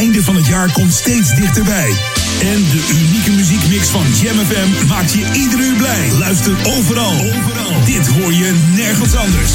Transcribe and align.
einde 0.00 0.22
van 0.22 0.36
het 0.36 0.46
jaar 0.46 0.72
komt 0.72 0.92
steeds 0.92 1.34
dichterbij. 1.34 1.90
En 2.40 2.64
de 2.70 2.88
unieke 2.92 3.30
muziekmix 3.30 3.88
van 3.88 4.04
Jam 4.14 4.36
FM 4.46 4.86
maakt 4.86 5.12
je 5.12 5.32
ieder 5.32 5.60
uur 5.60 5.76
blij. 5.76 6.12
Luister 6.18 6.52
overal. 6.66 7.12
overal. 7.12 7.84
Dit 7.84 8.06
hoor 8.06 8.32
je 8.32 8.52
nergens 8.76 9.14
anders. 9.14 9.52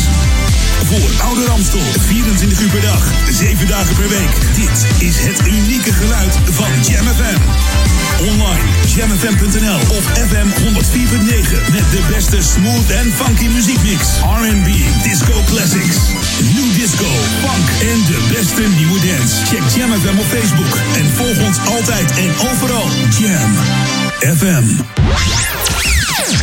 Voor 0.83 1.09
Oude 1.25 1.45
Ramstel, 1.45 1.81
24 1.99 2.59
uur 2.59 2.69
per 2.69 2.81
dag, 2.81 3.11
7 3.31 3.67
dagen 3.67 3.95
per 3.95 4.09
week. 4.09 4.33
Dit 4.55 4.85
is 5.07 5.15
het 5.19 5.47
unieke 5.47 5.93
geluid 5.93 6.33
van 6.51 6.69
Jam 6.87 7.05
FM. 7.05 7.39
Online, 8.19 8.69
jamfm.nl 8.95 9.97
of 9.97 10.03
FM 10.03 10.47
104.9 10.47 11.71
met 11.71 11.91
de 11.91 12.01
beste 12.09 12.41
smooth 12.41 12.89
en 12.89 13.13
funky 13.13 13.47
muziekmix. 13.47 14.01
R&B, 14.41 14.67
disco 15.03 15.43
classics, 15.45 15.97
new 16.53 16.73
disco, 16.79 17.09
funk 17.41 17.67
en 17.91 17.99
de 18.05 18.19
beste 18.33 18.61
nieuwe 18.77 18.99
dance. 18.99 19.45
Check 19.45 19.63
Jam 19.75 19.91
FM 20.01 20.17
op 20.19 20.25
Facebook 20.25 20.79
en 20.95 21.05
volg 21.15 21.47
ons 21.47 21.57
altijd 21.65 22.11
en 22.17 22.31
overal. 22.49 22.87
Jam 23.19 23.55
FM. 24.37 25.74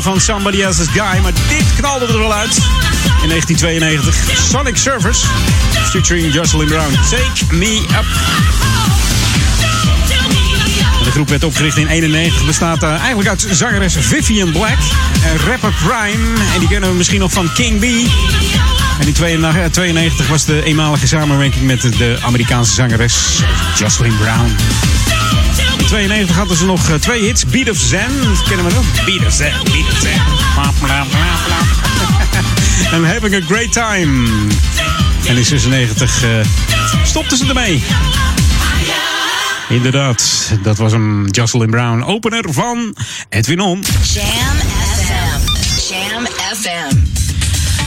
van 0.00 0.20
Somebody 0.20 0.62
Else's 0.62 0.86
Guy. 0.86 1.20
Maar 1.22 1.32
dit 1.48 1.64
knalde 1.76 2.06
er 2.06 2.18
wel 2.18 2.34
uit. 2.34 2.56
In 3.22 3.28
1992. 3.28 4.16
Sonic 4.50 4.76
Surfers. 4.76 5.24
Featuring 5.90 6.32
Jocelyn 6.32 6.68
Brown. 6.68 6.92
Take 6.92 7.54
me 7.54 7.80
up. 7.90 8.04
De 11.04 11.10
groep 11.10 11.28
werd 11.28 11.44
opgericht 11.44 11.76
in 11.76 11.86
1991. 11.86 12.46
Bestaat 12.46 12.82
eh, 12.82 13.00
eigenlijk 13.00 13.28
uit 13.28 13.46
zangeres 13.50 13.96
Vivian 13.98 14.52
Black. 14.52 14.78
En 15.24 15.38
rapper 15.46 15.72
Prime. 15.72 16.40
En 16.54 16.58
die 16.58 16.68
kennen 16.68 16.90
we 16.90 16.96
misschien 16.96 17.20
nog 17.20 17.32
van 17.32 17.52
King 17.52 17.80
B. 17.80 17.84
En 19.00 19.06
in 19.06 19.12
92 19.70 20.24
eh, 20.24 20.30
was 20.30 20.44
de 20.44 20.62
eenmalige 20.62 21.06
samenwerking 21.06 21.64
met 21.64 21.80
de 21.80 22.18
Amerikaanse 22.20 22.72
zangeres 22.72 23.42
Jocelyn 23.78 24.16
Brown. 24.16 24.56
92 25.92 26.36
hadden 26.36 26.56
ze 26.56 26.64
nog 26.64 26.88
eh, 26.88 26.94
twee 26.94 27.22
hits. 27.22 27.44
Beat 27.44 27.70
of 27.70 27.76
Zen, 27.76 28.20
dat 28.24 28.42
kennen 28.42 28.66
we 28.66 28.72
nog? 28.72 29.04
Beat 29.04 29.26
of 29.26 29.32
Zen, 29.32 29.52
Beat 29.64 29.92
of 29.92 29.98
Zen. 30.00 30.20
En 32.92 33.04
Having 33.04 33.34
a 33.34 33.40
Great 33.46 33.72
Time. 33.72 34.28
En 35.26 35.36
in 35.36 35.44
96 35.44 36.24
uh, 36.24 36.30
stopten 37.04 37.36
ze 37.36 37.46
ermee. 37.46 37.82
Inderdaad, 39.68 40.52
dat 40.62 40.76
was 40.76 40.92
een 40.92 41.28
Jocelyn 41.30 41.70
Brown, 41.70 42.02
opener 42.02 42.44
van 42.52 42.96
Edwin 43.28 43.60
On. 43.60 43.84
Jam 44.02 44.26
FM. 44.96 45.40
Jam 45.88 46.26
FM. 46.56 47.01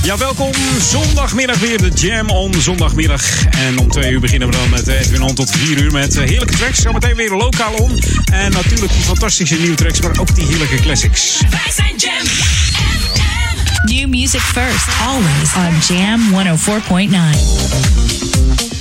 Ja, 0.06 0.18
welkom. 0.18 0.52
Zondagmiddag 0.80 1.60
weer 1.60 1.78
de 1.78 1.90
Jam 1.90 2.30
on 2.30 2.54
Zondagmiddag. 2.54 3.46
En 3.46 3.78
om 3.78 3.90
twee 3.90 4.12
uur 4.12 4.20
beginnen 4.20 4.52
we 4.52 4.58
dan 4.58 4.70
met 4.70 4.88
Edwin 4.88 5.22
On 5.22 5.34
tot 5.36 5.52
vier 5.52 5.78
uur 5.78 5.92
met 5.92 6.18
eh, 6.18 6.28
heerlijke 6.28 6.56
tracks. 6.56 6.82
Zometeen 6.82 7.16
weer 7.16 7.32
lokaal 7.32 7.74
om 7.74 7.92
En 8.32 8.52
natuurlijk 8.52 8.94
die 8.94 9.02
fantastische 9.02 9.56
nieuwe 9.56 9.76
tracks, 9.76 10.02
maar 10.02 10.20
ook 10.20 10.36
die 10.36 10.46
heerlijke 10.46 10.76
classics. 10.76 11.42
Wij 11.50 11.72
zijn 11.76 11.96
Jam. 11.98 12.24
New 13.84 14.08
music 14.20 14.42
first, 14.42 14.88
always 15.08 15.56
on 15.56 15.96
Jam 15.96 16.22
104.9. 18.70 18.75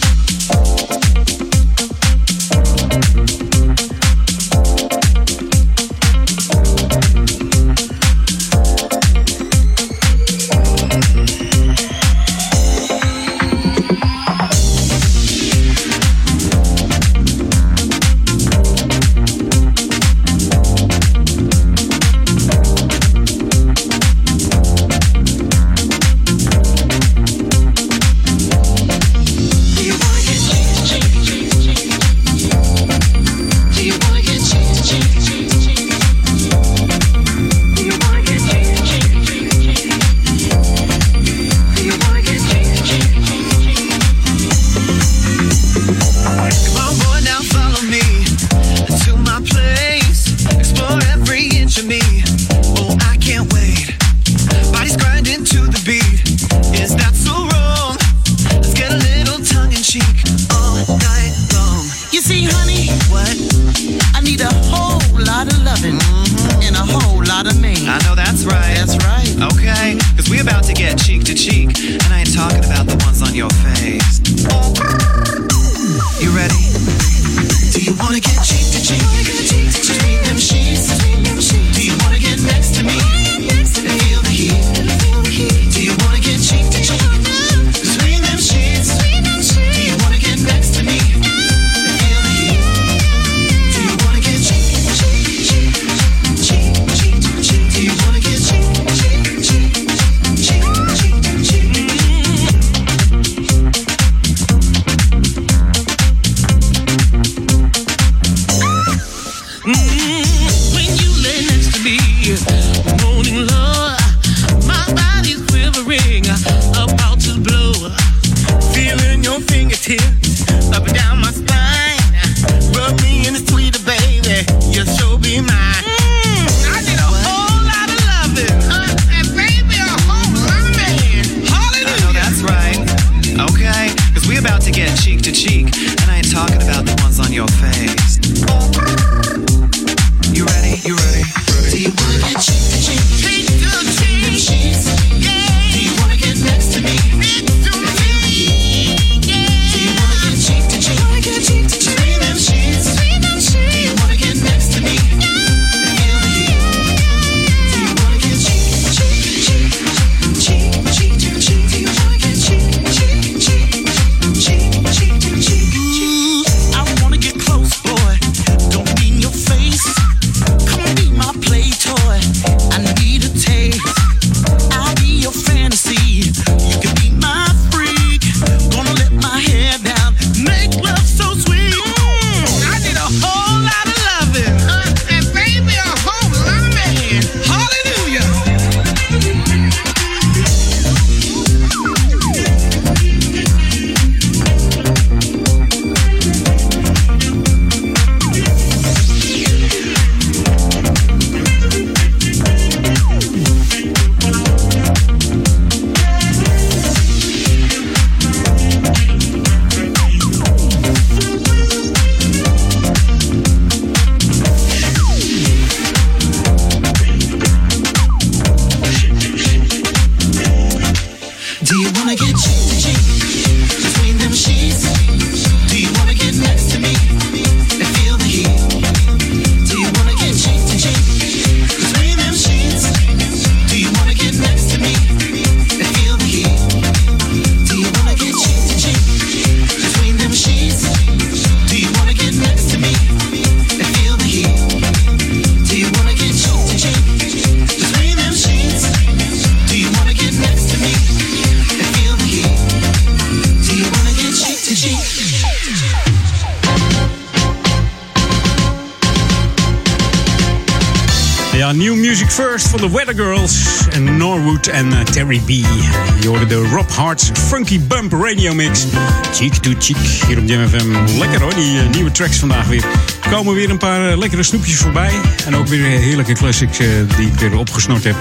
Radio 268.25 268.55
Mix. 268.55 268.87
Cheek 269.33 269.55
to 269.55 269.71
cheek 269.79 269.97
hier 269.97 270.39
op 270.39 270.49
Jam 270.49 270.69
FM. 270.69 271.19
Lekker 271.19 271.41
hoor, 271.41 271.55
die 271.55 271.79
eh, 271.79 271.89
nieuwe 271.89 272.11
tracks 272.11 272.39
vandaag 272.39 272.67
weer. 272.67 272.85
Er 273.23 273.31
komen 273.31 273.55
weer 273.55 273.71
een 273.71 273.79
paar 273.79 274.11
eh, 274.11 274.19
lekkere 274.19 274.43
snoepjes 274.43 274.77
voorbij. 274.77 275.13
En 275.47 275.57
ook 275.57 275.67
weer 275.67 275.85
heerlijke 275.87 276.33
classics 276.33 276.79
eh, 276.79 276.89
die 277.17 277.27
ik 277.27 277.35
weer 277.35 277.59
opgesnort 277.59 278.05
heb. 278.05 278.17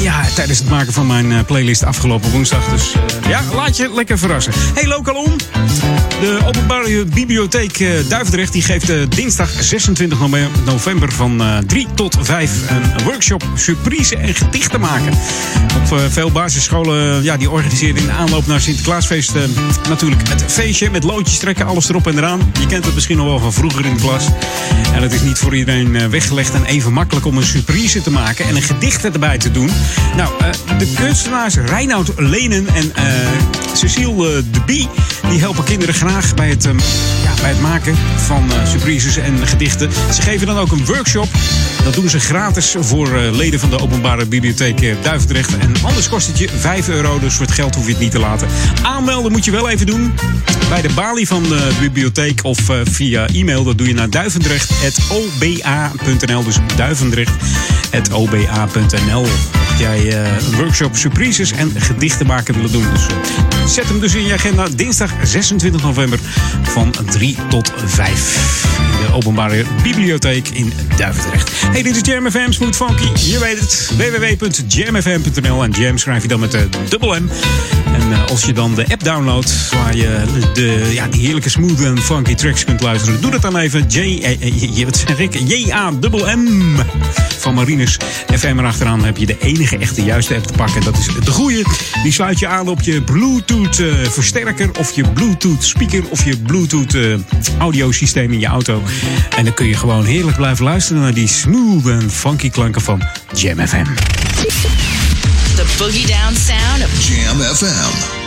Ja, 0.00 0.24
tijdens 0.34 0.58
het 0.58 0.68
maken 0.68 0.92
van 0.92 1.06
mijn 1.06 1.44
playlist 1.44 1.82
afgelopen 1.82 2.30
woensdag. 2.30 2.68
Dus 2.68 2.94
ja, 3.28 3.42
laat 3.54 3.76
je 3.76 3.94
lekker 3.94 4.18
verrassen. 4.18 4.52
Hey, 4.74 4.86
lokaal 4.86 5.14
om. 5.14 5.36
De 6.20 6.38
Openbare 6.46 7.04
Bibliotheek 7.04 7.80
eh, 7.80 7.88
Duivendrecht 8.08 8.52
die 8.52 8.62
geeft 8.62 8.90
eh, 8.90 8.96
dinsdag 9.08 9.50
26 9.62 10.18
nove- 10.18 10.48
november 10.64 11.12
van 11.12 11.40
eh, 11.40 11.58
3 11.66 11.86
tot 11.94 12.16
5 12.20 12.50
een 12.70 13.04
workshop 13.04 13.44
surprise 13.54 14.16
en 14.16 14.34
gedichten 14.34 14.80
maken. 14.80 15.12
Op 15.76 15.98
eh, 15.98 16.04
veel 16.08 16.30
basisscholen 16.32 17.16
eh, 17.18 17.24
ja, 17.24 17.36
die 17.36 17.50
organiseren 17.50 18.02
in 18.02 18.10
aanloop 18.10 18.46
naar 18.46 18.60
Sinterklaasfeest 18.60 19.34
eh, 19.34 19.42
natuurlijk 19.88 20.28
het 20.28 20.44
feestje 20.46 20.90
met 20.90 21.04
loodjes 21.04 21.38
trekken, 21.38 21.66
alles 21.66 21.88
erop 21.88 22.06
en 22.06 22.16
eraan. 22.18 22.52
Je 22.60 22.66
kent 22.66 22.84
het 22.84 22.94
misschien 22.94 23.16
nog 23.16 23.26
wel 23.26 23.38
van 23.38 23.52
vroeger 23.52 23.86
in 23.86 23.94
de 23.94 24.00
klas. 24.00 24.24
En 24.94 25.02
het 25.02 25.12
is 25.12 25.20
niet 25.22 25.38
voor 25.38 25.56
iedereen 25.56 25.96
eh, 25.96 26.06
weggelegd 26.06 26.54
en 26.54 26.64
even 26.64 26.92
makkelijk 26.92 27.26
om 27.26 27.36
een 27.36 27.44
surprise 27.44 28.02
te 28.02 28.10
maken 28.10 28.44
en 28.44 28.56
een 28.56 28.62
gedicht 28.62 29.04
erbij 29.04 29.38
te 29.38 29.50
doen. 29.50 29.70
Nou, 30.16 30.30
eh, 30.40 30.78
de 30.78 30.92
kunstenaars 30.96 31.54
Reinoud 31.56 32.12
Lenen 32.16 32.66
en 32.74 32.94
eh, 32.94 33.04
Cecile 33.74 34.36
eh, 34.36 34.42
de 34.52 34.60
Bie, 34.66 34.88
die 35.30 35.40
helpen 35.40 35.64
kinderen 35.64 35.94
graag 35.94 36.34
bij 36.34 36.48
het, 36.48 36.66
ehm, 36.66 36.78
ja, 37.22 37.34
bij 37.40 37.50
het 37.50 37.60
maken 37.60 37.96
van 38.16 38.52
eh, 38.52 38.66
surprises 38.66 39.16
en 39.16 39.46
gedichten. 39.46 39.90
Ze 40.14 40.22
geven 40.22 40.46
dan 40.46 40.58
ook 40.58 40.72
een 40.72 40.86
workshop. 40.86 41.28
Dat 41.84 41.94
doen 41.94 42.08
ze 42.08 42.20
gratis 42.20 42.76
voor 42.80 43.16
eh, 43.16 43.32
leden 43.32 43.60
van 43.60 43.70
de 43.70 43.78
Openbare 43.78 44.26
Bibliotheek 44.26 44.80
eh, 44.80 44.94
Duivendrecht. 45.02 45.58
En 45.58 45.72
anders 45.82 46.08
kost 46.08 46.26
het 46.26 46.38
je 46.38 46.48
5 46.58 46.88
euro, 46.88 47.18
dus 47.18 47.34
voor 47.34 47.46
het 47.46 47.54
geld 47.54 47.74
hoef 47.74 47.84
je 47.84 47.90
het 47.90 48.00
niet 48.00 48.10
te 48.10 48.18
laten. 48.18 48.48
Aanmelden 48.82 49.32
moet 49.32 49.44
je 49.44 49.50
wel 49.50 49.68
even 49.68 49.86
doen 49.86 50.14
bij 50.68 50.82
de 50.82 50.90
balie 50.94 51.26
van 51.26 51.42
de 51.42 51.70
bibliotheek 51.80 52.44
of 52.44 52.58
via 52.84 53.26
e-mail. 53.26 53.64
Dat 53.64 53.78
doe 53.78 53.86
je 53.86 53.94
naar 53.94 54.10
duivendrecht.oba.nl. 54.10 56.44
Dus 56.44 56.56
duivendrecht.oba.nl. 56.76 59.26
Jij 59.80 60.08
eh, 60.08 60.46
een 60.46 60.56
workshop 60.56 60.96
surprises 60.96 61.52
en 61.52 61.80
gedichten 61.80 62.26
maken 62.26 62.54
willen 62.54 62.72
doen. 62.72 62.86
Dus 62.92 63.06
eh, 63.06 63.66
zet 63.66 63.88
hem 63.88 64.00
dus 64.00 64.14
in 64.14 64.24
je 64.24 64.32
agenda. 64.32 64.68
Dinsdag 64.68 65.12
26 65.22 65.82
november 65.82 66.18
van 66.62 66.94
3 67.10 67.36
tot 67.48 67.72
5. 67.86 68.89
De 69.06 69.12
openbare 69.12 69.64
bibliotheek 69.82 70.48
in 70.48 70.72
Duivendrecht. 70.96 71.50
Hey, 71.72 71.82
dit 71.82 71.96
is 71.96 72.02
Jam 72.12 72.30
FM 72.30 72.50
Smooth 72.52 72.76
Funky. 72.76 73.30
Je 73.30 73.38
weet 73.38 73.60
het. 73.60 73.90
www.jamfm.nl 73.96 75.62
En 75.64 75.70
Jam 75.70 75.98
schrijf 75.98 76.22
je 76.22 76.28
dan 76.28 76.40
met 76.40 76.50
de 76.50 76.68
dubbel 76.88 77.08
M. 77.20 77.28
En 77.94 78.12
eh, 78.12 78.24
als 78.26 78.44
je 78.44 78.52
dan 78.52 78.74
de 78.74 78.84
app 78.88 79.04
downloadt 79.04 79.68
waar 79.72 79.96
je 79.96 80.22
de, 80.54 80.90
ja, 80.92 81.06
die 81.06 81.20
heerlijke 81.20 81.48
smooth 81.48 81.80
en 81.80 81.98
funky 81.98 82.34
tracks 82.34 82.64
kunt 82.64 82.80
luisteren. 82.82 83.20
Doe 83.20 83.30
dat 83.30 83.42
dan 83.42 83.56
even. 83.56 83.84
J, 83.88 83.98
eh, 83.98 84.30
eh, 84.40 84.76
je- 84.76 84.84
wat 84.84 85.04
zeg 85.06 85.18
ik? 85.18 85.34
J-A-M-M 85.46 86.76
van 87.38 87.54
Marinus 87.54 87.96
FM 88.38 88.58
erachteraan 88.58 89.04
heb 89.04 89.16
je 89.16 89.26
de 89.26 89.36
enige 89.40 89.76
echte 89.78 90.02
juiste 90.04 90.34
app 90.34 90.46
te 90.46 90.52
pakken. 90.52 90.84
Dat 90.84 90.98
is 90.98 91.06
de 91.24 91.30
goede. 91.30 91.64
Die 92.02 92.12
sluit 92.12 92.38
je 92.38 92.46
aan 92.46 92.68
op 92.68 92.80
je 92.80 93.02
Bluetooth 93.02 93.78
eh, 93.78 93.86
versterker 94.10 94.70
of 94.78 94.92
je 94.92 95.02
Bluetooth 95.08 95.64
speaker 95.64 96.02
of 96.10 96.24
je 96.24 96.36
Bluetooth 96.36 96.96
audiosysteem 97.58 98.32
in 98.32 98.40
je 98.40 98.46
auto. 98.46 98.82
En 99.36 99.44
dan 99.44 99.54
kun 99.54 99.66
je 99.66 99.74
gewoon 99.74 100.04
heerlijk 100.04 100.36
blijven 100.36 100.64
luisteren 100.64 101.02
naar 101.02 101.14
die 101.14 101.28
smooth 101.28 101.86
en 101.86 102.10
funky 102.10 102.50
klanken 102.50 102.80
van 102.80 103.02
Jam 103.34 103.66
FM. 103.66 103.84
The 105.54 105.64
boogie 105.78 106.06
down 106.06 106.34
sound 106.34 106.84
of 106.84 107.08
Jam 107.08 107.40
FM. 107.40 108.19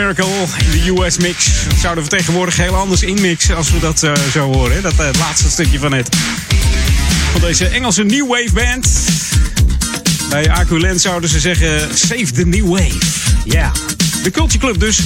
Miracle 0.00 0.46
in 0.58 0.70
de 0.70 1.02
US 1.02 1.18
mix. 1.18 1.64
Dat 1.68 1.78
zouden 1.78 2.04
we 2.04 2.10
tegenwoordig 2.10 2.56
heel 2.56 2.74
anders 2.74 3.02
inmixen 3.02 3.56
als 3.56 3.70
we 3.70 3.78
dat 3.78 4.02
uh, 4.02 4.12
zo 4.32 4.52
horen. 4.52 4.72
Hè? 4.74 4.80
Dat 4.80 4.98
eh, 4.98 5.08
laatste 5.18 5.50
stukje 5.50 5.78
van 5.78 5.92
het. 5.92 6.16
Van 7.32 7.40
deze 7.40 7.66
Engelse 7.66 8.02
New 8.02 8.28
Wave 8.28 8.52
Band. 8.52 8.88
Bij 10.28 10.50
Aculent 10.50 11.00
zouden 11.00 11.30
ze 11.30 11.40
zeggen: 11.40 11.88
Save 11.94 12.32
the 12.32 12.46
New 12.46 12.68
Wave. 12.68 12.98
Ja. 13.44 13.52
Yeah. 13.52 13.72
De 14.22 14.30
Culture 14.30 14.58
Club 14.58 14.80
dus. 14.80 15.00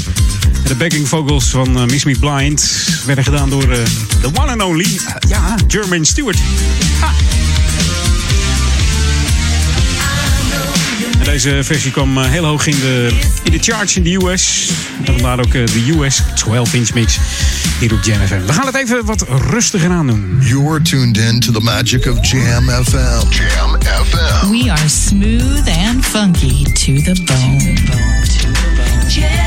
De 0.67 0.75
backing 0.75 1.09
vocals 1.09 1.45
van 1.45 1.77
eh, 1.77 1.85
Miss 1.85 2.05
Me 2.05 2.19
Blind 2.19 2.87
werden 3.07 3.25
gedaan 3.25 3.51
door 3.51 3.69
de 4.21 4.29
one 4.35 4.53
and 4.53 4.63
only, 4.63 5.01
ja, 5.29 5.57
German 5.69 6.05
Stewart. 6.05 6.39
Deze 11.35 11.65
versie 11.65 11.91
kwam 11.91 12.19
eh, 12.19 12.25
heel 12.31 12.45
hoog 12.45 12.67
in 12.67 12.77
de, 12.81 13.21
in 13.43 13.53
de 13.53 13.59
charts 13.59 13.97
in 13.97 14.03
de 14.03 14.15
US. 14.15 14.71
En 15.05 15.13
vandaar 15.13 15.39
ook 15.39 15.55
eh, 15.55 15.67
de 15.67 15.95
US 15.99 16.23
12-inch 16.23 16.95
mix 16.95 17.19
hier 17.81 17.93
op 17.93 18.03
Jam 18.03 18.27
FM. 18.27 18.47
We 18.47 18.53
gaan 18.53 18.67
het 18.67 18.75
even 18.75 19.05
wat 19.05 19.27
rustiger 19.51 19.91
aan 19.91 20.07
doen. 20.07 20.39
You're 20.41 20.83
tuned 20.83 21.17
in 21.17 21.41
to 21.41 21.53
the 21.53 21.61
magic 21.61 22.07
of 22.07 22.31
Jam 22.31 22.69
FM. 22.69 23.29
Jam 23.31 23.79
FM. 23.83 24.51
We 24.51 24.71
are 24.71 24.89
smooth 24.89 25.69
and 25.69 26.05
funky 26.05 26.63
to 26.63 27.13
the 27.13 27.23
bone. 27.25 27.59
To 27.59 27.75
the 27.75 27.83
bone. 27.87 29.44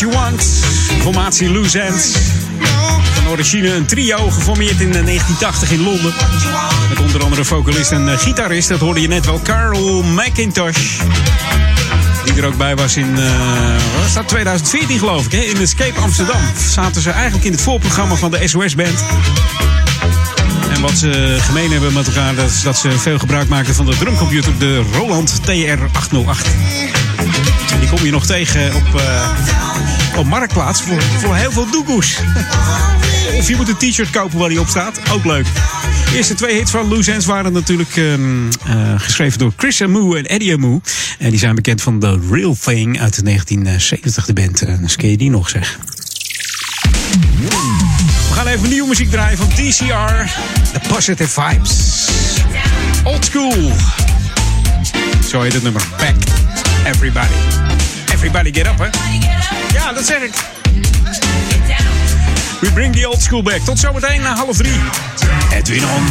You 0.00 0.12
Formatie 1.00 1.50
Loose 1.50 1.80
Ends. 1.80 2.12
Van 3.14 3.28
origine 3.28 3.74
een 3.74 3.86
trio, 3.86 4.30
geformeerd 4.30 4.80
in 4.80 4.94
eh, 4.94 5.04
1980 5.04 5.70
in 5.70 5.82
Londen. 5.82 6.12
Met 6.88 6.98
onder 7.00 7.22
andere 7.22 7.44
vocalist 7.44 7.92
en 7.92 8.08
eh, 8.08 8.18
gitarist, 8.18 8.68
dat 8.68 8.80
hoorde 8.80 9.00
je 9.00 9.08
net 9.08 9.26
wel, 9.26 9.40
Carl 9.42 10.02
McIntosh. 10.02 10.98
Die 12.24 12.34
er 12.34 12.46
ook 12.46 12.56
bij 12.56 12.76
was 12.76 12.96
in 12.96 13.16
uh, 13.18 13.30
was 14.02 14.14
dat 14.14 14.28
2014 14.28 14.98
geloof 14.98 15.24
ik, 15.24 15.32
hè? 15.32 15.38
in 15.38 15.56
Escape 15.56 16.00
Amsterdam. 16.00 16.40
Zaten 16.68 17.02
ze 17.02 17.10
eigenlijk 17.10 17.44
in 17.44 17.52
het 17.52 17.60
voorprogramma 17.60 18.14
van 18.14 18.30
de 18.30 18.48
SOS-band. 18.48 19.04
En 20.74 20.80
wat 20.80 20.98
ze 20.98 21.36
gemeen 21.40 21.70
hebben 21.70 21.92
met 21.92 22.06
elkaar, 22.06 22.34
dat 22.34 22.50
is 22.50 22.62
dat 22.62 22.78
ze 22.78 22.98
veel 22.98 23.18
gebruik 23.18 23.48
maken 23.48 23.74
van 23.74 23.86
de 23.86 23.96
drumcomputer, 23.96 24.58
de 24.58 24.82
Roland 24.92 25.40
TR-808. 25.42 25.50
Die 27.80 27.88
kom 27.88 28.04
je 28.04 28.10
nog 28.10 28.26
tegen 28.26 28.74
op 28.74 29.00
op 30.16 30.26
Marktplaats 30.26 30.82
voor, 30.82 31.02
voor 31.02 31.36
heel 31.36 31.52
veel 31.52 31.70
doekoes. 31.70 32.16
Of 33.38 33.48
je 33.48 33.56
moet 33.56 33.68
een 33.68 33.90
t-shirt 33.90 34.10
kopen 34.10 34.38
waar 34.38 34.48
die 34.48 34.60
op 34.60 34.68
staat. 34.68 35.00
Ook 35.12 35.24
leuk. 35.24 35.46
De 36.10 36.16
eerste 36.16 36.34
twee 36.34 36.54
hits 36.54 36.70
van 36.70 36.88
Loose 36.88 37.20
waren 37.26 37.52
natuurlijk 37.52 37.96
ehm, 37.96 38.48
eh, 38.66 38.94
geschreven 38.96 39.38
door 39.38 39.52
Chris 39.56 39.82
Amoo 39.82 40.14
en 40.14 40.26
Eddie 40.26 40.52
Amoo. 40.52 40.80
En 41.18 41.30
die 41.30 41.38
zijn 41.38 41.54
bekend 41.54 41.82
van 41.82 41.98
The 41.98 42.18
Real 42.30 42.56
Thing 42.60 43.00
uit 43.00 43.24
1970, 43.24 44.26
de 44.26 44.32
band. 44.32 44.62
Uh, 44.62 44.78
dus 44.80 44.96
ken 44.96 45.10
je 45.10 45.16
die 45.16 45.30
nog, 45.30 45.48
zeg. 45.48 45.78
We 48.28 48.34
gaan 48.34 48.46
even 48.46 48.68
nieuwe 48.68 48.88
muziek 48.88 49.10
draaien 49.10 49.38
van 49.38 49.48
DCR. 49.48 50.38
The 50.72 50.80
Positive 50.88 51.40
Vibes. 51.40 51.98
Old 53.04 53.24
School. 53.24 53.72
Zo 55.28 55.40
heet 55.40 55.52
het 55.52 55.62
nummer. 55.62 55.82
Back. 55.98 56.16
Everybody. 56.86 57.69
Everybody 58.22 58.52
get 58.52 58.66
up, 58.66 58.78
hè? 58.78 58.88
Ja, 59.72 59.92
dat 59.92 60.06
zeg 60.06 60.22
ik. 60.22 60.32
We 62.60 62.70
bring 62.72 62.96
the 62.96 63.08
old 63.08 63.22
school 63.22 63.42
back. 63.42 63.58
Tot 63.58 63.78
zometeen 63.78 64.20
na 64.20 64.34
half 64.34 64.56
drie. 64.56 64.80
Edwin 65.52 65.84
on. 65.84 66.04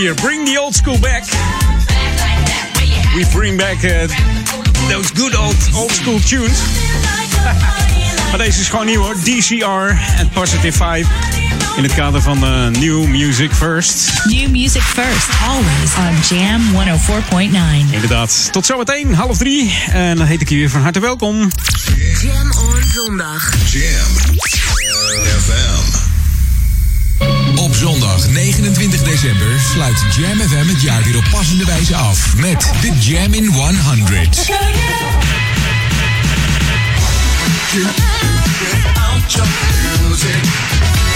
Hier. 0.00 0.14
Bring 0.14 0.46
the 0.46 0.60
old 0.60 0.74
school 0.74 0.98
back. 0.98 1.24
We 3.14 3.26
bring 3.32 3.56
back 3.56 3.84
uh, 3.84 4.06
those 4.88 5.10
good 5.14 5.36
old, 5.36 5.56
old 5.74 5.90
school 5.90 6.18
tunes. 6.20 6.60
maar 8.30 8.38
deze 8.38 8.60
is 8.60 8.68
gewoon 8.68 8.86
nieuw 8.86 9.02
hoor. 9.02 9.14
DCR 9.14 10.18
en 10.18 10.28
Positive 10.32 10.76
5. 10.76 11.06
In 11.76 11.82
het 11.82 11.94
kader 11.94 12.22
van 12.22 12.44
uh, 12.44 12.66
New 12.66 13.06
Music 13.06 13.52
First. 13.52 14.24
New 14.24 14.48
music 14.48 14.82
first, 14.82 15.28
always 15.48 15.94
on 15.96 16.36
Jam 16.36 16.60
104.9. 17.90 17.92
Inderdaad. 17.92 18.48
Tot 18.52 18.66
zometeen, 18.66 19.14
half 19.14 19.36
drie. 19.36 19.78
En 19.92 20.16
dan 20.16 20.26
heet 20.26 20.40
ik 20.40 20.48
je 20.48 20.56
weer 20.56 20.70
van 20.70 20.80
harte 20.80 21.00
welkom. 21.00 21.50
Jam 22.22 22.50
on 22.50 22.82
zondag. 22.82 23.52
Jam 23.72 24.36
FM. 25.40 26.09
Zondag 27.80 28.28
29 28.28 29.02
december 29.02 29.60
sluit 29.60 30.04
Jam 30.16 30.38
FM 30.38 30.68
het 30.68 30.82
jaar 30.82 31.02
weer 31.02 31.16
op 31.16 31.24
passende 31.30 31.64
wijze 31.64 31.96
af 31.96 32.36
met 32.36 32.72
de 32.80 32.92
Jam 32.98 33.34
in 33.34 33.46
100. 33.46 34.36
De 34.36 34.52
Jam 39.28 39.48
in 39.72 40.00
100. 40.08 41.09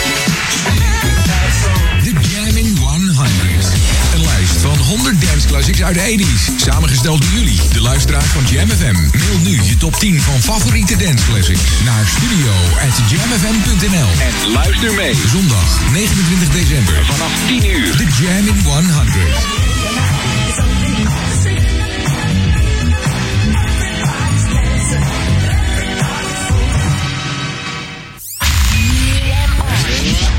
100 4.95 5.21
dance 5.21 5.47
classics 5.47 5.83
uit 5.83 5.95
de 5.95 6.25
80s. 6.25 6.57
Samengesteld 6.57 7.21
door 7.23 7.31
jullie, 7.31 7.61
de 7.73 7.81
luisteraars 7.81 8.25
van 8.25 8.45
Jam 8.45 8.69
FM. 8.69 9.19
Mail 9.19 9.39
nu 9.43 9.63
je 9.63 9.77
top 9.77 9.97
10 9.97 10.21
van 10.21 10.41
favoriete 10.41 10.97
dance 10.97 11.25
classics 11.25 11.63
naar 11.85 12.07
studio 12.07 12.53
at 12.87 13.11
jamfm.nl. 13.11 14.09
En 14.21 14.53
luister 14.53 14.95
mee. 14.95 15.15
Zondag 15.27 15.81
29 15.93 16.49
december 16.49 17.05
vanaf 17.05 17.33
10 17.47 17.67
uur. 17.67 17.97
De 17.97 18.07
Jam 18.21 18.47
in 18.47 18.63
100. 18.63 18.95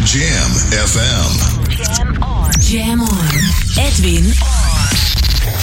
Jam 0.04 0.52
FM. 0.88 1.56
Jam 2.60 3.02
on. 3.02 3.45
Edwin 3.78 4.34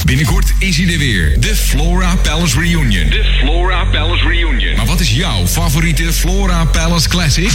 Binnenkort 0.05 0.53
is 0.59 0.77
hij 0.77 0.93
er 0.93 0.99
weer. 0.99 1.41
De 1.41 1.57
Flora 1.57 2.17
Palace 2.17 2.59
Reunion. 2.61 3.09
De 3.11 3.39
Flora 3.39 3.85
Palace 3.85 4.29
Reunion. 4.29 4.77
Maar 4.77 4.87
wat 4.87 5.01
is 5.01 5.11
jouw 5.11 5.47
favoriete 5.47 6.13
Flora 6.13 6.65
Palace 6.65 7.09
Classic? 7.09 7.51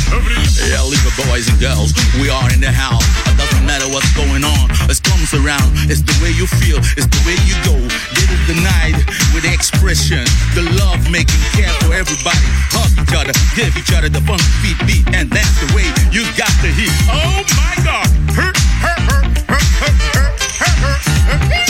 Yeah, 0.67 0.89
lieve 0.89 1.10
boys 1.28 1.50
and 1.50 1.60
girls, 1.60 1.91
we 2.22 2.32
are 2.32 2.54
in 2.54 2.60
the 2.60 2.72
house. 2.72 3.06
It 3.06 3.38
doesn't 3.38 3.65
matter 3.65 3.89
what's 3.89 4.12
going 4.13 4.43
on, 4.43 4.70
it 4.89 5.02
comes 5.02 5.34
around. 5.34 5.89
It's 5.89 6.02
the 6.04 6.17
way 6.22 6.32
you 6.32 6.48
feel, 6.48 6.78
it's 6.78 7.08
the 7.08 7.22
way 7.26 7.38
you 7.46 7.56
go. 7.63 7.78
This 8.13 8.30
is 8.30 8.46
the 8.48 8.62
night 8.62 8.98
with 9.34 9.43
the 9.43 9.54
expression, 9.54 10.24
the 10.54 10.62
love 10.62 11.10
making 11.10 11.43
care 11.52 11.74
for 11.82 11.93
everybody. 11.93 12.48
Hug 12.72 12.91
each 13.04 13.15
other, 13.15 13.34
give 13.56 13.78
each 13.78 13.93
other 13.93 14.10
the 14.10 14.22
funk 14.22 14.41
beat 14.62 14.80
beat, 14.88 15.15
and 15.15 15.30
that's 15.30 15.60
the 15.60 15.76
way 15.76 15.86
you 16.12 16.24
got 16.36 16.54
to 16.62 16.67
heat. 16.67 16.93
Oh 17.10 17.43
my 17.56 17.76
God! 17.84 18.08
Hurt, 18.34 18.36
hurt, 18.36 18.58
hurt, 18.58 18.66
Okay. 21.30 21.66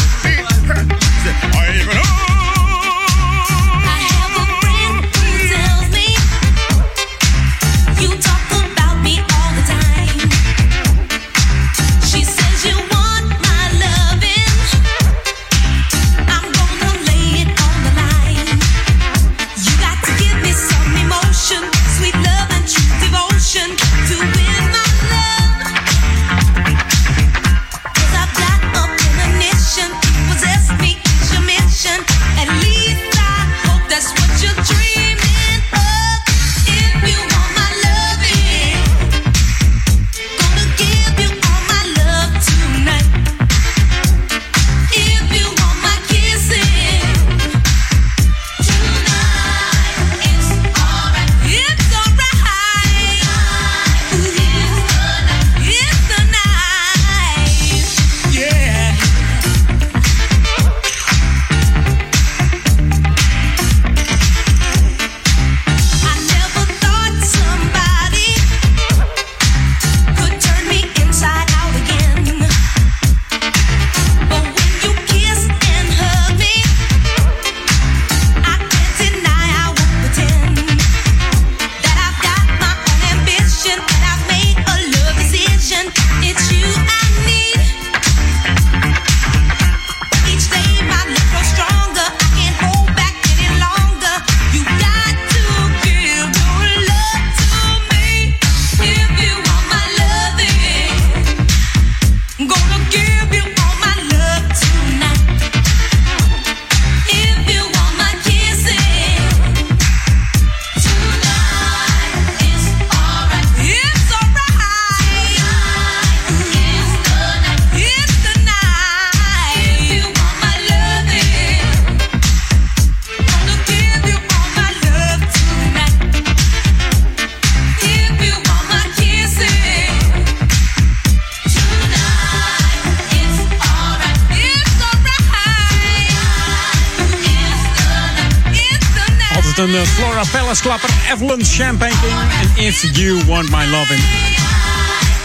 Evelyn 141.13 141.46
Champagne. 141.46 141.93
En 142.41 142.63
If 142.63 142.98
You 142.98 143.22
Want 143.26 143.50
My 143.50 143.65
Lovin'. 143.65 144.00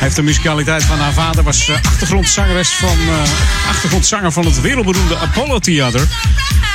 Hij 0.03 0.11
heeft 0.11 0.17
de 0.17 0.23
musicaliteit 0.23 0.83
van 0.83 0.99
haar 0.99 1.13
vader. 1.13 1.43
Was 1.43 1.69
eh, 1.69 1.75
achtergrondzangeres 1.83 2.69
van, 2.69 2.99
eh, 3.09 3.69
achtergrondzanger 3.69 4.33
van 4.33 4.45
het 4.45 4.61
wereldberoemde 4.61 5.17
Apollo 5.17 5.59
Theater. 5.59 6.09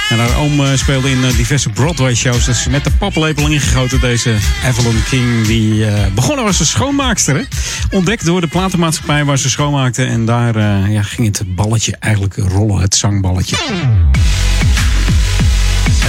En 0.10 0.20
haar 0.20 0.38
oom 0.38 0.66
eh, 0.66 0.70
speelde 0.76 1.10
in 1.10 1.22
diverse 1.38 1.70
Broadway-shows. 1.70 2.46
Dus 2.46 2.68
met 2.68 2.84
de 2.84 2.92
paplepel 2.92 3.48
ingegoten, 3.48 4.00
deze 4.00 4.36
Evelyn 4.66 5.04
King. 5.10 5.46
Die 5.46 5.86
begonnen 6.16 6.46
was 6.46 6.60
als 6.60 6.70
schoonmaakster. 6.70 7.48
Ontdekt 7.92 8.26
door 8.26 8.42
de 8.42 8.48
platenmaatschappij 8.48 9.26
waar 9.26 9.38
ze 9.38 9.50
schoonmaakte. 9.50 10.04
En 10.04 10.26
daar 10.26 10.60
ja, 10.90 11.02
ging 11.02 11.28
het 11.28 11.56
balletje 11.56 11.96
eigenlijk 12.00 12.36
rollen, 12.36 12.82
het 12.82 12.96
zangballetje. 12.96 13.58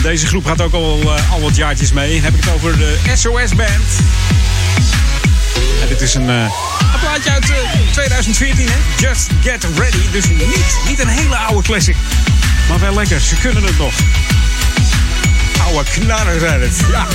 Deze 0.09 0.27
groep 0.27 0.47
gaat 0.47 0.61
ook 0.61 0.73
al, 0.73 1.01
eh, 1.01 1.33
al 1.33 1.41
wat 1.41 1.57
jaartjes 1.57 1.93
mee. 1.93 2.21
Heb 2.21 2.35
ik 2.35 2.45
het 2.45 2.55
over 2.55 2.79
de 2.79 2.99
SOS 3.15 3.55
Band. 3.55 3.89
En 5.83 5.89
dit 5.89 6.01
is 6.01 6.15
een, 6.15 6.29
eh, 6.29 6.53
een 6.93 7.01
plaatje 7.01 7.31
uit 7.31 7.51
eh, 7.51 7.57
2014, 7.93 8.67
hè? 8.69 9.07
Just 9.07 9.29
Get 9.41 9.67
Ready. 9.77 10.11
Dus 10.13 10.29
niet, 10.29 10.79
niet 10.87 10.99
een 10.99 11.09
hele 11.09 11.37
oude 11.37 11.63
classic. 11.63 11.97
Maar 12.69 12.81
wel 12.81 12.95
lekker, 12.95 13.21
ze 13.21 13.35
kunnen 13.37 13.63
het 13.63 13.79
nog. 13.79 13.95
Oude 15.63 15.91
knarren 15.91 16.41
zijn 16.41 16.61
het, 16.61 16.77
ja. 16.91 17.07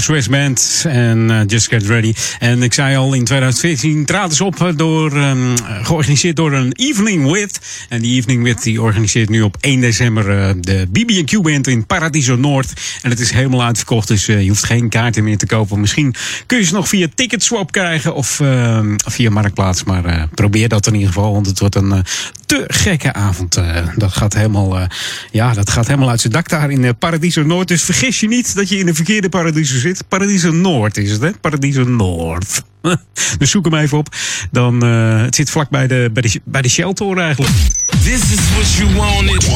SOS 0.00 0.28
Band 0.28 0.84
en 0.88 1.30
eh, 1.30 1.40
Just 1.46 1.68
Get 1.68 1.86
Ready. 1.86 2.14
En 2.38 2.62
ik 2.62 2.74
zei 2.74 2.96
al, 2.96 3.14
in 3.14 3.24
2014 3.24 4.04
traden 4.04 4.36
ze 4.36 4.44
op 4.44 4.60
eh, 4.60 4.68
door, 4.76 5.16
ehm, 5.16 5.56
georganiseerd 5.82 6.36
door 6.36 6.52
een 6.52 6.72
Evening 6.72 7.30
With. 7.30 7.60
En 7.88 8.02
die 8.02 8.16
Evening 8.16 8.42
With 8.42 8.62
die 8.62 8.82
organiseert 8.82 9.28
nu 9.28 9.42
op 9.42 9.56
1 9.60 9.80
december 9.80 10.38
eh, 10.38 10.54
de 10.60 10.86
BB&Q 10.90 11.42
Band 11.42 11.66
in 11.66 11.86
Paradiso 11.86 12.36
Noord. 12.36 12.72
En 13.02 13.10
het 13.10 13.20
is 13.20 13.30
helemaal 13.30 13.62
uitverkocht, 13.62 14.08
dus 14.08 14.26
je 14.26 14.48
hoeft 14.48 14.64
geen 14.64 14.88
kaarten 14.88 15.24
meer 15.24 15.38
te 15.38 15.46
kopen. 15.46 15.80
Misschien 15.80 16.14
kun 16.46 16.58
je 16.58 16.64
ze 16.64 16.74
nog 16.74 16.88
via 16.88 17.06
Ticketswap 17.14 17.72
krijgen 17.72 18.14
of 18.14 18.40
ehm, 18.40 18.94
via 18.96 19.30
Marktplaats. 19.30 19.84
Maar 19.84 20.28
probeer 20.34 20.68
dat 20.68 20.86
in 20.86 20.94
ieder 20.94 21.08
geval, 21.08 21.32
want 21.32 21.46
het 21.46 21.58
wordt 21.58 21.74
een 21.74 22.04
te 22.46 22.64
gekke 22.66 23.12
avond. 23.12 23.60
dat, 23.96 24.12
gaat 24.12 24.34
helemaal, 24.34 24.88
ja, 25.30 25.54
dat 25.54 25.70
gaat 25.70 25.86
helemaal 25.86 26.10
uit 26.10 26.20
zijn 26.20 26.32
dak 26.32 26.48
daar 26.48 26.70
in 26.70 26.96
Paradiso 26.98 27.42
Noord. 27.42 27.68
Dus 27.68 27.82
vergis 27.82 28.20
je 28.20 28.28
niet 28.28 28.54
dat 28.54 28.68
je 28.68 28.78
in 28.78 28.86
de 28.86 28.94
verkeerde 28.94 29.28
Paradiso 29.28 29.81
zit. 29.82 30.04
Paradiso 30.08 30.50
Noord 30.50 30.96
is 30.96 31.10
het, 31.10 31.20
hè? 31.20 31.30
Paradiso 31.40 31.84
Noord. 31.84 32.62
dus 33.38 33.50
zoek 33.50 33.64
hem 33.64 33.74
even 33.74 33.98
op. 33.98 34.14
Dan, 34.50 34.84
eh, 34.84 35.22
het 35.22 35.34
zit 35.34 35.50
vlak 35.50 35.70
bij 35.70 35.86
de, 35.86 36.10
bij 36.12 36.22
de, 36.22 36.40
bij 36.44 36.62
de 36.62 36.68
Shell-toren 36.68 37.24
eigenlijk. 37.24 37.54
This 38.02 38.20
is 38.20 38.50
what 38.54 38.72
you 38.72 38.94
wanted. 38.94 39.44
24-7 39.44 39.48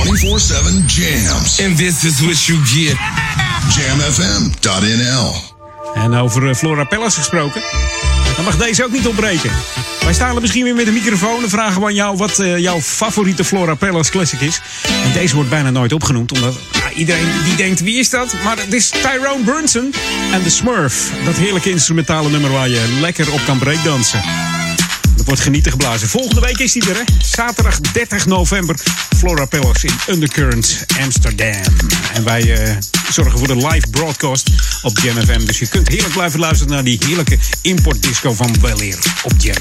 jams. 0.87 1.63
And 1.65 1.77
this 1.77 2.05
is 2.05 2.21
what 2.21 2.45
you 2.45 2.59
get. 2.65 2.97
Jamfm.nl 3.77 5.35
En 5.95 6.15
over 6.15 6.49
eh, 6.49 6.55
Flora 6.55 6.85
Pellas 6.85 7.15
gesproken. 7.15 7.63
Dan 8.37 8.45
mag 8.45 8.57
deze 8.57 8.85
ook 8.85 8.93
niet 8.93 9.07
ontbreken. 9.07 9.51
Wij 10.05 10.15
staan 10.15 10.35
er 10.35 10.41
misschien 10.41 10.65
weer 10.65 10.75
met 10.75 10.87
een 10.87 10.93
microfoon 10.93 11.43
en 11.43 11.51
vragen 11.51 11.81
we 11.81 11.87
aan 11.87 11.95
jou 11.95 12.17
wat 12.17 12.39
eh, 12.39 12.59
jouw 12.59 12.81
favoriete 12.81 13.45
Flora 13.45 13.75
Pellas 13.75 14.11
classic 14.11 14.41
is. 14.41 14.61
En 15.05 15.13
deze 15.13 15.35
wordt 15.35 15.51
bijna 15.51 15.71
nooit 15.71 15.93
opgenoemd, 15.93 16.33
omdat 16.33 16.55
iedereen 16.97 17.29
die 17.45 17.57
denkt 17.57 17.81
wie 17.81 17.99
is 17.99 18.11
dat? 18.11 18.35
Maar 18.45 18.57
het 18.57 18.75
is 18.75 18.89
Tyrone 18.89 19.45
Brunson 19.45 19.95
en 20.33 20.43
The 20.43 20.51
Smurf. 20.51 21.11
Dat 21.25 21.37
heerlijke 21.37 21.71
instrumentale 21.71 22.31
nummer 22.31 22.51
waar 22.51 22.69
je 22.69 22.97
lekker 23.01 23.33
op 23.33 23.41
kan 23.47 23.59
breakdansen. 23.59 24.23
Dat 25.17 25.27
wordt 25.27 25.41
genieten 25.41 25.71
geblazen. 25.71 26.09
Volgende 26.09 26.41
week 26.41 26.59
is 26.59 26.73
die 26.73 26.89
er, 26.89 26.97
hè? 26.97 27.03
Zaterdag 27.23 27.81
30 27.81 28.27
november. 28.27 28.77
Flora 29.17 29.45
Pellas 29.45 29.85
in 29.85 29.93
Undercurrent, 30.09 30.85
Amsterdam. 31.01 31.63
En 32.15 32.25
wij 32.25 32.53
eh, 32.53 32.77
zorgen 33.11 33.39
voor 33.39 33.49
de 33.49 33.57
live 33.57 33.87
broadcast 33.91 34.51
op 34.83 34.99
Jam 34.99 35.17
FM. 35.17 35.45
Dus 35.45 35.59
je 35.59 35.69
kunt 35.69 35.89
heerlijk 35.89 36.13
blijven 36.13 36.41
luisteren 36.41 36.73
naar 36.73 36.85
die 36.85 36.99
heerlijke 37.07 37.39
importdisco 37.61 38.35
van 38.35 38.57
Weleer 38.61 38.99
op 39.23 39.33
Jam 39.39 39.57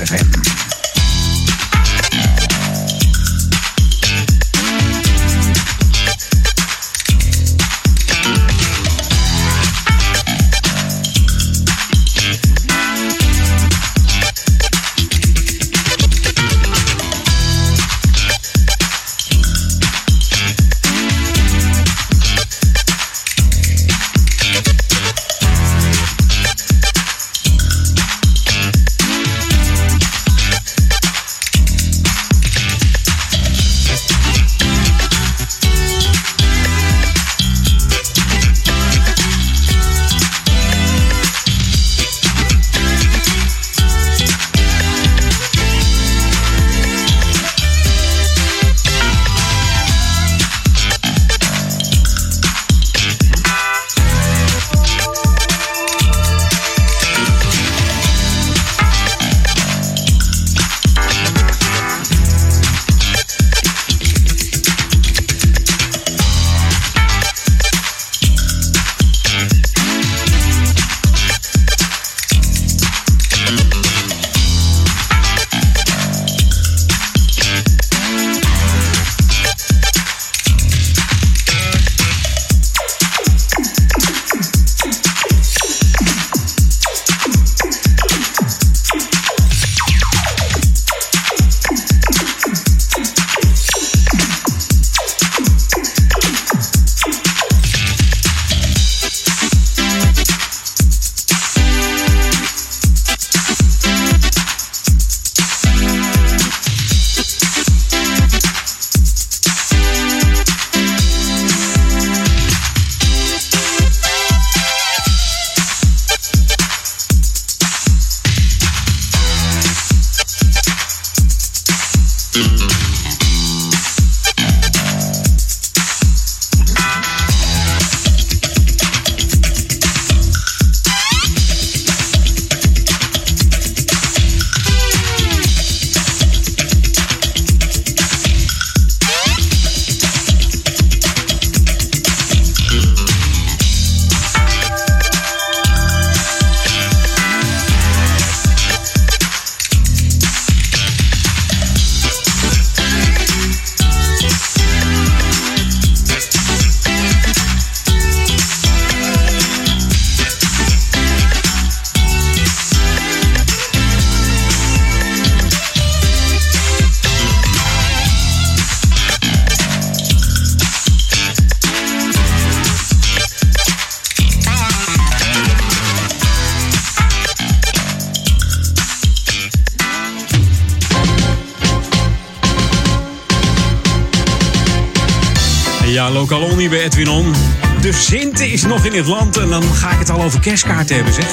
het 188.98 189.08
land 189.08 189.38
en 189.38 189.50
dan 189.50 189.64
ga 189.64 189.92
ik 189.92 190.00
het 190.00 190.10
al 190.10 190.22
over 190.22 190.40
kerstkaarten 190.40 190.96
hebben, 190.96 191.14
zeg. 191.14 191.28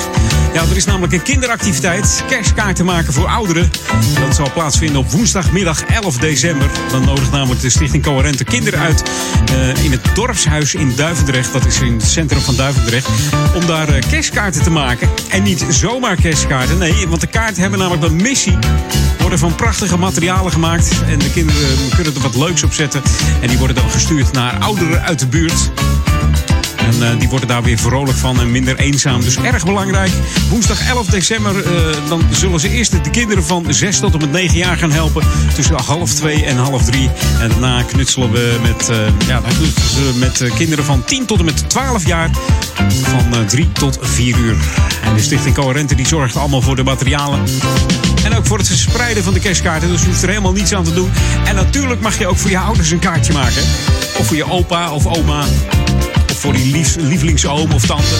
Ja, 0.52 0.62
er 0.62 0.76
is 0.76 0.84
namelijk 0.84 1.12
een 1.12 1.22
kinderactiviteit. 1.22 2.24
Kerstkaarten 2.28 2.84
maken 2.84 3.12
voor 3.12 3.26
ouderen. 3.26 3.70
Dat 4.20 4.34
zal 4.34 4.52
plaatsvinden 4.52 5.00
op 5.00 5.10
woensdagmiddag 5.10 5.84
11 5.84 6.16
december. 6.16 6.70
Dan 6.90 7.04
nodigt 7.04 7.30
namelijk 7.30 7.60
de 7.60 7.70
Stichting 7.70 8.02
Coherente 8.02 8.44
Kinderen 8.44 8.80
uit 8.80 9.02
eh, 9.50 9.84
in 9.84 9.90
het 9.90 10.00
dorpshuis 10.14 10.74
in 10.74 10.92
Duivendrecht. 10.96 11.52
Dat 11.52 11.66
is 11.66 11.80
in 11.80 11.92
het 11.92 12.02
centrum 12.02 12.40
van 12.40 12.56
Duivendrecht. 12.56 13.08
Om 13.54 13.66
daar 13.66 13.88
eh, 13.88 14.02
kerstkaarten 14.10 14.62
te 14.62 14.70
maken. 14.70 15.08
En 15.30 15.42
niet 15.42 15.64
zomaar 15.68 16.16
kerstkaarten. 16.16 16.78
Nee, 16.78 17.08
want 17.08 17.20
de 17.20 17.26
kaarten 17.26 17.62
hebben 17.62 17.78
namelijk 17.78 18.04
een 18.04 18.22
missie. 18.22 18.58
Worden 19.18 19.38
van 19.38 19.54
prachtige 19.54 19.98
materialen 19.98 20.52
gemaakt. 20.52 20.90
En 21.08 21.18
de 21.18 21.30
kinderen 21.30 21.76
kunnen 21.94 22.14
er 22.14 22.20
wat 22.20 22.36
leuks 22.36 22.62
op 22.62 22.72
zetten. 22.72 23.02
En 23.40 23.48
die 23.48 23.58
worden 23.58 23.76
dan 23.76 23.90
gestuurd 23.90 24.32
naar 24.32 24.58
ouderen 24.58 25.02
uit 25.02 25.18
de 25.18 25.26
buurt. 25.26 25.70
En 26.86 27.02
eh, 27.02 27.18
die 27.18 27.28
worden 27.28 27.48
daar 27.48 27.62
weer 27.62 27.78
vrolijk 27.78 28.18
van 28.18 28.40
en 28.40 28.50
minder 28.50 28.78
eenzaam. 28.78 29.20
Dus 29.20 29.36
erg 29.36 29.64
belangrijk. 29.64 30.10
Woensdag 30.50 30.88
11 30.88 31.06
december, 31.06 31.64
eh, 31.64 32.08
dan 32.08 32.22
zullen 32.30 32.60
ze 32.60 32.68
eerst 32.68 33.04
de 33.04 33.10
kinderen 33.10 33.44
van 33.44 33.66
6 33.68 33.98
tot 33.98 34.12
en 34.12 34.20
met 34.20 34.32
9 34.32 34.56
jaar 34.56 34.76
gaan 34.76 34.92
helpen. 34.92 35.22
Tussen 35.54 35.80
half 35.80 36.14
2 36.14 36.44
en 36.44 36.56
half 36.56 36.84
3. 36.84 37.10
En 37.40 37.48
daarna 37.48 37.82
knutselen 37.82 38.32
we 38.32 38.58
met, 38.62 38.88
eh, 38.88 38.96
ja, 39.26 39.40
knutselen 39.58 40.18
met 40.18 40.50
kinderen 40.56 40.84
van 40.84 41.04
10 41.04 41.26
tot 41.26 41.38
en 41.38 41.44
met 41.44 41.70
12 41.70 42.06
jaar. 42.06 42.30
Van 43.02 43.34
eh, 43.34 43.46
3 43.46 43.72
tot 43.72 43.98
4 44.00 44.38
uur. 44.38 44.56
En 45.04 45.14
de 45.14 45.20
Stichting 45.20 45.54
Coherente 45.54 45.94
die 45.94 46.06
zorgt 46.06 46.36
allemaal 46.36 46.62
voor 46.62 46.76
de 46.76 46.84
materialen. 46.84 47.40
En 48.24 48.36
ook 48.36 48.46
voor 48.46 48.58
het 48.58 48.66
verspreiden 48.66 49.24
van 49.24 49.32
de 49.34 49.40
kerstkaarten. 49.40 49.88
Dus 49.88 50.00
je 50.00 50.06
hoeft 50.06 50.22
er 50.22 50.28
helemaal 50.28 50.52
niets 50.52 50.74
aan 50.74 50.84
te 50.84 50.94
doen. 50.94 51.10
En 51.44 51.54
natuurlijk 51.54 52.00
mag 52.00 52.18
je 52.18 52.26
ook 52.26 52.38
voor 52.38 52.50
je 52.50 52.58
ouders 52.58 52.90
een 52.90 52.98
kaartje 52.98 53.32
maken. 53.32 53.62
Of 54.18 54.26
voor 54.26 54.36
je 54.36 54.50
opa 54.50 54.92
of 54.92 55.06
oma. 55.06 55.44
Voor 56.42 56.52
die 56.52 56.72
lief, 56.72 56.96
lievelingsoom 56.96 57.72
of 57.72 57.86
tante. 57.86 58.14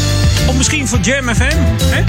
Of 0.47 0.57
misschien 0.57 0.89
voor 0.89 0.99
Jam 0.99 1.35
FM. 1.35 1.57
Hè? 1.83 2.05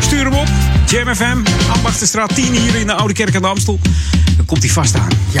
Stuur 0.00 0.24
hem 0.24 0.32
op. 0.32 0.48
Jam 0.86 1.14
FM. 1.14 1.36
Ambachtenstraat 1.74 2.34
10 2.34 2.54
hier 2.54 2.74
in 2.74 2.86
de 2.86 2.92
Oude 2.92 3.14
Kerk 3.14 3.34
aan 3.34 3.42
de 3.42 3.48
Amstel. 3.48 3.78
Dan 4.36 4.46
komt 4.46 4.62
hij 4.62 4.70
vast 4.72 4.94
aan. 4.94 5.08
Ja. 5.30 5.40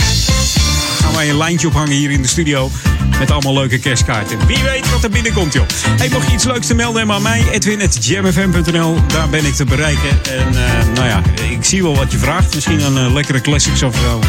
Gaan 1.00 1.14
wij 1.14 1.30
een 1.30 1.36
lijntje 1.36 1.66
ophangen 1.66 1.92
hier 1.92 2.10
in 2.10 2.22
de 2.22 2.28
studio. 2.28 2.70
Met 3.18 3.30
allemaal 3.30 3.54
leuke 3.54 3.78
kerstkaarten. 3.78 4.46
Wie 4.46 4.62
weet 4.62 4.90
wat 4.90 5.04
er 5.04 5.10
binnenkomt, 5.10 5.52
joh. 5.52 5.66
Hey, 5.98 6.08
mocht 6.08 6.26
je 6.26 6.32
iets 6.32 6.44
leuks 6.44 6.66
te 6.66 6.74
melden 6.74 7.10
aan 7.10 7.22
mij, 7.22 7.44
edwin.jamfm.nl. 7.50 8.96
Daar 9.06 9.28
ben 9.28 9.44
ik 9.44 9.54
te 9.54 9.64
bereiken. 9.64 10.10
En 10.30 10.46
eh, 10.48 10.86
nou 10.94 11.06
ja, 11.06 11.22
ik 11.50 11.64
zie 11.64 11.82
wel 11.82 11.96
wat 11.96 12.12
je 12.12 12.18
vraagt. 12.18 12.54
Misschien 12.54 12.80
een 12.80 12.96
eh, 12.96 13.12
lekkere 13.12 13.40
classics 13.40 13.82
of 13.82 13.96
zo. 13.96 14.20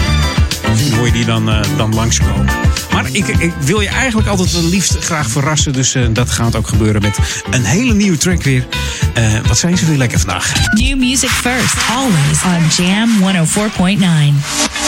Misschien 0.69 0.93
hoor 0.93 1.05
je 1.05 1.11
die 1.11 1.25
dan, 1.25 1.49
eh, 1.49 1.61
dan 1.77 1.95
langskomen. 1.95 2.62
Maar 2.93 3.05
ik, 3.11 3.27
ik 3.27 3.53
wil 3.59 3.79
je 3.79 3.87
eigenlijk 3.87 4.27
altijd 4.27 4.51
het 4.51 4.63
liefst 4.63 4.97
graag 4.99 5.29
verrassen. 5.29 5.73
Dus 5.73 5.95
eh, 5.95 6.03
dat 6.11 6.31
gaat 6.31 6.55
ook 6.55 6.67
gebeuren 6.67 7.01
met 7.01 7.17
een 7.51 7.63
hele 7.63 7.93
nieuwe 7.93 8.17
track 8.17 8.43
weer. 8.43 8.67
Eh, 9.13 9.39
wat 9.47 9.57
zijn 9.57 9.77
ze 9.77 9.85
weer 9.85 9.97
lekker 9.97 10.19
vandaag? 10.19 10.53
New 10.73 10.97
music 10.97 11.29
first, 11.29 11.75
always 11.91 12.43
on 12.43 12.85
Jam 12.85 13.09
104.9. 13.19 14.82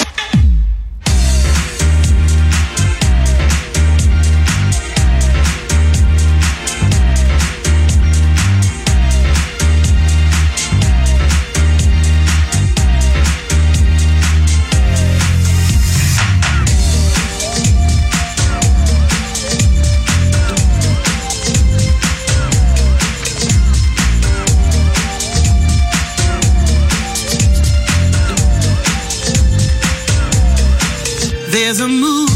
There's 31.55 31.79
a 31.79 31.87
mood 31.87 32.29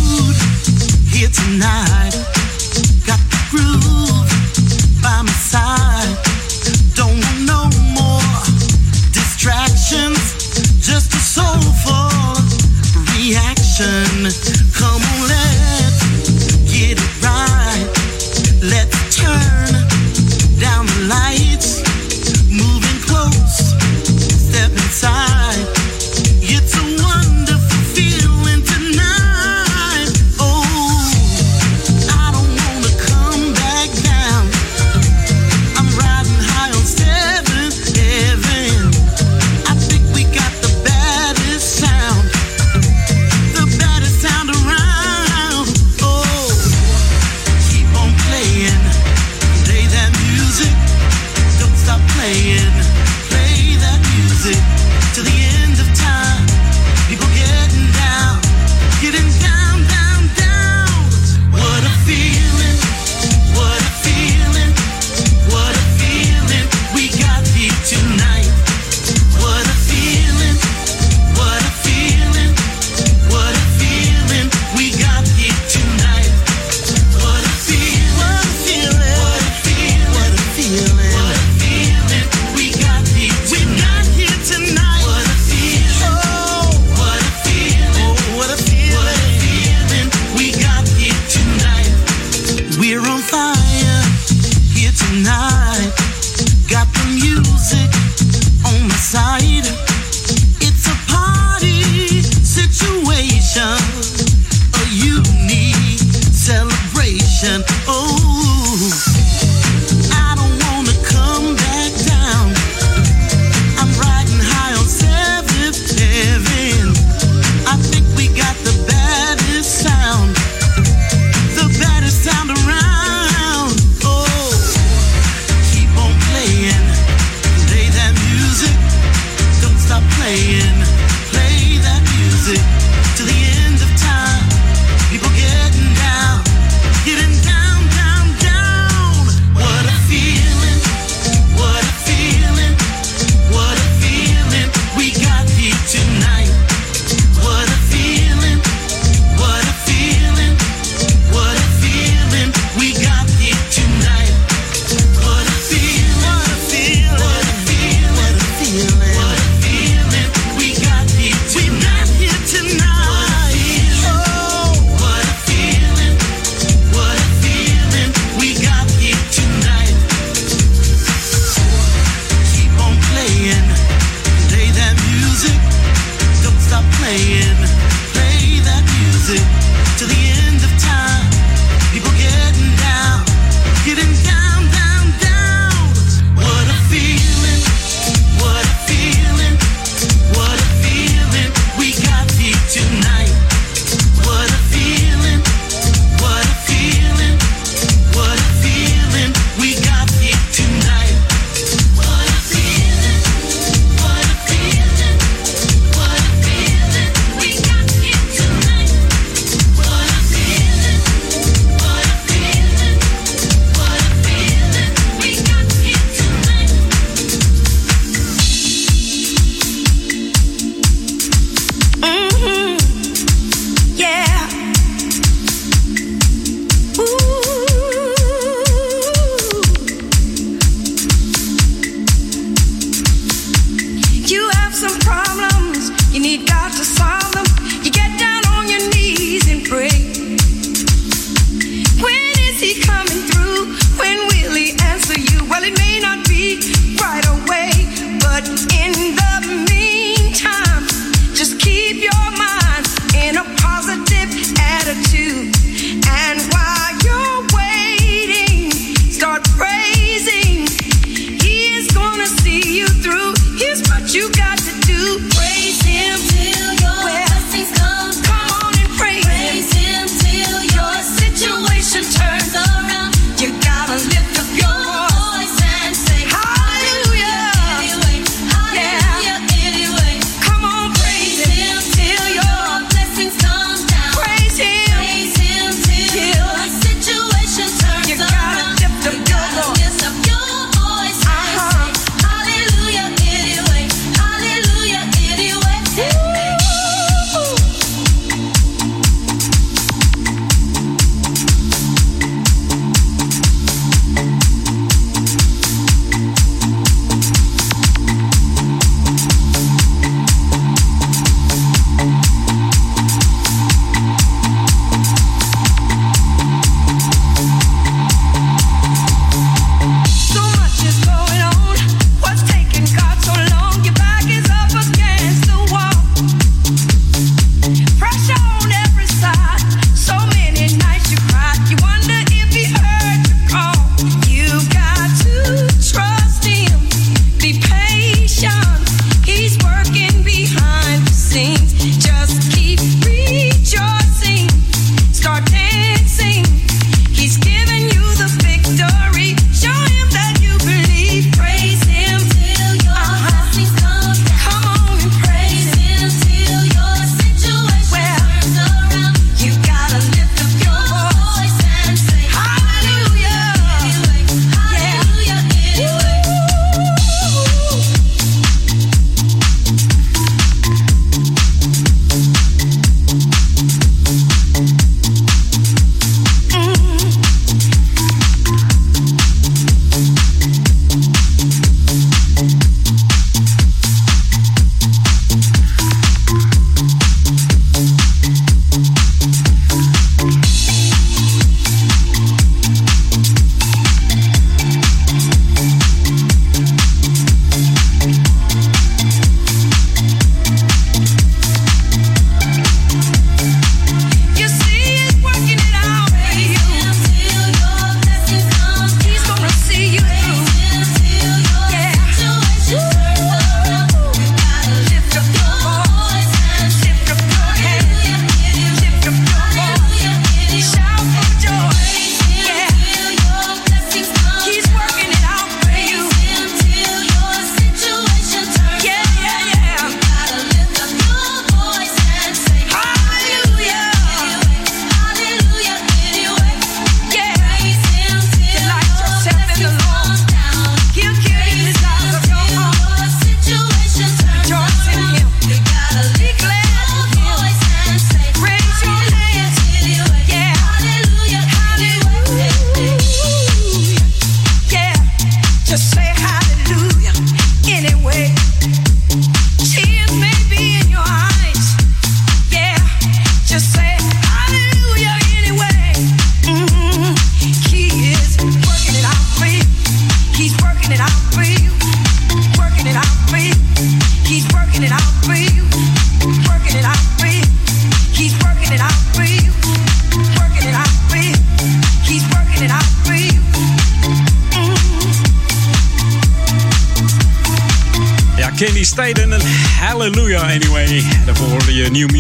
here 1.12 1.28
tonight. 1.28 1.99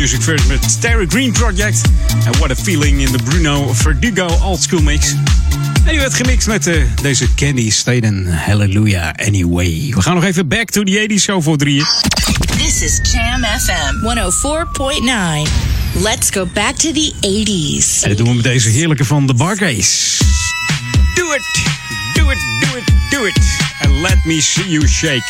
Music 0.10 0.26
First 0.26 0.47
met 0.47 0.82
Terry 0.82 1.05
Green 1.10 1.32
Project. 1.32 1.82
En 2.26 2.32
What 2.38 2.51
a 2.51 2.55
Feeling 2.55 3.01
in 3.01 3.12
de 3.12 3.24
Bruno 3.24 3.74
Verdugo 3.74 4.26
Old 4.43 4.62
School 4.62 4.82
Mix. 4.82 5.12
En 5.12 5.89
die 5.89 5.99
werd 5.99 6.14
gemixt 6.14 6.47
met 6.47 6.68
eh, 6.68 6.82
deze 7.01 7.34
Candy 7.36 7.72
Staten 7.72 8.28
Hallelujah 8.28 9.14
Anyway. 9.26 9.91
We 9.95 10.01
gaan 10.01 10.16
nog 10.16 10.24
even 10.24 10.47
back 10.47 10.70
to 10.70 10.84
the 10.84 11.07
80s 11.10 11.22
show 11.22 11.43
voor 11.43 11.57
drieën. 11.57 11.86
This 12.57 12.82
is 12.82 12.99
Jam 13.12 13.43
FM 13.43 13.95
104.9. 15.45 16.01
Let's 16.01 16.30
go 16.32 16.47
back 16.53 16.76
to 16.76 16.91
the 16.91 17.14
80s. 17.22 18.03
En 18.03 18.10
dat 18.10 18.18
doen 18.18 18.28
we 18.28 18.34
met 18.34 18.43
deze 18.43 18.70
heerlijke 18.70 19.05
van 19.05 19.28
de 19.28 19.34
Bargays. 19.34 20.18
Do 21.16 21.34
it, 21.34 21.43
do 22.14 22.32
it, 22.32 22.39
do 22.62 22.78
it, 22.78 22.93
do 23.10 23.26
it. 23.26 23.39
And 23.82 24.01
let 24.01 24.26
me 24.26 24.41
see 24.41 24.70
you 24.70 24.88
shake. 24.88 25.30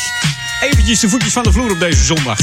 Eventjes 0.62 1.00
de 1.00 1.10
voetjes 1.10 1.34
van 1.34 1.44
de 1.44 1.52
vloer 1.52 1.72
op 1.72 1.80
deze 1.80 2.04
zondag. 2.04 2.38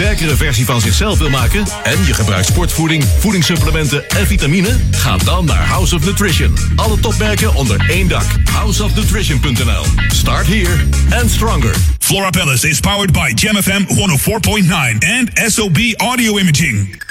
Sterkere 0.00 0.36
versie 0.36 0.64
van 0.64 0.80
zichzelf 0.80 1.18
wil 1.18 1.30
maken? 1.30 1.64
En 1.82 2.04
je 2.06 2.14
gebruikt 2.14 2.46
sportvoeding, 2.46 3.04
voedingssupplementen 3.18 4.08
en 4.08 4.26
vitamine? 4.26 4.76
Ga 4.90 5.16
dan 5.16 5.44
naar 5.44 5.66
House 5.66 5.94
of 5.94 6.04
Nutrition. 6.04 6.56
Alle 6.76 7.00
topmerken 7.00 7.54
onder 7.54 7.90
één 7.90 8.08
dak. 8.08 8.24
Houseofnutrition.nl. 8.52 9.84
Start 10.08 10.46
here 10.46 10.76
and 11.20 11.30
stronger. 11.30 11.74
Flora 11.98 12.30
Palace 12.30 12.68
is 12.68 12.80
powered 12.80 13.12
by 13.12 13.32
Gem 13.34 13.62
FM 13.62 13.84
104.9 13.88 14.98
and 15.18 15.52
SOB 15.52 15.78
Audio 15.96 16.38
Imaging. 16.38 17.02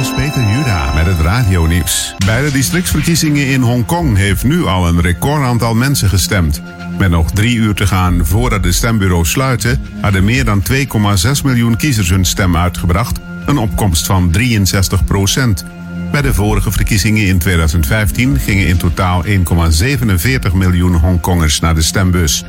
Is 0.00 0.12
Peter 0.14 0.50
Juda 0.50 0.94
met 0.94 1.06
het 1.06 1.20
radionieuws. 1.20 2.14
Bij 2.26 2.42
de 2.42 2.52
districtsverkiezingen 2.52 3.46
in 3.46 3.60
Hongkong 3.60 4.16
heeft 4.16 4.44
nu 4.44 4.64
al 4.64 4.88
een 4.88 5.00
recordaantal 5.00 5.74
mensen 5.74 6.08
gestemd. 6.08 6.62
Met 6.98 7.10
nog 7.10 7.30
drie 7.30 7.56
uur 7.56 7.74
te 7.74 7.86
gaan 7.86 8.26
voordat 8.26 8.62
de 8.62 8.72
stembureaus 8.72 9.30
sluiten, 9.30 9.80
hadden 10.00 10.24
meer 10.24 10.44
dan 10.44 10.62
2,6 10.72 10.76
miljoen 11.44 11.76
kiezers 11.76 12.10
hun 12.10 12.24
stem 12.24 12.56
uitgebracht, 12.56 13.18
een 13.46 13.58
opkomst 13.58 14.06
van 14.06 14.30
63 14.30 15.04
procent. 15.04 15.64
Bij 16.10 16.22
de 16.22 16.34
vorige 16.34 16.70
verkiezingen 16.70 17.26
in 17.26 17.38
2015 17.38 18.38
gingen 18.38 18.66
in 18.66 18.76
totaal 18.76 19.24
1,47 19.24 20.52
miljoen 20.52 20.94
Hongkongers 20.94 21.60
naar 21.60 21.74
de 21.74 21.82
stembus. 21.82 22.44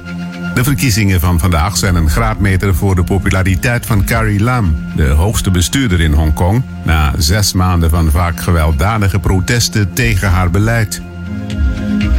De 0.56 0.64
verkiezingen 0.64 1.20
van 1.20 1.40
vandaag 1.40 1.78
zijn 1.78 1.96
een 1.96 2.10
graadmeter 2.10 2.76
voor 2.76 2.96
de 2.96 3.04
populariteit 3.04 3.86
van 3.86 4.06
Carrie 4.06 4.44
Lam, 4.44 4.76
de 4.96 5.08
hoogste 5.08 5.52
bestuurder 5.52 6.02
in 6.02 6.14
Hongkong, 6.14 6.64
na 6.84 7.14
zes 7.18 7.54
maanden 7.54 7.90
van 7.90 8.12
vaak 8.12 8.40
gewelddadige 8.40 9.20
protesten 9.20 9.94
tegen 9.94 10.30
haar 10.30 10.50
beleid. 10.50 11.02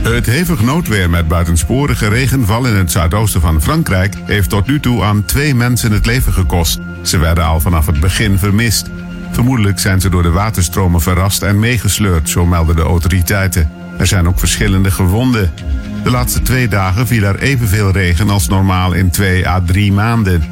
Het 0.03 0.26
hevig 0.26 0.62
noodweer 0.62 1.11
met 1.11 1.28
buitensporige 1.28 2.09
regenval 2.09 2.66
in 2.66 2.74
het 2.74 2.91
zuidoosten 2.91 3.41
van 3.41 3.62
Frankrijk 3.62 4.14
heeft 4.24 4.51
tot 4.51 4.66
nu 4.66 4.80
toe 4.80 5.03
aan 5.03 5.24
twee 5.24 5.55
mensen 5.55 5.93
het 5.93 6.07
leven 6.07 6.32
gekost. 6.32 6.78
Ze 7.03 7.18
werden 7.18 7.45
al 7.45 7.61
vanaf 7.61 7.87
het 7.87 8.01
begin 8.01 8.39
vermist. 8.39 8.91
Vermoedelijk 9.30 9.78
zijn 9.78 10.01
ze 10.01 10.09
door 10.09 10.22
de 10.22 10.30
waterstromen 10.30 11.01
verrast 11.01 11.43
en 11.43 11.59
meegesleurd, 11.59 12.28
zo 12.28 12.47
melden 12.47 12.76
de 12.76 12.82
autoriteiten. 12.82 13.70
Er 13.99 14.07
zijn 14.07 14.28
ook 14.28 14.39
verschillende 14.39 14.91
gewonden. 14.91 15.53
De 16.07 16.13
laatste 16.13 16.43
twee 16.43 16.69
dagen 16.69 17.07
viel 17.07 17.23
er 17.23 17.39
evenveel 17.39 17.91
regen 17.91 18.31
als 18.31 18.49
normaal 18.49 18.93
in 18.93 19.11
twee 19.11 19.49
à 19.49 19.61
drie 19.67 19.93
maanden. 19.93 20.43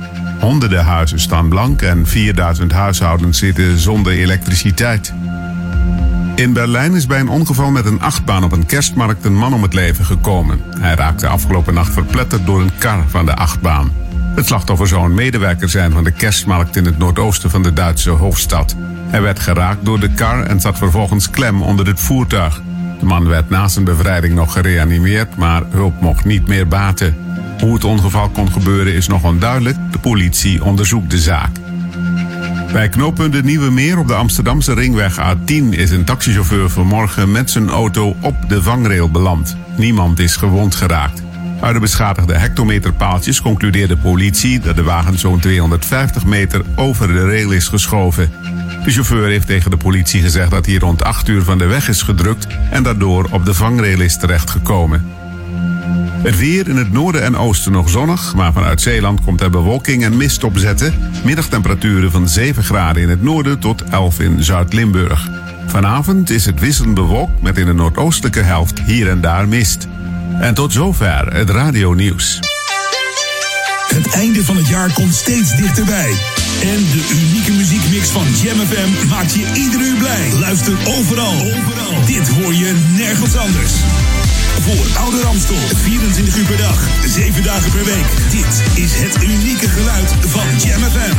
Honderden 0.40 0.84
huizen 0.84 1.20
staan 1.20 1.48
blank 1.48 1.82
en 1.82 2.06
4000 2.06 2.72
huishoudens 2.72 3.38
zitten 3.38 3.78
zonder 3.78 4.12
elektriciteit. 4.12 5.14
In 6.34 6.52
Berlijn 6.52 6.94
is 6.94 7.06
bij 7.06 7.20
een 7.20 7.28
ongeval 7.28 7.70
met 7.70 7.86
een 7.86 8.00
achtbaan 8.00 8.44
op 8.44 8.52
een 8.52 8.66
kerstmarkt 8.66 9.24
een 9.24 9.36
man 9.36 9.54
om 9.54 9.62
het 9.62 9.74
leven 9.74 10.04
gekomen. 10.04 10.60
Hij 10.78 10.94
raakte 10.94 11.26
afgelopen 11.26 11.74
nacht 11.74 11.92
verpletterd 11.92 12.46
door 12.46 12.60
een 12.60 12.78
kar 12.78 13.04
van 13.08 13.26
de 13.26 13.34
achtbaan. 13.34 13.92
Het 14.34 14.46
slachtoffer 14.46 14.88
zou 14.88 15.04
een 15.04 15.14
medewerker 15.14 15.68
zijn 15.68 15.92
van 15.92 16.04
de 16.04 16.12
kerstmarkt 16.12 16.76
in 16.76 16.84
het 16.84 16.98
noordoosten 16.98 17.50
van 17.50 17.62
de 17.62 17.72
Duitse 17.72 18.10
hoofdstad. 18.10 18.76
Hij 19.06 19.22
werd 19.22 19.38
geraakt 19.38 19.84
door 19.84 20.00
de 20.00 20.10
kar 20.10 20.42
en 20.42 20.60
zat 20.60 20.78
vervolgens 20.78 21.30
klem 21.30 21.62
onder 21.62 21.86
het 21.86 22.00
voertuig. 22.00 22.60
De 23.04 23.10
man 23.10 23.28
werd 23.28 23.48
na 23.48 23.68
zijn 23.68 23.84
bevrijding 23.84 24.34
nog 24.34 24.52
gereanimeerd, 24.52 25.36
maar 25.36 25.62
hulp 25.70 26.00
mocht 26.00 26.24
niet 26.24 26.46
meer 26.46 26.68
baten. 26.68 27.16
Hoe 27.60 27.74
het 27.74 27.84
ongeval 27.84 28.28
kon 28.28 28.52
gebeuren 28.52 28.94
is 28.94 29.06
nog 29.06 29.24
onduidelijk. 29.24 29.76
De 29.90 29.98
politie 29.98 30.64
onderzoekt 30.64 31.10
de 31.10 31.18
zaak. 31.18 31.50
Bij 32.72 32.88
knooppunt 32.88 33.32
de 33.32 33.42
Nieuwe 33.42 33.70
Meer 33.70 33.98
op 33.98 34.08
de 34.08 34.14
Amsterdamse 34.14 34.74
ringweg 34.74 35.18
A10 35.18 35.64
is 35.70 35.90
een 35.90 36.04
taxichauffeur 36.04 36.70
vanmorgen 36.70 37.32
met 37.32 37.50
zijn 37.50 37.68
auto 37.68 38.16
op 38.20 38.36
de 38.48 38.62
vangrail 38.62 39.10
beland. 39.10 39.56
Niemand 39.76 40.18
is 40.18 40.36
gewond 40.36 40.74
geraakt. 40.74 41.22
Uit 41.60 41.74
de 41.74 41.80
beschadigde 41.80 42.34
hectometerpaaltjes 42.34 43.40
concludeerde 43.40 43.96
politie 43.96 44.60
dat 44.60 44.76
de 44.76 44.82
wagen 44.82 45.18
zo'n 45.18 45.40
250 45.40 46.24
meter 46.24 46.62
over 46.76 47.06
de 47.06 47.26
rail 47.26 47.50
is 47.50 47.68
geschoven. 47.68 48.30
De 48.84 48.90
chauffeur 48.90 49.28
heeft 49.28 49.46
tegen 49.46 49.70
de 49.70 49.76
politie 49.76 50.22
gezegd 50.22 50.50
dat 50.50 50.66
hij 50.66 50.74
rond 50.74 51.02
8 51.02 51.28
uur 51.28 51.42
van 51.42 51.58
de 51.58 51.66
weg 51.66 51.88
is 51.88 52.02
gedrukt 52.02 52.46
en 52.70 52.82
daardoor 52.82 53.28
op 53.30 53.44
de 53.44 53.54
vangrail 53.54 54.00
is 54.00 54.16
terechtgekomen. 54.16 55.06
Het 56.22 56.38
weer 56.38 56.68
in 56.68 56.76
het 56.76 56.92
noorden 56.92 57.22
en 57.22 57.36
oosten 57.36 57.72
nog 57.72 57.88
zonnig, 57.88 58.34
maar 58.34 58.52
vanuit 58.52 58.80
Zeeland 58.80 59.20
komt 59.24 59.40
er 59.40 59.50
bewolking 59.50 60.04
en 60.04 60.16
mist 60.16 60.44
opzetten. 60.44 60.94
Middagtemperaturen 61.24 62.10
van 62.10 62.28
7 62.28 62.64
graden 62.64 63.02
in 63.02 63.08
het 63.08 63.22
noorden 63.22 63.58
tot 63.58 63.84
11 63.84 64.20
in 64.20 64.42
Zuid-Limburg. 64.42 65.30
Vanavond 65.66 66.30
is 66.30 66.44
het 66.44 66.60
wisselend 66.60 66.94
bewolkt 66.94 67.42
met 67.42 67.58
in 67.58 67.66
de 67.66 67.74
noordoostelijke 67.74 68.42
helft 68.42 68.80
hier 68.80 69.08
en 69.08 69.20
daar 69.20 69.48
mist. 69.48 69.88
En 70.40 70.54
tot 70.54 70.72
zover 70.72 71.34
het 71.34 71.50
radionieuws. 71.50 72.38
Het 73.88 74.14
einde 74.14 74.44
van 74.44 74.56
het 74.56 74.68
jaar 74.68 74.92
komt 74.92 75.14
steeds 75.14 75.56
dichterbij. 75.56 76.43
En 76.64 76.84
de 76.90 77.02
unieke 77.20 77.52
muziekmix 77.52 78.08
van 78.08 78.26
Jam 78.42 78.58
FM 78.66 79.08
maakt 79.08 79.34
je 79.34 79.46
ieder 79.54 79.96
blij. 79.98 80.32
Luister 80.38 80.72
overal. 80.84 81.34
overal. 81.34 82.04
Dit 82.06 82.28
hoor 82.28 82.54
je 82.54 82.72
nergens 82.96 83.36
anders. 83.36 83.72
Voor 84.60 84.86
Oude 85.02 85.20
Ramstel, 85.20 85.56
24 85.74 86.36
uur 86.36 86.44
per 86.44 86.56
dag, 86.56 86.88
7 87.06 87.42
dagen 87.42 87.70
per 87.70 87.84
week. 87.84 88.06
Dit 88.30 88.62
is 88.74 88.92
het 88.94 89.22
unieke 89.22 89.68
geluid 89.68 90.14
van 90.20 90.42
Jam 90.58 90.80
FM. 90.80 91.16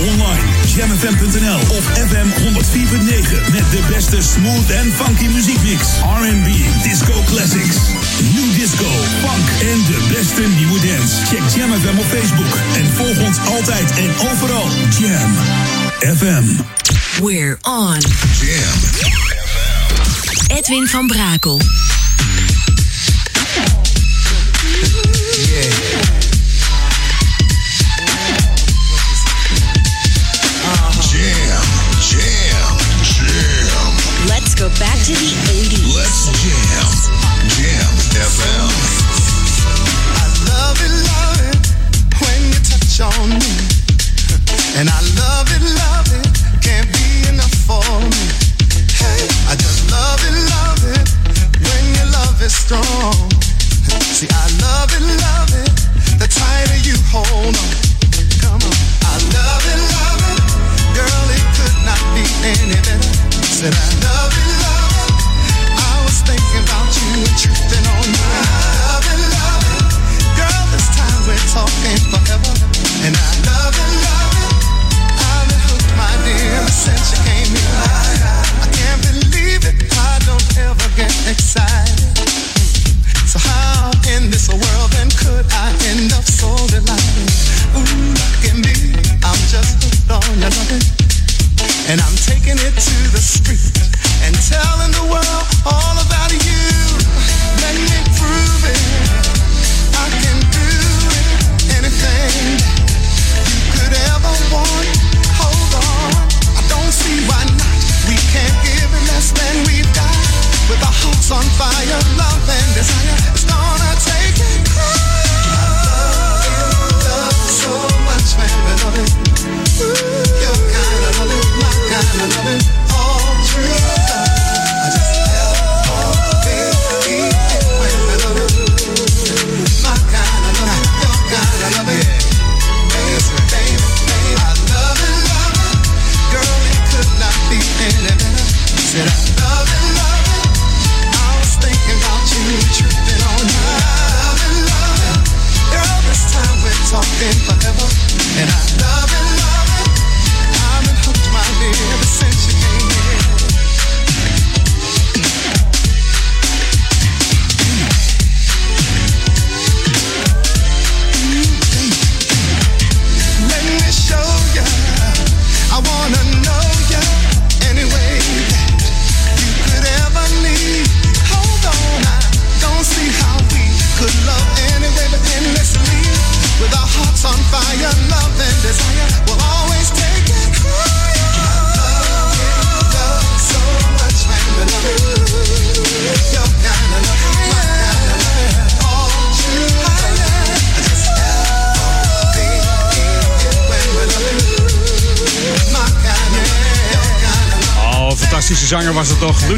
Online, 0.00 0.46
jamfm.nl 0.66 1.76
of 1.76 1.84
FM 1.84 2.28
104.9 2.28 3.52
met 3.52 3.70
de 3.70 3.80
beste 3.88 4.20
smooth 4.20 4.70
en 4.70 4.92
funky 4.92 5.26
muziekmix. 5.26 5.88
R&B, 6.20 6.48
disco 6.82 7.22
classics, 7.26 7.76
new 8.22 8.54
disco, 8.54 8.90
funk 9.20 9.48
en 9.60 9.78
de 9.84 10.06
beste 10.12 10.42
nieuwe 10.56 10.80
dance. 10.80 11.26
Check 11.26 11.42
Jam 11.56 11.70
FM 11.72 11.98
op 11.98 12.04
Facebook 12.04 12.58
en 12.74 12.86
volg 12.94 13.26
ons 13.26 13.38
altijd 13.46 13.90
en 13.90 14.10
overal. 14.30 14.68
Jam 14.98 15.34
FM. 16.16 16.44
We're 17.22 17.58
on. 17.62 17.98
Jam. 18.40 18.78
Edwin 20.56 20.86
van 20.86 21.06
Brakel. 21.06 21.60
much 42.98 43.18
on 43.18 43.28
me. 43.30 43.54
And 44.78 44.88
I 44.88 45.00
love 45.18 45.48
it, 45.54 45.62
love 45.62 46.08
it, 46.18 46.26
can't 46.62 46.88
be 46.92 47.28
enough 47.28 47.54
for 47.66 47.82
me. 48.00 48.24
Hey, 48.90 49.22
I 49.48 49.54
just 49.54 49.90
love 49.90 50.20
it, 50.22 50.34
love 50.54 50.82
it, 50.94 51.06
when 51.62 51.82
your 51.94 52.08
love 52.12 52.40
is 52.42 52.54
strong. 52.54 53.14
See, 54.14 54.28
I 54.30 54.46
love 54.62 54.90
it, 54.94 55.02
love 55.02 55.50
it, 55.62 55.70
the 56.18 56.28
tighter 56.28 56.78
you 56.86 56.96
hold 57.10 57.54
on. 57.54 57.70
Come 58.42 58.62
on. 58.62 58.76
I 59.02 59.14
love 59.34 59.64
it, 59.72 59.80
love 59.94 60.22
it, 60.32 60.40
girl, 60.94 61.24
it 61.36 61.44
could 61.56 61.76
not 61.84 62.02
be 62.14 62.24
any 62.44 62.78
better. 62.82 63.14
Said 63.46 63.74
I 63.74 63.86
love 64.06 64.32
it, 64.32 64.48
love 64.62 64.92
it. 64.92 64.97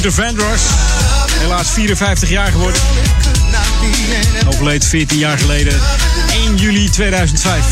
Luther 0.02 0.24
Vandross. 0.24 0.62
Helaas 1.38 1.70
54 1.70 2.28
jaar 2.28 2.52
geworden. 2.52 2.80
Overleed 4.46 4.84
14 4.84 5.18
jaar 5.18 5.38
geleden. 5.38 5.80
1 6.32 6.56
juli 6.56 6.90
2005. 6.90 7.64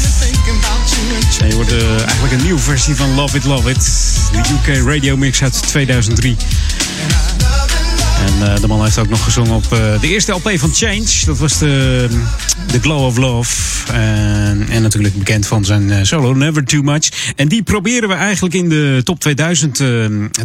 En 1.40 1.48
je 1.48 1.54
hoort 1.54 1.72
eh, 1.72 1.88
eigenlijk 1.98 2.32
een 2.32 2.42
nieuwe 2.42 2.60
versie 2.60 2.94
van 2.94 3.14
Love 3.14 3.36
It 3.36 3.44
Love 3.44 3.70
It. 3.70 3.90
De 4.32 4.38
UK 4.38 4.84
Radio 4.84 5.16
Mix 5.16 5.42
uit 5.42 5.62
2003. 5.62 6.36
En 8.26 8.52
eh, 8.52 8.60
de 8.60 8.66
man 8.66 8.84
heeft 8.84 8.98
ook 8.98 9.08
nog 9.08 9.24
gezongen 9.24 9.54
op 9.54 9.72
eh, 9.72 10.00
de 10.00 10.08
eerste 10.08 10.32
LP 10.32 10.52
van 10.54 10.74
Change. 10.74 11.24
Dat 11.24 11.38
was 11.38 11.58
de, 11.58 12.08
The 12.66 12.80
Glow 12.80 13.04
of 13.04 13.16
Love. 13.16 13.67
En, 13.88 14.66
en 14.68 14.82
natuurlijk 14.82 15.14
bekend 15.14 15.46
van 15.46 15.64
zijn 15.64 15.90
eh, 15.90 15.98
solo 16.02 16.34
Never 16.34 16.64
Too 16.64 16.82
Much. 16.82 17.32
En 17.36 17.48
die 17.48 17.62
proberen 17.62 18.08
we 18.08 18.14
eigenlijk 18.14 18.54
in 18.54 18.68
de 18.68 19.00
top 19.04 19.20
2000 19.20 19.80
eh, 19.80 19.86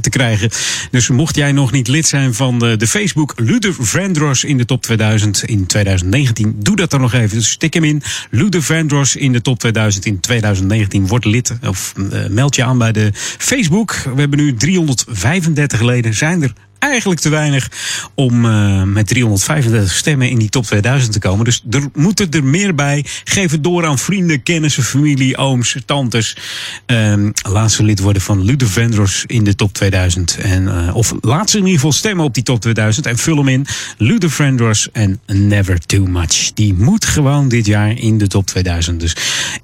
te 0.01 0.09
krijgen. 0.09 0.49
Dus 0.91 1.09
mocht 1.09 1.35
jij 1.35 1.51
nog 1.51 1.71
niet 1.71 1.87
lid 1.87 2.07
zijn 2.07 2.33
van 2.33 2.59
de, 2.59 2.87
Facebook 2.87 3.33
Luther 3.35 3.73
Vandross 3.79 4.43
in 4.43 4.57
de 4.57 4.65
top 4.65 4.81
2000 4.81 5.43
in 5.43 5.65
2019, 5.65 6.55
doe 6.59 6.75
dat 6.75 6.91
dan 6.91 7.01
nog 7.01 7.13
even. 7.13 7.37
Dus 7.37 7.49
stik 7.49 7.73
hem 7.73 7.83
in. 7.83 8.01
Luther 8.29 8.61
Vandross 8.61 9.15
in 9.15 9.31
de 9.31 9.41
top 9.41 9.59
2000 9.59 10.05
in 10.05 10.19
2019. 10.19 11.07
Word 11.07 11.25
lid 11.25 11.53
of 11.67 11.93
eh, 12.11 12.27
meld 12.29 12.55
je 12.55 12.63
aan 12.63 12.77
bij 12.77 12.91
de 12.91 13.11
Facebook. 13.37 13.91
We 14.15 14.19
hebben 14.19 14.39
nu 14.39 14.53
335 14.53 15.81
leden. 15.81 16.13
Zijn 16.13 16.43
er 16.43 16.53
eigenlijk 16.89 17.19
te 17.19 17.29
weinig 17.29 17.69
om 18.15 18.45
eh, 18.45 18.83
met 18.83 19.07
335 19.07 19.93
stemmen 19.93 20.29
in 20.29 20.37
die 20.39 20.49
top 20.49 20.65
2000 20.65 21.13
te 21.13 21.19
komen. 21.19 21.45
Dus 21.45 21.63
er 21.69 21.89
moeten 21.93 22.31
er 22.31 22.43
meer 22.43 22.75
bij. 22.75 23.05
Geef 23.23 23.51
het 23.51 23.63
door 23.63 23.85
aan 23.85 23.99
vrienden, 23.99 24.43
kennissen, 24.43 24.83
familie, 24.83 25.37
ooms, 25.37 25.75
tantes. 25.85 26.37
Ehm, 26.85 27.31
laat 27.49 27.71
ze 27.71 27.83
lid 27.83 27.99
worden 27.99 28.21
van 28.21 28.43
Luther 28.43 28.67
Vandross 28.67 29.23
in 29.27 29.43
de 29.43 29.55
top 29.55 29.73
2000. 29.73 30.37
En, 30.37 30.87
eh, 30.87 30.95
of 30.95 31.13
laat 31.21 31.49
ze 31.49 31.57
in 31.57 31.63
ieder 31.63 31.79
geval 31.79 31.93
stemmen 31.93 32.25
op 32.25 32.33
die 32.33 32.43
top 32.43 32.61
2000 32.61 33.05
en 33.05 33.17
vul 33.17 33.37
hem 33.37 33.47
in. 33.47 33.65
Luther 33.97 34.29
Vandross 34.29 34.89
en 34.91 35.19
Never 35.27 35.79
Too 35.79 36.05
Much. 36.05 36.53
Die 36.53 36.73
moet 36.73 37.05
gewoon 37.05 37.47
dit 37.47 37.65
jaar 37.65 37.97
in 37.97 38.17
de 38.17 38.27
top 38.27 38.45
2000. 38.45 38.99
Dus 38.99 39.15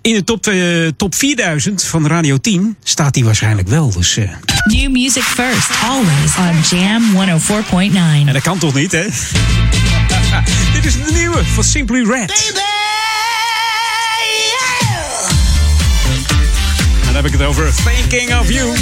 in 0.01 0.13
de 0.13 0.23
top, 0.23 0.47
eh, 0.47 0.87
top 0.97 1.15
4000 1.15 1.83
van 1.83 2.07
Radio 2.07 2.37
10 2.37 2.75
staat 2.83 3.15
hij 3.15 3.23
waarschijnlijk 3.23 3.67
wel. 3.67 3.91
Dus, 3.91 4.17
New 4.63 4.91
music 4.91 5.23
first, 5.23 5.69
always 5.83 6.37
on 6.37 6.77
Jam 6.77 7.08
104.9. 7.11 8.27
En 8.27 8.33
dat 8.33 8.41
kan 8.41 8.57
toch 8.57 8.73
niet, 8.73 8.91
hè? 8.91 9.05
Dit 10.73 10.85
is 10.85 10.93
de 10.93 11.11
nieuwe 11.13 11.45
van 11.45 11.63
Simply 11.63 12.03
Red. 12.03 12.53
En 16.99 17.05
dan 17.05 17.15
heb 17.15 17.25
ik 17.25 17.31
het 17.31 17.41
over 17.41 17.71
Thinking 17.83 18.39
of 18.39 18.49
You. 18.49 18.77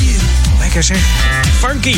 Lekker 0.60 0.84
zeg. 0.84 1.00
Funky. 1.60 1.98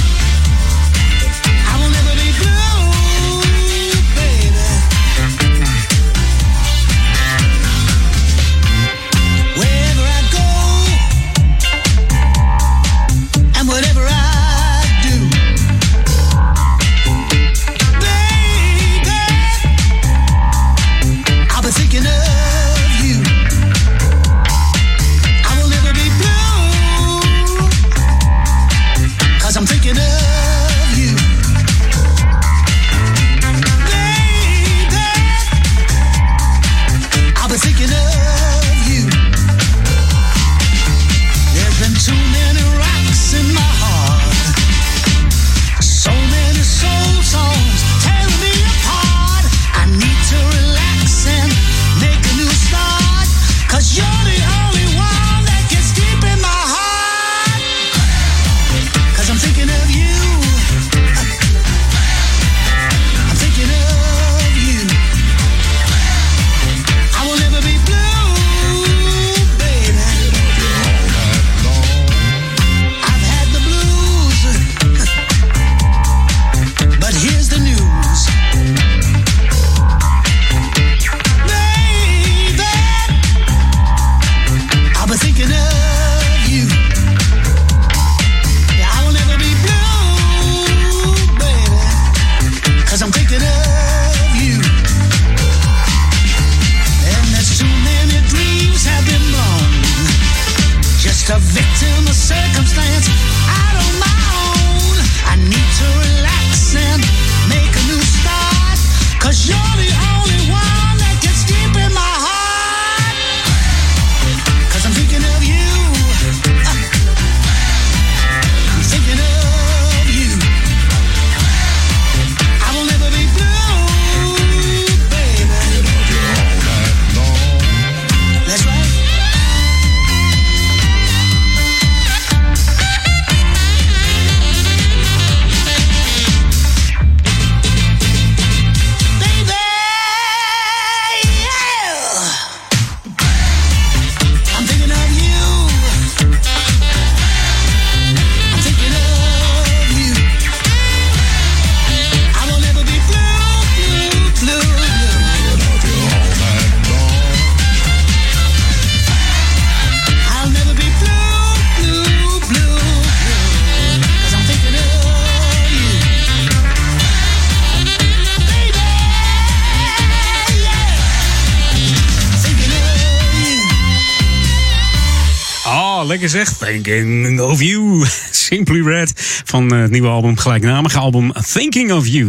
Thinking 176.83 177.41
of 177.41 177.61
You. 177.61 178.05
Simply 178.31 178.81
Red 178.81 179.11
van 179.45 179.73
eh, 179.73 179.81
het 179.81 179.91
nieuwe 179.91 180.07
album, 180.07 180.37
gelijknamige 180.37 180.99
album 180.99 181.31
Thinking 181.53 181.91
of 181.91 182.07
You. 182.07 182.27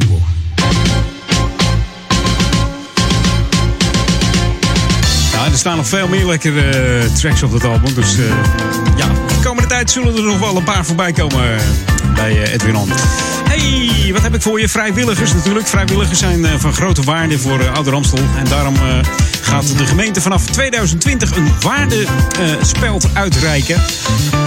Ja, 5.32 5.44
er 5.44 5.58
staan 5.58 5.76
nog 5.76 5.88
veel 5.88 6.08
meer 6.08 6.26
lekkere 6.26 6.60
eh, 6.60 7.14
tracks 7.14 7.42
op 7.42 7.52
dat 7.52 7.64
album. 7.64 7.94
Dus 7.94 8.18
eh, 8.18 8.24
ja, 8.96 9.08
de 9.08 9.40
komende 9.44 9.68
tijd 9.68 9.90
zullen 9.90 10.16
er 10.16 10.22
nog 10.22 10.38
wel 10.38 10.56
een 10.56 10.64
paar 10.64 10.84
voorbij 10.84 11.12
komen 11.12 11.58
bij 12.14 12.52
Edwin 12.52 12.76
On. 12.76 12.88
Hey, 13.50 14.12
wat 14.12 14.22
heb 14.22 14.34
ik 14.34 14.42
voor 14.42 14.60
je? 14.60 14.68
Vrijwilligers 14.68 15.32
natuurlijk. 15.32 15.66
Vrijwilligers 15.66 16.18
zijn 16.18 16.44
eh, 16.44 16.54
van 16.58 16.72
grote 16.72 17.02
waarde 17.02 17.38
voor 17.38 17.60
uh. 17.60 18.18
En 18.36 18.44
daarom 18.44 18.74
eh, 18.74 18.98
gaat 19.40 19.78
de 19.78 19.86
gemeente 19.86 20.20
vanaf 20.20 20.46
2020 20.46 21.36
een 21.36 21.48
waardespeld 21.60 23.08
uitreiken. 23.12 23.82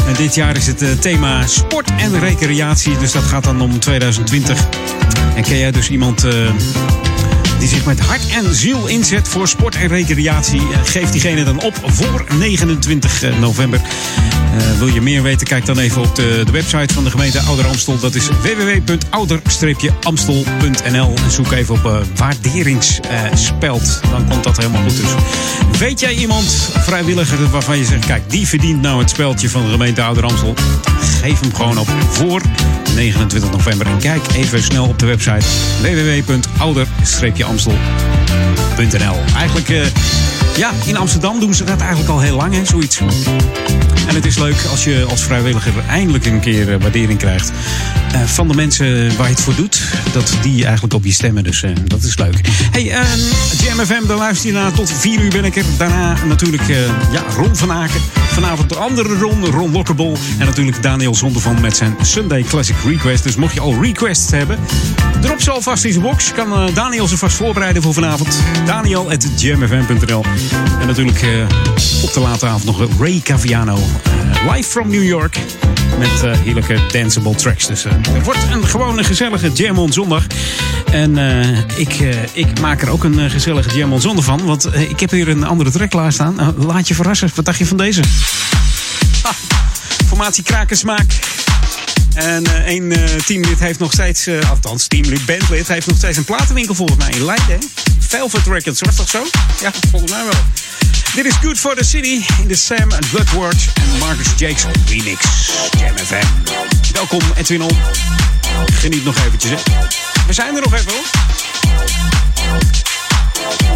En 0.07 0.13
dit 0.13 0.35
jaar 0.35 0.57
is 0.57 0.67
het 0.67 1.01
thema 1.01 1.47
sport 1.47 1.91
en 1.97 2.19
recreatie. 2.19 2.97
Dus 2.97 3.11
dat 3.11 3.23
gaat 3.23 3.43
dan 3.43 3.61
om 3.61 3.79
2020. 3.79 4.67
En 5.35 5.43
ken 5.43 5.57
jij 5.57 5.71
dus 5.71 5.89
iemand... 5.89 6.25
eh, 7.53 7.59
die 7.59 7.67
zich 7.67 7.85
met 7.85 7.99
hart 7.99 8.27
en 8.27 8.55
ziel 8.55 8.87
inzet 8.87 9.27
voor 9.27 9.47
sport 9.47 9.75
en 9.75 9.87
recreatie. 9.87 10.59
Eh, 10.59 10.65
Geef 10.83 11.09
diegene 11.09 11.43
dan 11.43 11.61
op 11.61 11.73
voor 11.85 12.25
29 12.37 13.39
november. 13.39 13.81
Eh, 14.57 14.61
wil 14.77 14.87
je 14.87 15.01
meer 15.01 15.21
weten? 15.21 15.47
Kijk 15.47 15.65
dan 15.65 15.77
even 15.77 16.01
op 16.01 16.15
de, 16.15 16.41
de 16.45 16.51
website 16.51 16.93
van 16.93 17.03
de 17.03 17.09
gemeente 17.09 17.39
Ouder 17.39 17.67
Amstel. 17.67 17.99
Dat 17.99 18.15
is 18.15 18.27
www.ouder-amstel.nl. 18.27 21.13
En 21.23 21.31
zoek 21.31 21.51
even 21.51 21.75
op 21.75 21.85
eh, 21.85 21.97
waarderingsspeld. 22.15 23.99
dan 24.11 24.27
komt 24.29 24.43
dat 24.43 24.57
helemaal 24.57 24.81
goed. 24.81 24.97
Dus 24.97 25.09
weet 25.79 25.99
jij 25.99 26.13
iemand, 26.13 26.69
vrijwilliger, 26.79 27.49
waarvan 27.49 27.77
je 27.77 27.85
zegt... 27.85 28.05
kijk, 28.05 28.29
die 28.29 28.47
verdient 28.47 28.81
nou 28.81 28.99
het 28.99 29.09
speldje 29.09 29.49
van 29.49 29.63
de 29.63 29.69
gemeente 29.69 30.03
Ouder 30.03 30.23
Amstel. 30.23 30.53
Geef 31.21 31.39
hem 31.39 31.55
gewoon 31.55 31.77
op 31.77 31.87
voor 32.09 32.41
29 32.95 33.51
november. 33.51 33.87
En 33.87 33.97
kijk 33.97 34.21
even 34.35 34.63
snel 34.63 34.87
op 34.87 34.99
de 34.99 35.05
website 35.05 35.45
www.ouder-amstel.nl. 37.43 39.35
Eigenlijk, 39.35 39.69
eh, 39.69 39.85
ja, 40.57 40.71
in 40.85 40.97
Amsterdam 40.97 41.39
doen 41.39 41.53
ze 41.53 41.63
dat 41.63 41.79
eigenlijk 41.79 42.09
al 42.09 42.19
heel 42.19 42.35
lang, 42.35 42.53
hè, 42.53 42.65
zoiets. 42.65 42.99
En 44.07 44.15
het 44.15 44.25
is 44.25 44.37
leuk 44.37 44.65
als 44.71 44.83
je 44.83 45.05
als 45.09 45.23
vrijwilliger 45.23 45.73
eindelijk 45.89 46.25
een 46.25 46.39
keer 46.39 46.73
eh, 46.73 46.81
waardering 46.81 47.19
krijgt 47.19 47.51
eh, 48.13 48.21
van 48.21 48.47
de 48.47 48.53
mensen 48.53 49.17
waar 49.17 49.27
je 49.27 49.33
het 49.33 49.41
voor 49.41 49.55
doet. 49.55 49.81
Dat 50.11 50.37
die 50.41 50.63
eigenlijk 50.63 50.93
op 50.93 51.05
je 51.05 51.11
stemmen, 51.11 51.43
dus 51.43 51.63
eh, 51.63 51.71
dat 51.85 52.03
is 52.03 52.17
leuk. 52.17 52.39
Hey, 52.71 52.85
uh, 52.85 53.85
FM, 53.85 54.07
dan 54.07 54.17
luister 54.17 54.47
je 54.47 54.55
naar 54.55 54.71
tot 54.71 54.91
4 54.91 55.19
uur 55.19 55.29
ben 55.29 55.45
ik 55.45 55.55
er. 55.55 55.65
Daarna 55.77 56.17
natuurlijk 56.25 56.67
ja, 57.11 57.23
Ron 57.35 57.55
van 57.55 57.71
Aken. 57.71 58.01
Vanavond 58.27 58.69
de 58.69 58.75
andere 58.75 59.17
Ron, 59.17 59.45
Ron 59.45 59.71
Lokkerbol. 59.71 60.17
En 60.37 60.45
natuurlijk 60.45 60.81
Daniel 60.81 61.15
Zondervan 61.15 61.61
met 61.61 61.77
zijn 61.77 61.95
Sunday 62.01 62.43
Classic 62.43 62.75
Request. 62.85 63.23
Dus 63.23 63.35
mocht 63.35 63.53
je 63.53 63.59
al 63.59 63.81
requests 63.81 64.31
hebben, 64.31 64.59
drop 65.21 65.41
ze 65.41 65.51
alvast 65.51 65.83
in 65.83 65.91
zijn 65.91 66.03
box. 66.03 66.31
Kan 66.33 66.71
Daniel 66.73 67.07
ze 67.07 67.17
vast 67.17 67.35
voorbereiden 67.35 67.81
voor 67.81 67.93
vanavond. 67.93 68.37
Daniel.jamfm.nl 68.65 70.23
En 70.79 70.87
natuurlijk 70.87 71.21
eh, 71.21 71.47
op 72.03 72.13
de 72.13 72.19
late 72.19 72.45
avond 72.45 72.65
nog 72.65 72.99
Ray 72.99 73.19
Caviano. 73.23 73.75
eh, 73.75 74.53
live 74.53 74.69
from 74.69 74.89
New 74.89 75.03
York. 75.03 75.37
Met 75.99 76.23
eh, 76.23 76.39
heerlijke 76.39 76.79
danceable 76.91 77.35
tracks. 77.35 77.67
Dus 77.67 77.83
het 77.83 78.23
wordt 78.23 78.39
een 78.51 78.67
gewone 78.67 79.03
gezellige 79.03 79.51
Jam 79.51 79.77
on 79.77 79.93
zondag. 79.93 80.25
En 80.91 81.17
ik, 81.75 81.99
ik 82.33 82.59
maak 82.59 82.81
er 82.81 82.89
ook 82.89 83.03
een 83.03 83.29
gezellige 83.29 83.77
Jam 83.77 83.93
on 83.93 84.01
zondag 84.01 84.23
van. 84.23 84.45
Want 84.45 84.75
ik 84.75 84.99
heb 84.99 85.09
hier 85.09 85.27
een 85.27 85.43
andere 85.43 85.71
track 85.71 85.89
klaarstaan. 85.89 86.35
Uh, 86.39 86.47
laat 86.65 86.87
je 86.87 86.95
verrassen. 86.95 87.29
Wat 87.35 87.45
dacht 87.45 87.57
je 87.57 87.65
van 87.65 87.77
deze? 87.77 88.01
Ha, 89.23 89.31
formatie 90.07 90.43
Krakensmaak. 90.43 91.42
En 92.13 92.45
eh 92.45 92.65
één 92.65 92.91
eh, 92.91 93.19
teamlid 93.25 93.59
heeft 93.59 93.79
nog 93.79 93.91
steeds, 93.91 94.27
eh, 94.27 94.49
althans 94.49 94.87
teamlid, 94.87 95.25
bandlid, 95.25 95.67
heeft 95.67 95.87
nog 95.87 95.97
steeds 95.97 96.17
een 96.17 96.23
platenwinkel 96.23 96.75
volgens 96.75 96.99
mij 96.99 97.09
in 97.11 97.25
Leiden. 97.25 97.59
Velvet 97.99 98.45
Records, 98.47 98.81
was 98.81 98.95
dat 98.95 99.09
zo? 99.09 99.25
Ja, 99.61 99.71
volgens 99.89 100.11
mij 100.11 100.23
wel. 100.23 100.33
Dit 101.15 101.25
is 101.25 101.33
Good 101.33 101.59
for 101.59 101.75
the 101.75 101.83
City 101.83 102.21
in 102.41 102.47
de 102.47 102.55
Sam 102.55 102.89
Bloodward 103.11 103.67
en 103.73 103.97
Marcus 103.99 104.27
Jakes 104.37 104.63
remix. 104.87 105.25
Jam 105.79 105.97
FM. 105.97 106.53
Welkom 106.93 107.21
Edwin 107.35 107.61
On. 107.61 107.77
Geniet 108.73 109.03
nog 109.03 109.15
eventjes 109.25 109.51
hè. 109.51 109.57
We 110.27 110.33
zijn 110.33 110.55
er 110.55 110.61
nog 110.61 110.73
even 110.73 110.93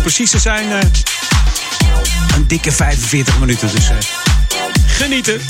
precies 0.01 0.29
te 0.29 0.39
zijn 0.39 0.71
een 2.35 2.47
dikke 2.47 2.71
45 2.71 3.39
minuten. 3.39 3.69
Dus 3.71 3.89
genieten. 4.85 5.41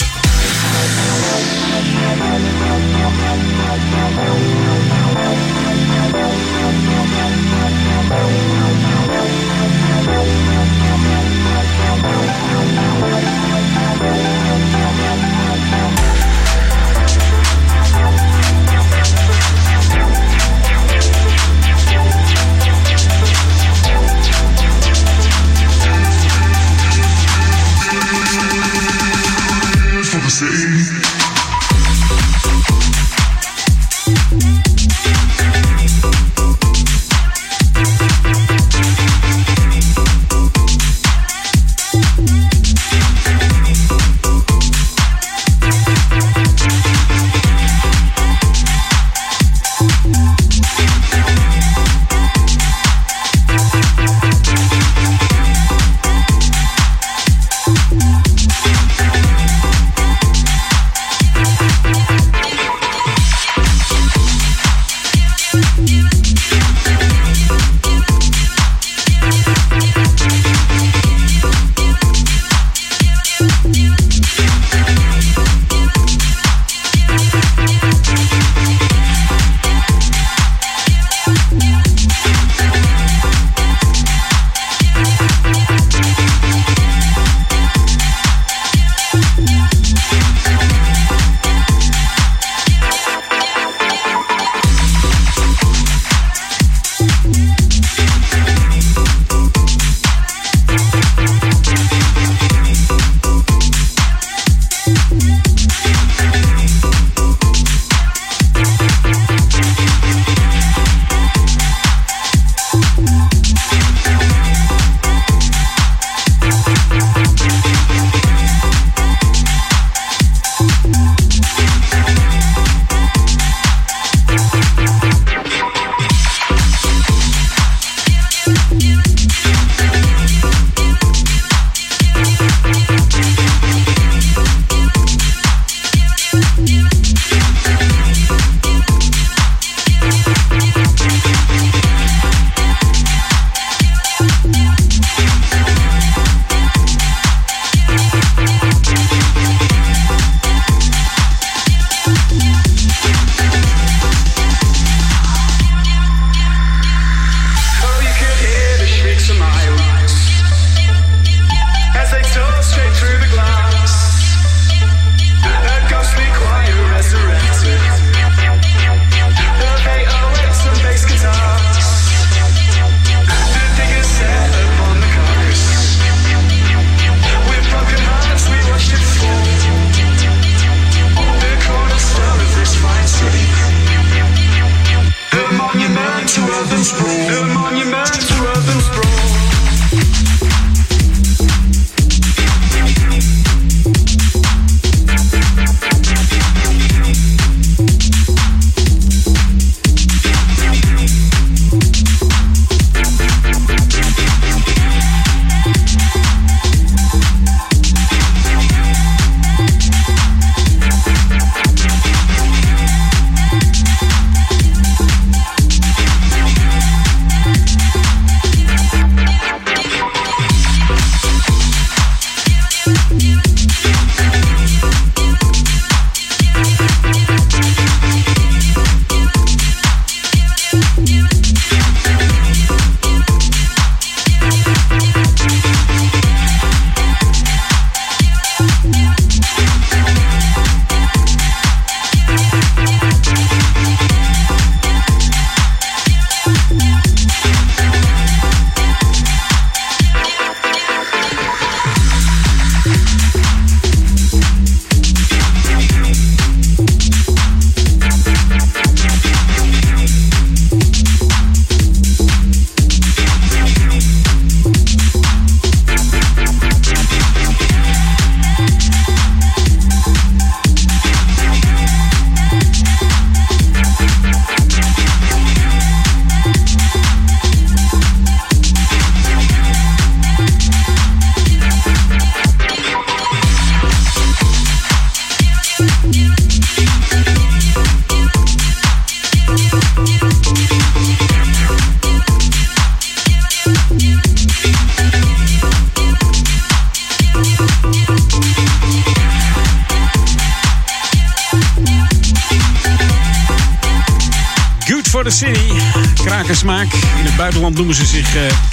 For 30.08 30.20
the 30.20 30.30
city. 30.30 30.67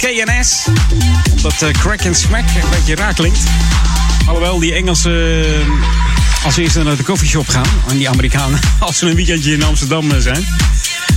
KNS. 0.05 0.67
Omdat 1.35 1.61
eh, 1.61 1.69
crack 1.69 2.05
and 2.05 2.17
smack 2.17 2.45
een 2.63 2.69
beetje 2.69 2.95
raar 2.95 3.13
klinkt. 3.13 3.39
Alhoewel 4.25 4.59
die 4.59 4.73
Engelsen 4.73 5.45
eh, 5.45 6.45
als 6.45 6.57
eerste 6.57 6.83
naar 6.83 6.95
de 6.95 7.03
coffeeshop 7.03 7.47
gaan. 7.47 7.65
En 7.87 7.97
die 7.97 8.09
Amerikanen 8.09 8.59
als 8.79 8.97
ze 8.97 9.05
een 9.05 9.15
weekendje 9.15 9.53
in 9.53 9.63
Amsterdam 9.63 10.11
eh, 10.11 10.17
zijn. 10.17 10.45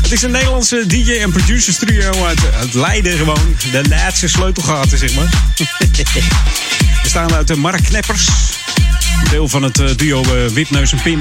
Het 0.03 0.13
is 0.13 0.23
een 0.23 0.31
Nederlandse 0.31 0.87
DJ 0.87 1.13
en 1.13 1.31
producer 1.31 1.79
trio 1.79 2.25
uit, 2.25 2.75
Leiden 2.75 3.17
gewoon. 3.19 3.57
De 3.73 3.83
Leidse 3.89 4.29
sleutelgaten, 4.29 4.99
zeg 4.99 5.15
maar. 5.15 5.29
Bestaan 7.03 7.33
uit 7.33 7.47
de 7.47 7.57
Mark 7.57 7.83
Kneppers. 7.83 8.29
Deel 9.31 9.49
van 9.49 9.63
het 9.63 9.99
duo 9.99 10.25
Wipneus 10.53 10.93
en 10.93 11.03
Pim. 11.03 11.21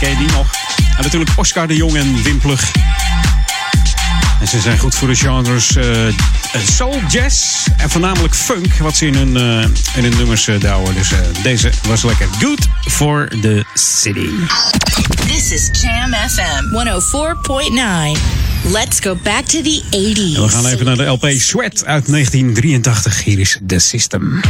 Ken 0.00 0.10
je 0.10 0.16
die 0.16 0.30
nog? 0.30 0.50
En 0.96 1.02
natuurlijk 1.02 1.30
Oscar 1.36 1.66
de 1.66 1.76
Jong 1.76 1.96
en 1.96 2.22
Wim 2.22 2.38
Plug. 2.38 2.72
En 4.46 4.52
ze 4.52 4.60
zijn 4.60 4.78
goed 4.78 4.94
voor 4.94 5.08
de 5.08 5.14
genres 5.14 5.76
eh, 5.76 6.06
soul, 6.66 7.00
jazz 7.08 7.66
en 7.76 7.90
voornamelijk 7.90 8.34
funk. 8.34 8.74
Wat 8.74 8.96
ze 8.96 9.06
in 9.06 9.14
hun, 9.14 9.36
eh, 9.36 9.68
in 9.96 10.02
hun 10.02 10.16
nummers 10.16 10.46
uh, 10.46 10.60
douwen. 10.60 10.94
Dus 10.94 11.12
eh, 11.12 11.18
deze 11.42 11.70
was 11.86 12.02
lekker. 12.02 12.28
Good 12.38 12.68
for 12.88 13.28
the 13.40 13.64
city. 13.74 14.28
This 15.26 15.50
is 15.50 15.68
Jam 15.80 16.14
FM 16.28 16.64
104.9. 18.14 18.20
Let's 18.72 19.00
go 19.00 19.16
back 19.22 19.44
to 19.44 19.62
the 19.62 19.82
80s. 19.90 20.36
En 20.36 20.42
we 20.42 20.48
gaan 20.48 20.66
even 20.66 20.84
naar 20.84 20.96
de 20.96 21.04
LP 21.04 21.30
Sweat 21.30 21.84
uit 21.84 22.06
1983. 22.06 23.24
Hier 23.24 23.38
is 23.38 23.58
The 23.66 23.78
System. 23.78 24.40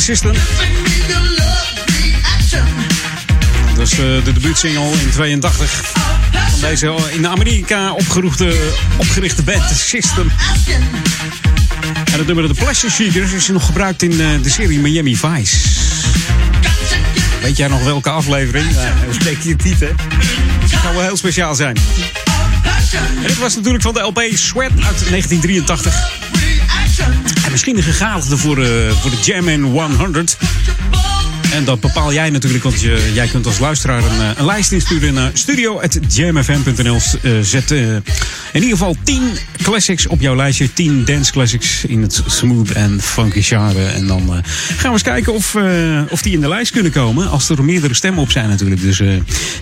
System. 0.00 0.32
Dat 3.76 3.86
is 3.86 3.92
eh, 3.92 3.98
de 3.98 4.32
debuutsingle 4.32 4.90
in 5.00 5.10
82 5.10 5.70
van 6.50 6.60
deze 6.60 6.94
in 7.10 7.26
Amerika 7.26 7.92
opgerichte 8.96 9.42
band 9.42 9.70
System. 9.70 10.32
En 12.12 12.18
het 12.18 12.26
nummer 12.26 12.46
The 12.46 12.54
Pleasure 12.54 12.92
Seekers 12.92 13.32
is 13.32 13.48
nog 13.48 13.66
gebruikt 13.66 14.02
in 14.02 14.20
eh, 14.20 14.26
de 14.42 14.50
serie 14.50 14.78
Miami 14.78 15.16
Vice. 15.16 15.56
Weet 17.42 17.56
jij 17.56 17.68
nog 17.68 17.84
welke 17.84 18.10
aflevering? 18.10 18.74
Nou, 18.74 19.14
spreek 19.14 19.42
je 19.42 19.56
hè? 19.78 19.86
Het 20.60 20.70
zou 20.82 20.94
wel 20.94 21.02
heel 21.02 21.16
speciaal 21.16 21.54
zijn. 21.54 21.76
En 23.16 23.22
dit 23.26 23.38
was 23.38 23.54
natuurlijk 23.54 23.82
van 23.82 23.94
de 23.94 24.00
LP 24.00 24.22
Sweat 24.34 24.70
uit 24.70 25.08
1983. 25.10 26.17
En 27.48 27.54
misschien 27.54 27.76
een 27.76 27.82
gegadigde 27.82 28.36
voor, 28.36 28.62
eh, 28.62 28.90
voor 28.90 29.10
de 29.10 29.16
Jam 29.22 29.48
in 29.48 29.62
100. 29.62 30.36
En 31.52 31.64
dat 31.64 31.80
bepaal 31.80 32.12
jij 32.12 32.30
natuurlijk, 32.30 32.64
want 32.64 32.80
je, 32.80 33.10
jij 33.14 33.26
kunt 33.26 33.46
als 33.46 33.58
luisteraar 33.58 34.02
een, 34.04 34.20
eh, 34.20 34.30
een 34.36 34.44
lijst 34.44 34.72
insturen 34.72 35.14
naar 35.14 35.30
studio.jamfm.nl. 35.34 36.94
Eh, 37.22 37.32
zet 37.42 37.70
in 37.70 38.02
ieder 38.52 38.70
geval 38.70 38.96
10 39.02 39.22
classics 39.68 40.06
op 40.06 40.20
jouw 40.20 40.36
lijstje. 40.36 40.72
10 40.72 41.04
dance 41.04 41.32
classics 41.32 41.84
in 41.84 42.02
het 42.02 42.22
smooth 42.26 42.70
en 42.70 43.00
funky 43.00 43.42
genre. 43.42 43.84
En 43.84 44.06
dan 44.06 44.20
eh, 44.20 44.38
gaan 44.76 44.82
we 44.82 44.88
eens 44.88 45.02
kijken 45.02 45.34
of, 45.34 45.54
eh, 45.54 46.00
of 46.10 46.22
die 46.22 46.32
in 46.32 46.40
de 46.40 46.48
lijst 46.48 46.72
kunnen 46.72 46.92
komen. 46.92 47.30
Als 47.30 47.48
er 47.48 47.64
meerdere 47.64 47.94
stemmen 47.94 48.22
op 48.22 48.30
zijn 48.30 48.48
natuurlijk. 48.48 48.80
Dus 48.80 49.00
eh, 49.00 49.08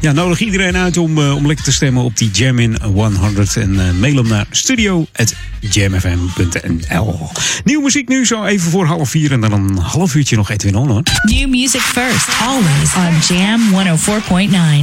ja, 0.01 0.13
nodig 0.13 0.41
iedereen 0.41 0.77
uit 0.77 0.97
om, 0.97 1.19
om 1.19 1.47
lekker 1.47 1.65
te 1.65 1.73
stemmen 1.73 2.03
op 2.03 2.17
die 2.17 2.31
Jam 2.31 2.59
in 2.59 2.77
100. 2.83 3.57
En 3.57 3.99
mail 3.99 4.17
hem 4.17 4.29
naar 4.29 4.47
studio.jamfm.nl. 4.51 7.31
Nieuwe 7.65 7.83
muziek 7.83 8.09
nu, 8.09 8.27
zo 8.27 8.45
even 8.45 8.71
voor 8.71 8.87
half 8.87 9.11
vier. 9.11 9.33
En 9.33 9.41
dan 9.41 9.53
een 9.53 9.77
half 9.77 10.15
uurtje 10.15 10.37
nog 10.37 10.51
Edwin 10.51 10.77
On 10.77 10.89
hoor. 10.89 11.03
New 11.23 11.49
music 11.49 11.81
first, 11.81 12.29
always 12.43 12.95
on 12.97 13.15
Jam 13.37 13.61
104.9. 13.71 13.75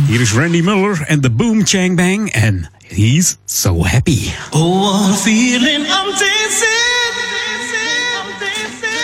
Hier 0.08 0.22
is 0.22 0.32
Randy 0.32 0.62
Muller 0.62 1.02
en 1.02 1.22
de 1.22 1.30
Boom 1.30 1.66
Chang 1.66 1.96
Bang. 1.96 2.32
En 2.32 2.70
he's 2.94 3.38
so 3.46 3.84
happy. 3.84 4.32
Oh, 4.52 4.82
what 4.82 5.12
a 5.12 5.18
feeling 5.18 5.86
I'm 5.88 6.12
dancing. 6.12 7.14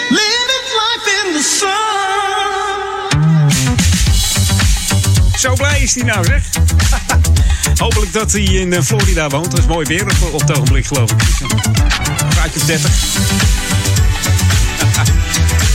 Living 0.10 0.68
life 0.82 1.08
in 1.20 1.34
the 1.34 1.44
sun. 1.44 1.70
Zo 5.38 5.54
blij 5.54 5.82
is 5.82 5.96
hij 5.96 6.04
nou, 6.04 6.26
zeg. 6.26 6.44
Hopelijk 7.86 8.14
dat 8.14 8.32
hij 8.32 8.44
in 8.44 8.74
eh, 8.74 8.82
Florida 8.82 9.28
woont. 9.30 9.52
Dat 9.52 9.60
is 9.60 9.66
mooi 9.66 9.86
weer 9.86 10.04
op, 10.04 10.34
op 10.34 10.40
het 10.40 10.52
ogenblik, 10.52 10.86
geloof 10.86 11.12
ik. 11.12 11.22
Graadje 12.30 12.60
of 12.60 12.66
30. 12.66 12.92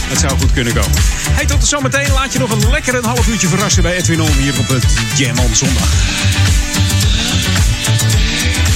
Het 0.09 0.19
zou 0.25 0.39
goed 0.39 0.53
kunnen 0.53 0.73
komen. 0.73 0.99
Hey, 1.31 1.47
tot 1.47 1.67
zometeen. 1.67 2.13
Laat 2.13 2.33
je 2.33 2.39
nog 2.39 2.51
een 2.51 2.71
lekker 2.71 2.95
een 2.95 3.05
half 3.05 3.27
uurtje 3.29 3.49
verrassen 3.49 3.83
bij 3.83 3.97
Edwin 3.97 4.21
On 4.21 4.33
hier 4.33 4.59
op 4.59 4.69
het 4.69 4.85
Jam 5.17 5.39
on 5.39 5.55
zondag. 5.55 5.89
Take 7.85 8.74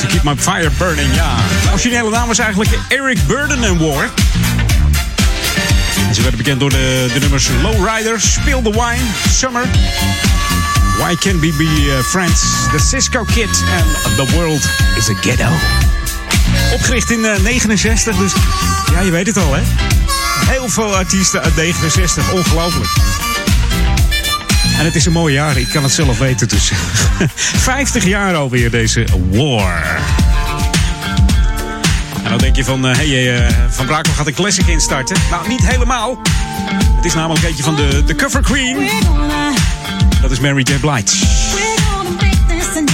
To 0.00 0.06
Keep 0.06 0.22
My 0.22 0.34
Fire 0.36 0.70
Burning, 0.78 1.14
ja. 1.14 1.36
De 1.62 1.68
originele 1.70 2.10
naam 2.10 2.26
was 2.26 2.38
eigenlijk 2.38 2.78
Eric 2.88 3.18
Burden 3.26 3.64
en 3.64 3.78
War. 3.78 4.10
Ze 6.12 6.20
werden 6.20 6.36
bekend 6.36 6.60
door 6.60 6.70
de, 6.70 7.10
de 7.12 7.20
nummers 7.20 7.48
Lowrider, 7.62 8.20
Spill 8.20 8.62
the 8.62 8.70
Wine, 8.70 9.04
Summer... 9.32 9.64
Why 10.98 11.14
Can't 11.14 11.40
We 11.40 11.52
Be 11.56 11.64
eh, 11.64 12.02
Friends, 12.02 12.40
The 12.72 12.78
Cisco 12.78 13.24
Kid 13.24 13.48
and 13.48 14.16
The 14.16 14.36
World 14.36 14.68
is 14.96 15.08
a 15.10 15.14
Ghetto. 15.20 15.48
Opgericht 16.74 17.10
in 17.10 17.24
eh, 17.24 17.38
69, 17.38 18.16
dus 18.16 18.32
ja, 18.92 19.00
je 19.00 19.10
weet 19.10 19.26
het 19.26 19.36
al, 19.36 19.54
hè? 19.54 19.62
Heel 20.46 20.68
veel 20.68 20.96
artiesten 20.96 21.42
uit 21.42 21.56
69, 21.56 22.32
ongelooflijk. 22.32 22.90
En 24.78 24.84
het 24.84 24.94
is 24.94 25.06
een 25.06 25.12
mooi 25.12 25.34
jaar, 25.34 25.56
ik 25.56 25.68
kan 25.68 25.82
het 25.82 25.92
zelf 25.92 26.18
weten. 26.18 26.48
Dus 26.48 26.72
50 27.72 28.04
jaar 28.04 28.34
alweer 28.34 28.70
deze 28.70 29.06
war. 29.30 29.98
En 32.22 32.30
dan 32.30 32.38
denk 32.38 32.56
je 32.56 32.64
van, 32.64 32.82
hé, 32.82 32.92
hey, 32.92 33.46
eh, 33.46 33.54
Van 33.68 33.86
Brakel 33.86 34.12
gaat 34.12 34.26
een 34.26 34.34
classic 34.34 34.66
instarten. 34.66 35.16
Nou, 35.30 35.48
niet 35.48 35.66
helemaal. 35.66 36.18
Het 36.96 37.04
is 37.04 37.14
namelijk 37.14 37.42
een 37.42 37.48
beetje 37.48 37.62
van 37.62 37.76
de, 37.76 38.04
de 38.04 38.14
cover 38.14 38.42
queen. 38.42 38.90
Dat 40.20 40.30
is 40.30 40.40
Mary 40.40 40.62
J. 40.62 40.78
Blige. 40.80 41.26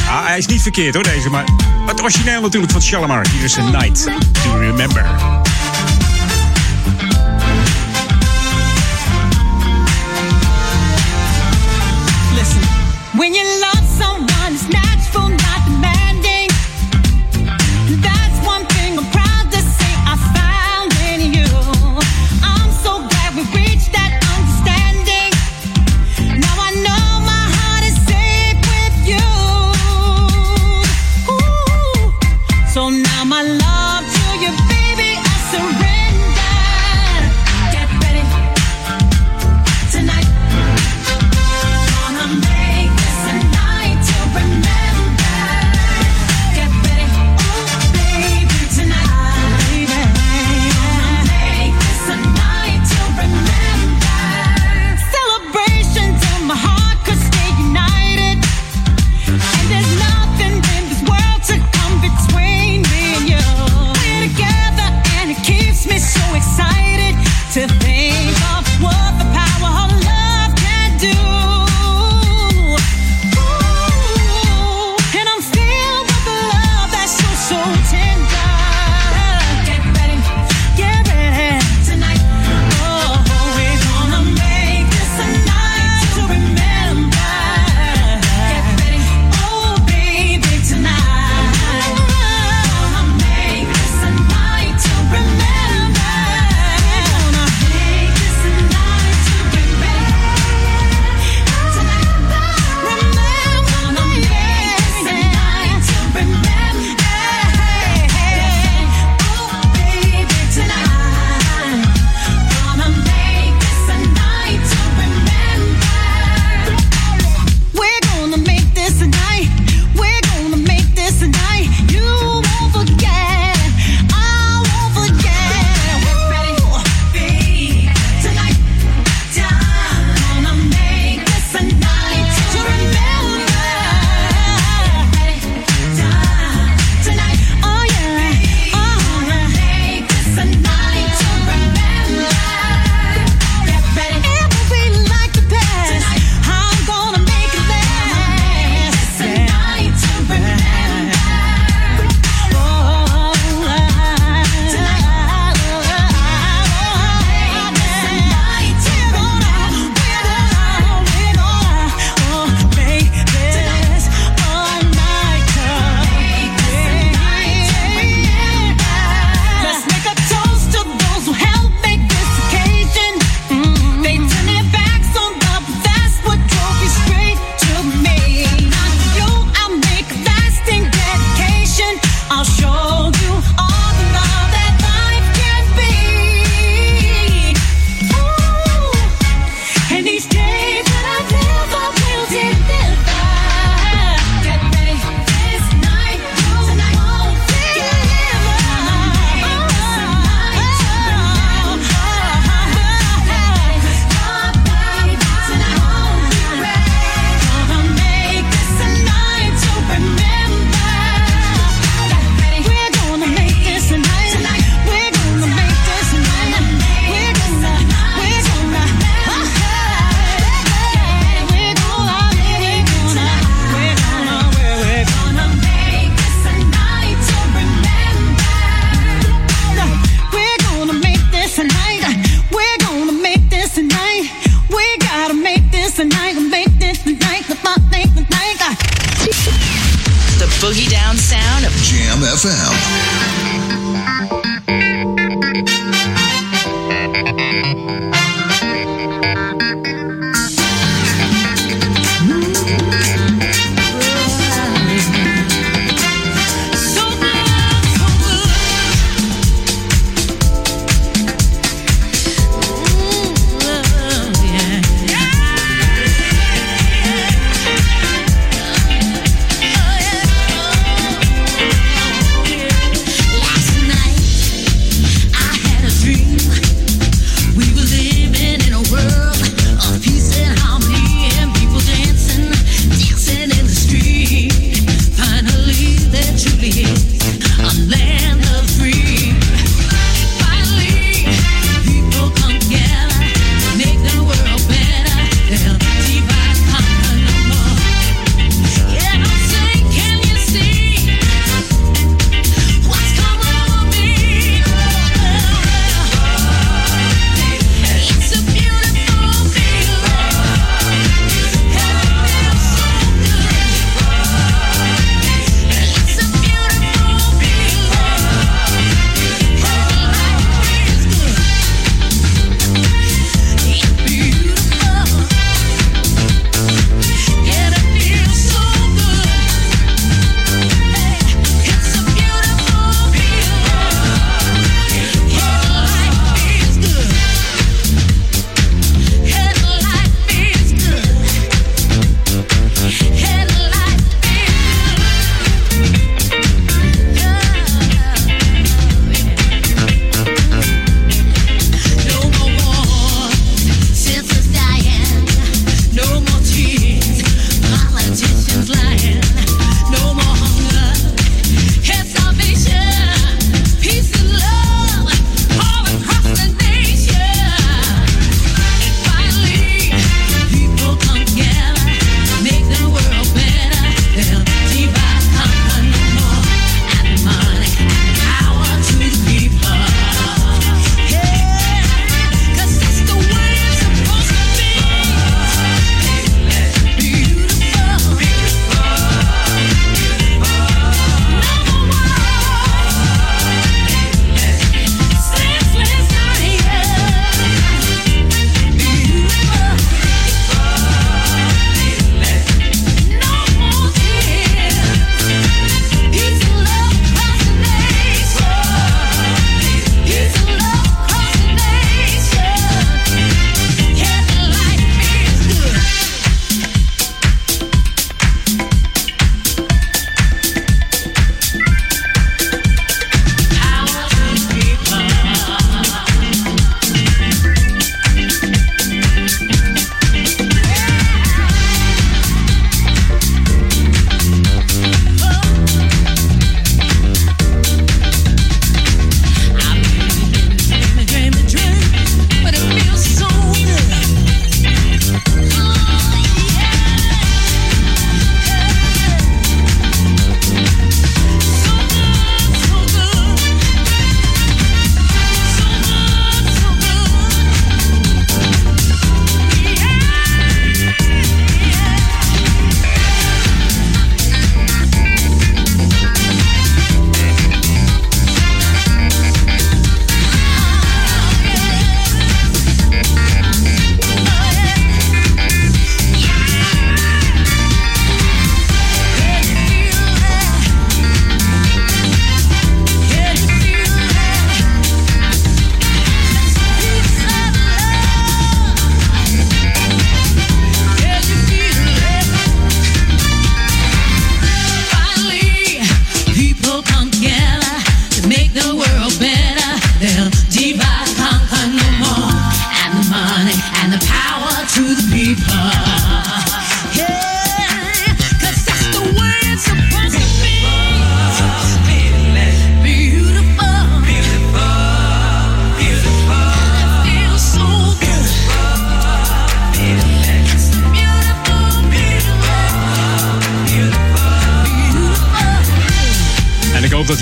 Ah, 0.09 0.27
hij 0.27 0.39
is 0.39 0.47
niet 0.47 0.63
verkeerd 0.63 0.95
hoor, 0.95 1.03
deze, 1.03 1.31
maar 1.31 1.45
het 1.87 2.01
origineel 2.01 2.41
natuurlijk 2.41 2.73
van 2.73 2.83
Shalimar. 2.83 3.27
Hier 3.33 3.45
is 3.45 3.59
a 3.59 3.71
night 3.71 4.05
to 4.43 4.59
remember. 4.59 5.32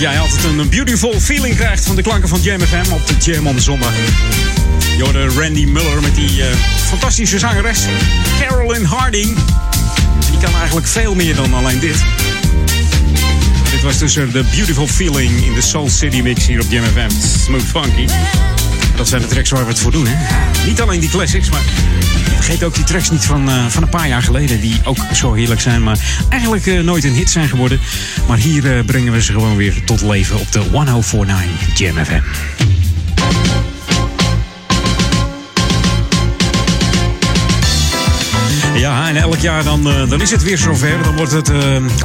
jij 0.01 0.21
altijd 0.21 0.45
een 0.45 0.69
beautiful 0.69 1.21
feeling 1.21 1.57
krijgt 1.57 1.87
van 1.87 1.97
de 1.97 2.03
klanken 2.03 2.29
van 2.29 2.41
Jam 2.41 2.61
op 2.93 3.07
de 3.07 3.15
Jam 3.19 3.47
on 3.47 3.61
Zondag. 3.61 3.93
Jorde 4.97 5.29
Randy 5.29 5.65
Muller 5.65 6.01
met 6.01 6.15
die 6.15 6.43
eh, 6.43 6.57
fantastische 6.89 7.39
zangeres 7.39 7.81
Carolyn 8.41 8.85
Harding. 8.85 9.37
Die 10.31 10.41
kan 10.41 10.55
eigenlijk 10.55 10.87
veel 10.87 11.15
meer 11.15 11.35
dan 11.35 11.55
alleen 11.55 11.79
dit. 11.79 12.05
Dit 13.71 13.83
was 13.83 13.99
dus 13.99 14.17
eh, 14.17 14.33
de 14.33 14.45
beautiful 14.55 14.87
feeling 14.87 15.45
in 15.45 15.55
de 15.55 15.61
Soul 15.61 15.89
City 15.89 16.21
mix 16.21 16.47
hier 16.47 16.61
op 16.61 16.67
Jam 16.71 16.85
FM. 16.85 17.11
Smooth 17.45 17.63
funky. 17.63 18.07
Dat 18.97 19.09
zijn 19.09 19.23
de 19.23 19.29
tracks 19.29 19.51
waar 19.51 19.63
we 19.65 19.71
het 19.71 19.81
voor 19.81 19.93
doen, 19.93 20.07
hè? 20.07 20.17
Niet 20.67 20.81
alleen 20.81 21.01
die 21.01 21.11
classics, 21.11 21.49
maar 21.49 21.63
vergeet 22.51 22.69
ook 22.69 22.75
die 22.75 22.85
tracks 22.85 23.11
niet 23.11 23.25
van, 23.25 23.49
eh, 23.49 23.67
van 23.67 23.83
een 23.83 23.89
paar 23.89 24.09
jaar 24.09 24.23
geleden. 24.23 24.61
Die 24.61 24.81
ook 24.85 24.99
zo 25.15 25.33
heerlijk 25.33 25.61
zijn, 25.61 25.83
maar 25.83 25.99
eigenlijk 26.29 26.67
eh, 26.67 26.81
nooit 26.81 27.05
een 27.05 27.13
hit 27.13 27.31
zijn 27.31 27.49
geworden. 27.49 27.81
Maar 28.29 28.39
hier 28.39 28.77
eh, 28.77 28.85
brengen 28.85 29.13
we 29.13 29.23
ze 29.23 29.33
gewoon 29.33 29.57
weer 29.57 29.85
tot 29.85 30.03
leven 30.03 30.41
op 30.41 30.53
de 30.53 30.71
1049 30.71 31.79
Jam 31.79 32.05
FM. 32.05 32.21
Ja, 38.75 39.09
en 39.09 39.17
elk 39.17 39.39
jaar 39.39 39.65
dan, 39.65 39.91
eh, 39.91 40.09
dan 40.09 40.21
is 40.21 40.31
het 40.31 40.43
weer 40.43 40.59
zover. 40.59 41.03
Dan 41.03 41.17
wordt 41.17 41.33
het 41.33 41.51
eh, 41.51 41.59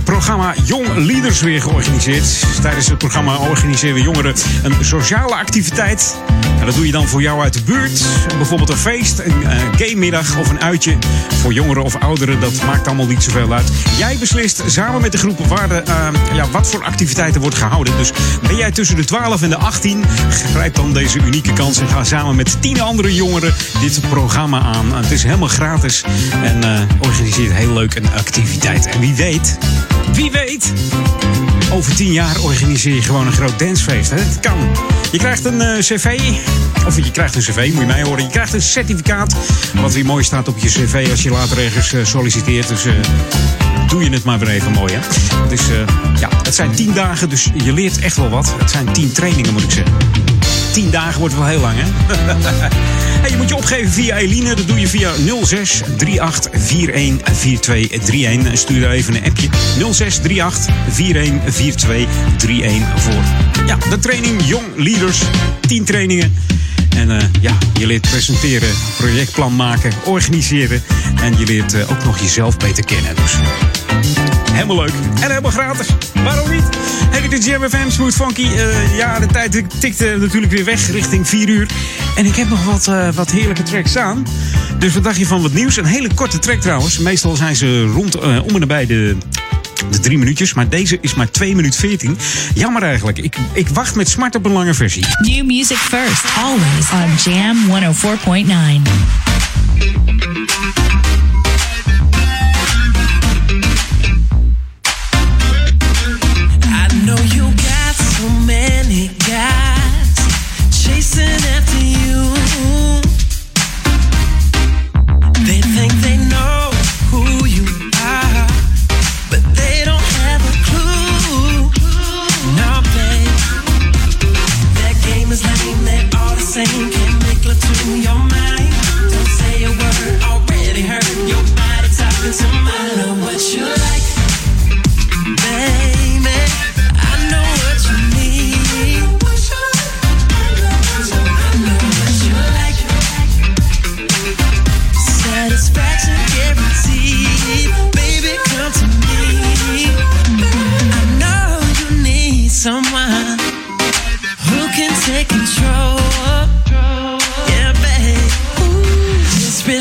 programma 0.03 0.53
Jong 0.63 0.95
Leaders 0.95 1.41
weer 1.41 1.61
georganiseerd. 1.61 2.43
Tijdens 2.61 2.87
het 2.87 2.97
programma 2.97 3.37
organiseren 3.37 4.01
jongeren 4.01 4.35
een 4.63 4.85
sociale 4.85 5.35
activiteit. 5.35 6.15
En 6.59 6.65
dat 6.65 6.75
doe 6.75 6.85
je 6.85 6.91
dan 6.91 7.07
voor 7.07 7.21
jou 7.21 7.41
uit 7.41 7.53
de 7.53 7.61
buurt. 7.61 8.05
Bijvoorbeeld 8.37 8.69
een 8.69 8.77
feest, 8.77 9.19
een 9.19 9.41
uh, 9.41 9.49
gamemiddag 9.75 10.37
of 10.37 10.49
een 10.49 10.61
uitje. 10.61 10.97
Voor 11.41 11.53
jongeren 11.53 11.83
of 11.83 11.95
ouderen, 11.95 12.39
dat 12.39 12.65
maakt 12.65 12.87
allemaal 12.87 13.05
niet 13.05 13.23
zoveel 13.23 13.53
uit. 13.53 13.71
Jij 13.97 14.17
beslist 14.17 14.63
samen 14.65 15.01
met 15.01 15.11
de 15.11 15.17
groep 15.17 15.45
waar 15.47 15.69
de, 15.69 15.83
ja, 16.33 16.49
wat 16.49 16.69
voor 16.69 16.83
activiteiten 16.83 17.41
wordt 17.41 17.55
gehouden. 17.55 17.97
Dus 17.97 18.11
ben 18.47 18.55
jij 18.55 18.71
tussen 18.71 18.95
de 18.95 19.05
12 19.05 19.41
en 19.41 19.49
de 19.49 19.57
18, 19.57 20.03
grijp 20.51 20.75
dan 20.75 20.93
deze 20.93 21.19
unieke 21.19 21.53
kans 21.53 21.79
en 21.79 21.87
ga 21.87 22.03
samen 22.03 22.35
met 22.35 22.61
10 22.61 22.81
andere 22.81 23.13
jongeren 23.13 23.53
dit 23.81 23.99
programma 24.09 24.59
aan. 24.59 24.95
Het 24.95 25.11
is 25.11 25.23
helemaal 25.23 25.47
gratis 25.47 26.03
eh 26.63 26.81
organiseert 26.99 27.53
heel 27.53 27.73
leuk 27.73 27.95
een 27.95 28.09
activiteit. 28.15 28.87
En 28.87 28.99
wie 28.99 29.15
weet, 29.15 29.57
wie 30.13 30.31
weet, 30.31 30.73
over 31.71 31.95
10 31.95 32.11
jaar 32.11 32.39
organiseer 32.39 32.95
je 32.95 33.01
gewoon 33.01 33.27
een 33.27 33.33
groot 33.33 33.59
dancefeest. 33.59 34.11
Hè? 34.11 34.17
Het 34.17 34.39
kan. 34.39 34.57
Je 35.11 35.17
krijgt 35.17 35.45
een 35.45 35.61
eh, 35.61 35.77
cv, 35.77 36.19
of 36.87 36.95
je 36.95 37.11
krijgt 37.11 37.35
een 37.35 37.41
cv, 37.41 37.69
moet 37.71 37.81
je 37.81 37.85
mij 37.85 38.03
horen. 38.03 38.23
Je 38.23 38.29
krijgt 38.29 38.53
een 38.53 38.61
certificaat, 38.61 39.35
wat 39.81 39.93
weer 39.93 40.05
mooi 40.05 40.23
staat 40.23 40.47
op 40.47 40.57
je 40.57 40.67
cv 40.67 41.07
als 41.09 41.23
je 41.23 41.29
later 41.29 41.57
ergens 41.57 41.93
eh, 41.93 42.05
solliciteert. 42.05 42.67
Dus 42.67 42.85
doe 43.87 44.03
je 44.03 44.09
het 44.09 44.23
maar 44.23 44.39
weer 44.39 44.49
even 44.49 44.71
mooi. 44.71 44.93
Hè? 44.93 44.99
Dus 45.49 45.69
eh, 45.69 45.75
ja, 46.19 46.29
het 46.43 46.55
zijn 46.55 46.71
10 46.71 46.93
dagen, 46.93 47.29
dus 47.29 47.49
je 47.63 47.73
leert 47.73 47.99
echt 47.99 48.17
wel 48.17 48.29
wat. 48.29 48.55
Het 48.57 48.71
zijn 48.71 48.91
10 48.91 49.11
trainingen, 49.11 49.53
moet 49.53 49.63
ik 49.63 49.71
zeggen. 49.71 49.93
10 50.71 50.91
dagen 50.91 51.19
wordt 51.19 51.35
wel 51.35 51.45
heel 51.45 51.59
lang, 51.59 51.75
hè? 51.77 52.15
hey, 53.21 53.29
je 53.29 53.37
moet 53.37 53.49
je 53.49 53.55
opgeven 53.55 53.91
via 53.91 54.17
Eline. 54.17 54.55
Dat 54.55 54.67
doe 54.67 54.79
je 54.79 54.87
via 54.87 55.11
06 55.43 55.81
38 56.17 56.51
41 56.51 57.37
4231. 57.37 58.51
En 58.51 58.57
stuur 58.57 58.81
daar 58.81 58.91
even 58.91 59.15
een 59.15 59.23
appje. 59.23 59.49
06 59.91 60.19
38 60.19 60.73
41 60.97 61.53
4231 61.55 63.01
voor. 63.01 63.23
Ja, 63.67 63.77
de 63.89 63.99
training 63.99 64.41
Young 64.45 64.65
Leaders. 64.75 65.21
10 65.67 65.83
trainingen. 65.83 66.33
En 66.95 67.11
eh, 67.11 67.27
ja, 67.41 67.57
je 67.79 67.87
leert 67.87 68.09
presenteren, 68.09 68.69
projectplan 68.97 69.55
maken, 69.55 69.91
organiseren. 70.05 70.83
En 71.21 71.37
je 71.37 71.45
leert 71.45 71.73
eh, 71.73 71.91
ook 71.91 72.03
nog 72.03 72.19
jezelf 72.19 72.57
beter 72.57 72.85
kennen. 72.85 73.15
Dus 73.15 73.33
helemaal 74.51 74.75
leuk. 74.75 74.93
En 75.21 75.29
helemaal 75.29 75.51
gratis. 75.51 75.87
Waarom 76.23 76.51
niet? 76.51 76.69
Hey, 77.09 77.21
dit 77.21 77.39
is 77.39 77.45
Jam 77.45 77.69
FM, 77.69 77.89
Smooth 77.89 78.13
Funky. 78.13 78.47
Eh, 78.47 78.97
ja, 78.97 79.19
de 79.19 79.25
tijd 79.25 79.63
tikt 79.79 80.01
eh, 80.01 80.15
natuurlijk 80.15 80.51
weer 80.51 80.65
weg 80.65 80.91
richting 80.91 81.27
4 81.27 81.49
uur. 81.49 81.67
En 82.15 82.25
ik 82.25 82.35
heb 82.35 82.49
nog 82.49 82.63
wat, 82.63 83.13
wat 83.15 83.31
heerlijke 83.31 83.63
tracks 83.63 83.89
staan. 83.89 84.25
Dus 84.79 84.93
wat 84.93 85.03
dacht 85.03 85.17
je 85.17 85.25
van 85.25 85.41
wat 85.41 85.53
nieuws? 85.53 85.77
Een 85.77 85.85
hele 85.85 86.13
korte 86.13 86.39
track 86.39 86.61
trouwens. 86.61 86.97
Meestal 86.97 87.35
zijn 87.35 87.55
ze 87.55 87.85
rond 87.85 88.15
eh, 88.15 88.43
om 88.43 88.53
en 88.53 88.59
nabij 88.59 88.85
de 88.85 89.17
de 89.89 89.99
drie 89.99 90.17
minuutjes, 90.17 90.53
maar 90.53 90.69
deze 90.69 90.97
is 91.01 91.13
maar 91.13 91.31
2 91.31 91.55
minuten 91.55 91.79
14. 91.79 92.17
Jammer 92.53 92.83
eigenlijk. 92.83 93.17
Ik, 93.17 93.37
ik 93.53 93.67
wacht 93.67 93.95
met 93.95 94.09
smart 94.09 94.35
op 94.35 94.45
een 94.45 94.51
lange 94.51 94.73
versie. 94.73 95.05
New 95.21 95.45
music 95.45 95.77
first, 95.77 96.25
always 96.37 96.91
on 96.91 97.09
Jam 97.33 97.57
104.9. 97.67 97.73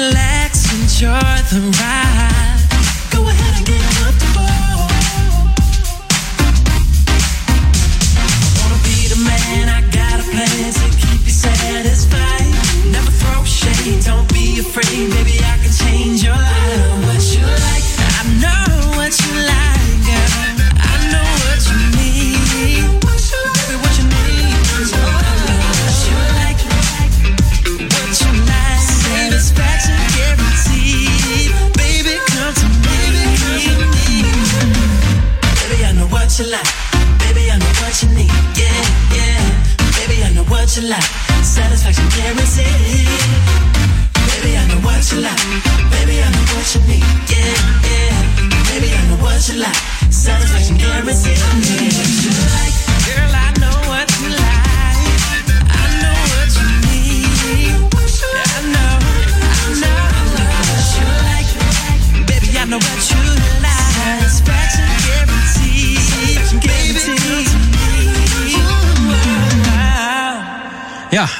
relax, 0.08 0.72
enjoy 0.72 1.18
the 1.50 1.60
ride. 1.80 2.53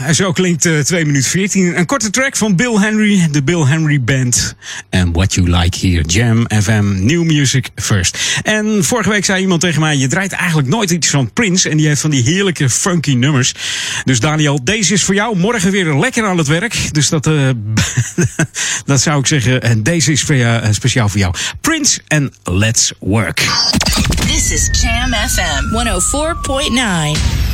En 0.04 0.14
zo 0.14 0.32
klinkt 0.32 0.66
eh 0.66 0.78
2 0.78 1.04
minuten 1.04 1.30
14. 1.30 1.78
Een 1.78 1.86
korte 1.86 2.10
track 2.10 2.36
van 2.36 2.56
Bill 2.56 2.76
Henry, 2.78 3.28
de 3.30 3.42
Bill 3.42 3.64
Henry 3.64 4.00
Band. 4.00 4.54
En 4.90 5.12
What 5.12 5.34
You 5.34 5.50
Like 5.50 5.86
Here, 5.86 6.02
Jam 6.02 6.46
FM, 6.62 7.04
New 7.04 7.22
Music 7.22 7.68
First. 7.74 8.18
En 8.42 8.84
vorige 8.84 9.08
week 9.08 9.24
zei 9.24 9.40
iemand 9.40 9.60
tegen 9.60 9.80
mij, 9.80 9.96
je 9.96 10.06
draait 10.06 10.32
eigenlijk 10.32 10.68
nooit 10.68 10.90
iets 10.90 11.08
van 11.08 11.32
Prince. 11.32 11.68
En 11.68 11.76
die 11.76 11.86
heeft 11.86 12.00
van 12.00 12.10
die 12.10 12.22
heerlijke 12.22 12.70
funky 12.70 13.14
nummers. 13.14 13.54
Dus 14.04 14.20
Daniel, 14.20 14.64
deze 14.64 14.92
is 14.92 15.04
voor 15.04 15.14
jou. 15.14 15.36
Morgen 15.36 15.70
weer 15.70 15.94
lekker 15.94 16.24
aan 16.24 16.38
het 16.38 16.46
werk. 16.46 16.88
Dus 16.92 17.08
dat, 17.08 17.26
eh, 17.26 17.48
dat 18.84 19.00
zou 19.00 19.18
ik 19.18 19.26
zeggen. 19.26 19.62
En 19.62 19.82
deze 19.82 20.12
is 20.12 20.22
voor 20.22 20.36
jou, 20.36 20.62
eh, 20.62 20.72
speciaal 20.72 21.08
voor 21.08 21.20
jou. 21.20 21.34
Prince 21.60 22.00
en 22.06 22.32
Let's 22.44 22.92
Work. 23.00 23.46
This 24.26 24.50
is 24.50 24.68
Jam 24.80 25.14
FM 25.28 25.68
104.9. 25.70 27.53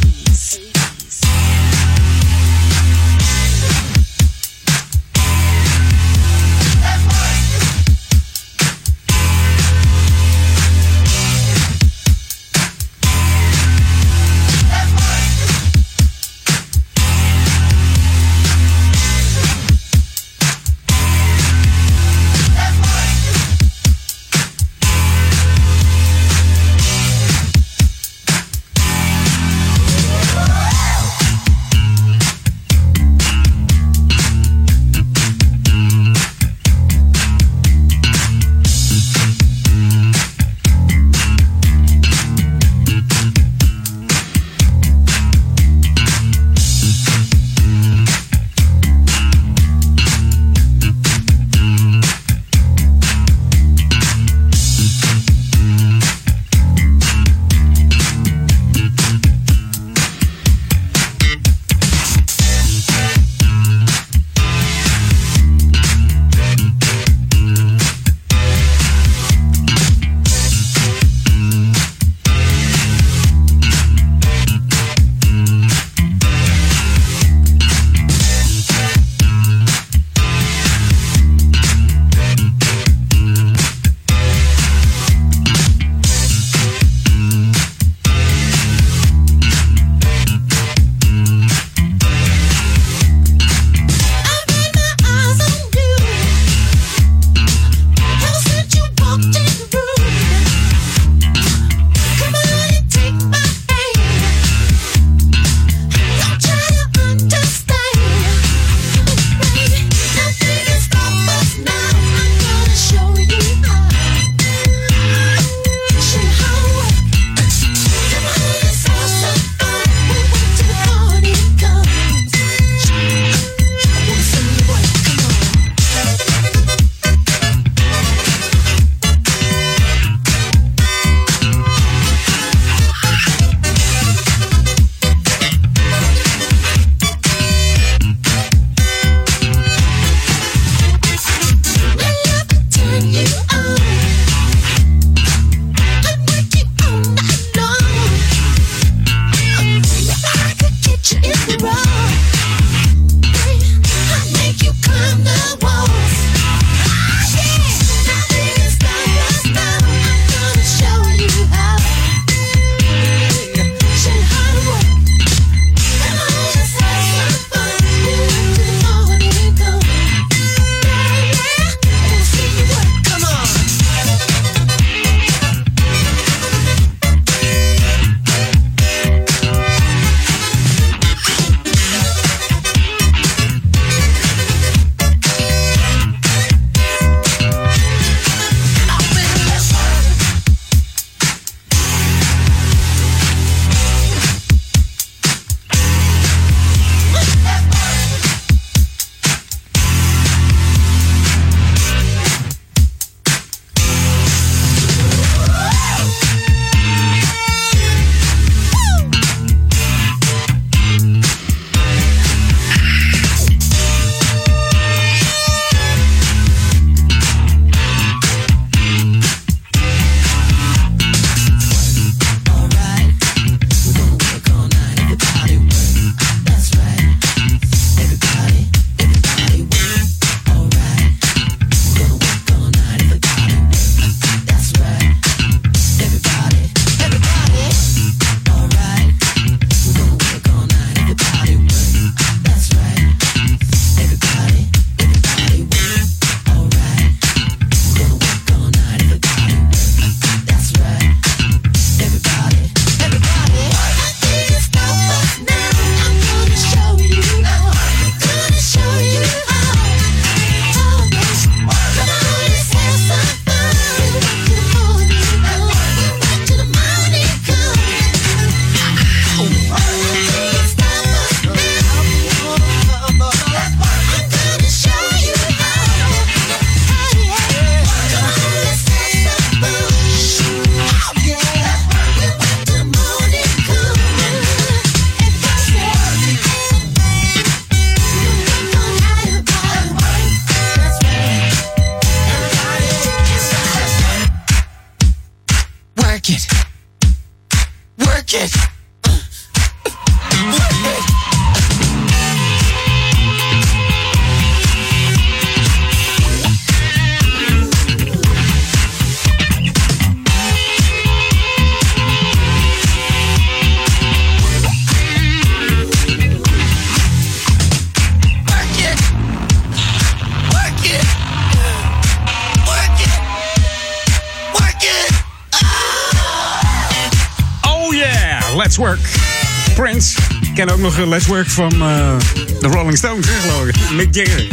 Let's 331.11 331.25
Work 331.25 331.47
van 331.49 331.71
eh, 331.71 332.15
de 332.59 332.67
Rolling 332.67 332.97
Stones, 332.97 333.27
hè, 333.27 333.49
geloof 333.49 333.67
ik. 333.67 333.75
Mick 333.95 334.15
Jagger. 334.15 334.47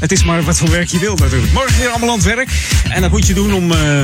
Het 0.00 0.12
is 0.12 0.24
maar 0.24 0.42
wat 0.42 0.58
voor 0.58 0.70
werk 0.70 0.88
je 0.88 0.98
wilt 0.98 1.18
natuurlijk. 1.18 1.52
Morgen 1.52 1.78
weer 1.78 1.88
allemaal 1.88 2.08
aan 2.08 2.14
het 2.16 2.24
werk. 2.24 2.48
En 2.88 3.00
dat 3.00 3.10
moet 3.10 3.26
je 3.26 3.34
doen 3.34 3.52
om, 3.52 3.72
eh, 3.72 4.02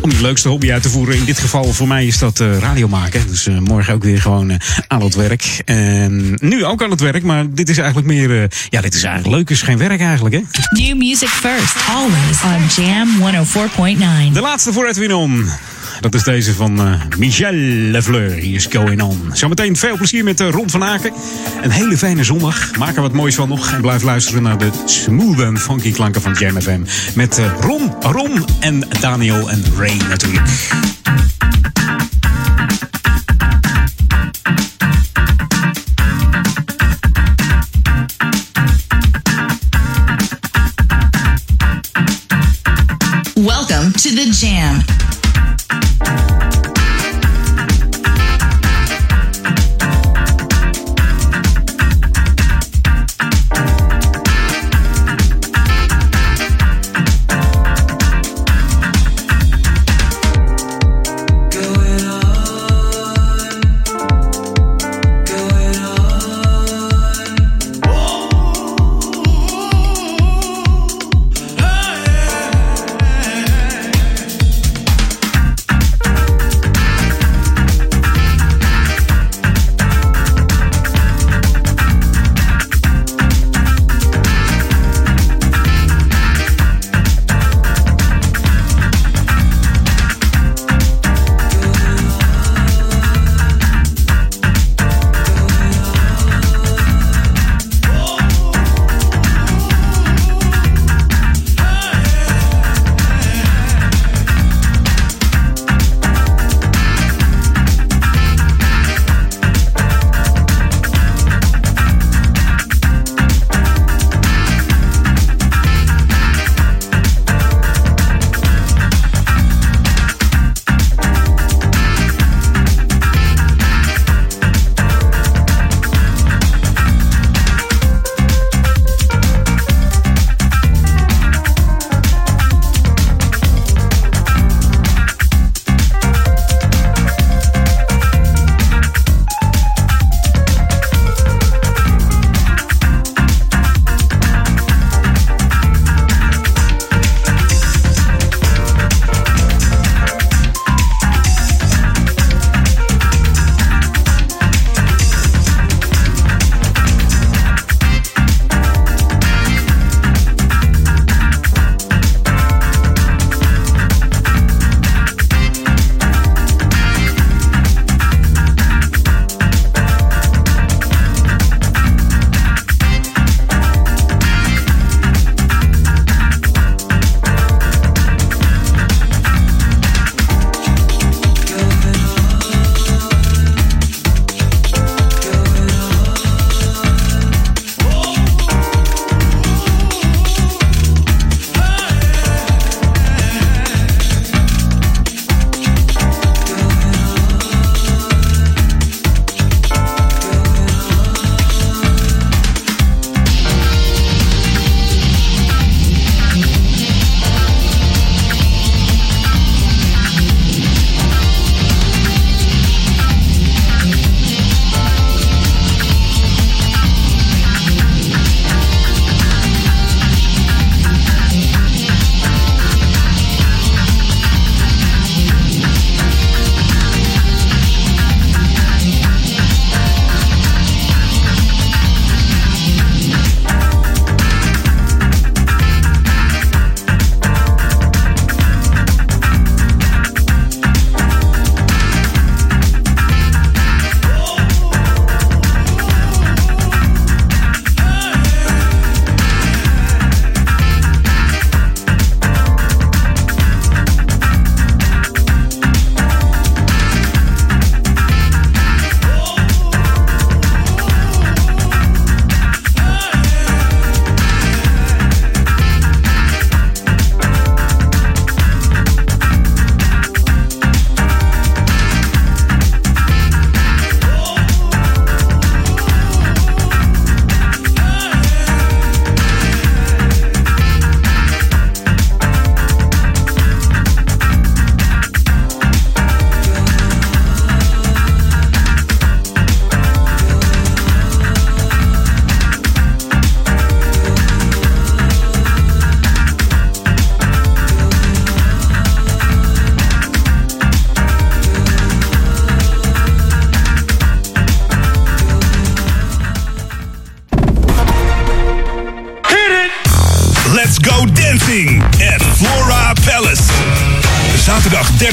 om 0.00 0.10
je 0.10 0.20
leukste 0.20 0.48
hobby 0.48 0.72
uit 0.72 0.82
te 0.82 0.88
voeren. 0.88 1.16
In 1.16 1.24
dit 1.24 1.38
geval 1.38 1.72
voor 1.72 1.88
mij 1.88 2.06
is 2.06 2.18
dat 2.18 2.40
eh, 2.40 2.58
radio 2.58 2.88
maken. 2.88 3.26
Dus 3.28 3.46
eh, 3.46 3.58
morgen 3.58 3.94
ook 3.94 4.02
weer 4.02 4.20
gewoon 4.20 4.60
aan 4.86 5.02
het 5.02 5.14
werk. 5.14 5.62
En 5.64 6.36
nu 6.40 6.64
ook 6.64 6.82
aan 6.82 6.90
het 6.90 7.00
werk, 7.00 7.22
maar 7.22 7.44
dit 7.50 7.68
is 7.68 7.78
eigenlijk 7.78 8.06
meer... 8.08 8.42
eh, 8.42 8.48
ja, 8.68 8.80
dit 8.80 8.94
is 8.94 9.02
eigenlijk 9.02 9.36
leuk, 9.36 9.50
is 9.50 9.62
geen 9.62 9.78
werk 9.78 10.00
eigenlijk, 10.00 10.34
hè? 10.34 10.40
New 10.82 10.96
music 10.96 11.28
first, 11.28 11.76
always 11.88 12.42
on 12.44 12.84
Jam 12.84 13.08
104.9. 14.28 14.32
De 14.32 14.40
laatste 14.40 14.72
voor 14.72 14.86
Edwin 14.86 15.14
On. 15.14 15.50
Dat 16.02 16.14
is 16.14 16.22
deze 16.22 16.54
van 16.54 16.80
eh, 16.80 17.00
Michel 17.18 17.52
Lefleur. 17.52 18.30
Hier 18.30 18.54
is 18.54 18.66
Going 18.70 19.02
On. 19.02 19.30
Zometeen 19.32 19.76
veel 19.76 19.96
plezier 19.96 20.24
met 20.24 20.40
eh, 20.40 20.48
Ron 20.48 20.70
van 20.70 20.84
Aken. 20.84 21.12
Een 21.62 21.70
hele 21.70 21.98
fijne 21.98 22.24
zondag. 22.24 22.76
Maak 22.78 22.96
er 22.96 23.02
wat 23.02 23.12
moois 23.12 23.34
van 23.34 23.48
nog. 23.48 23.72
En 23.72 23.80
blijf 23.80 24.02
luisteren 24.02 24.42
naar 24.42 24.58
de 24.58 24.70
smooth 24.84 25.40
en 25.40 25.58
funky 25.58 25.92
klanken 25.92 26.22
van 26.22 26.32
Jam 26.32 26.60
FM. 26.60 26.80
Met 27.14 27.38
eh, 27.38 27.52
Ron, 27.60 27.94
Ron 28.00 28.44
en 28.60 28.88
Daniel 29.00 29.50
en 29.50 29.64
Ray 29.76 29.96
natuurlijk. 30.08 30.48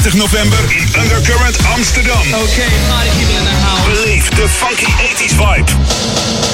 30 0.02 0.16
november 0.16 0.56
in 0.72 0.88
Undercurrent 0.98 1.56
Amsterdam. 1.76 2.20
Okay, 2.32 2.72
party 2.88 3.10
people 3.20 3.36
in 3.36 3.44
the 3.44 3.56
house. 3.60 3.84
Beleef 3.86 4.28
de 4.28 4.48
funky 4.48 4.86
80s 4.86 5.34
vibe 5.36 5.70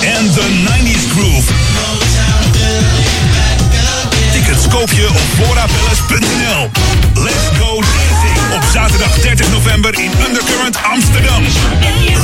en 0.00 0.32
de 0.32 0.46
90s 0.66 1.10
groove. 1.12 1.52
Tickets 4.32 4.68
koop 4.68 4.92
je 4.92 5.08
op 5.08 5.20
florapalace.nl. 5.34 6.70
Let's 7.14 7.58
Go 7.58 7.80
Dancing 7.80 8.52
op 8.54 8.62
zaterdag 8.72 9.18
30 9.18 9.50
november 9.50 9.94
in 9.94 10.10
Undercurrent 10.26 10.76
Amsterdam. 10.92 11.42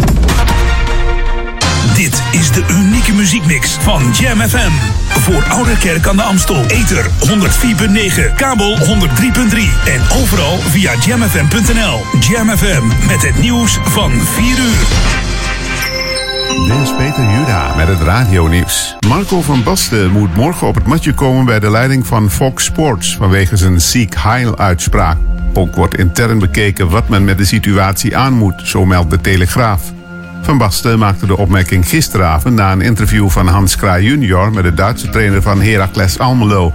Dit 1.96 2.22
is 2.32 2.52
de 2.52 2.64
unieke 2.70 3.14
muziekmix 3.14 3.78
van 3.82 4.12
Jam 4.20 4.42
FM. 4.42 4.72
Voor 5.20 5.44
Oude 5.50 5.78
Kerk 5.78 6.08
aan 6.08 6.16
de 6.16 6.24
Amstel. 6.24 6.66
Ether 6.66 7.06
104.9, 7.06 8.36
kabel 8.36 8.78
103.3 8.78 8.86
en 9.86 10.02
overal 10.22 10.58
via 10.58 10.94
jamfm.nl. 11.06 12.06
Jam 12.20 12.58
FM 12.58 13.08
met 13.08 13.22
het 13.22 13.40
nieuws 13.40 13.78
van 13.84 14.12
4 14.12 14.46
uur. 14.48 15.27
Dit 16.48 16.78
is 16.82 16.96
Peter 16.96 17.24
Juda 17.24 17.76
met 17.76 17.88
het 17.88 18.02
radionieuws. 18.02 18.96
Marco 19.08 19.42
van 19.42 19.64
Basten 19.64 20.12
moet 20.12 20.36
morgen 20.36 20.68
op 20.68 20.76
het 20.76 20.86
matje 20.86 21.14
komen 21.14 21.46
bij 21.46 21.60
de 21.60 21.70
leiding 21.70 22.08
van 22.08 22.30
Fox 22.30 22.64
Sports 22.64 23.16
vanwege 23.16 23.58
zijn 23.58 23.82
Seek 23.82 24.16
Heil 24.18 24.58
uitspraak. 24.58 25.18
Ook 25.54 25.76
wordt 25.76 25.98
intern 25.98 26.40
bekeken 26.40 26.90
wat 26.90 27.10
men 27.10 27.24
met 27.24 27.38
de 27.38 27.46
situatie 27.46 28.18
aan 28.18 28.34
moet, 28.34 28.62
zo 28.64 28.86
meldt 28.86 29.10
de 29.10 29.22
Telegraaf. 29.22 29.82
Van 30.42 30.58
Basten 30.58 31.00
maakte 31.00 31.26
de 31.26 31.38
opmerking 31.38 31.88
gisteravond 31.88 32.56
na 32.56 32.72
een 32.72 32.82
interview 32.82 33.30
van 33.30 33.48
Hans 33.48 33.76
Kraai 33.76 34.06
junior 34.06 34.52
met 34.52 34.64
de 34.64 34.74
Duitse 34.74 35.10
trainer 35.10 35.42
van 35.42 35.62
Heracles 35.62 36.20
Almelo. 36.20 36.74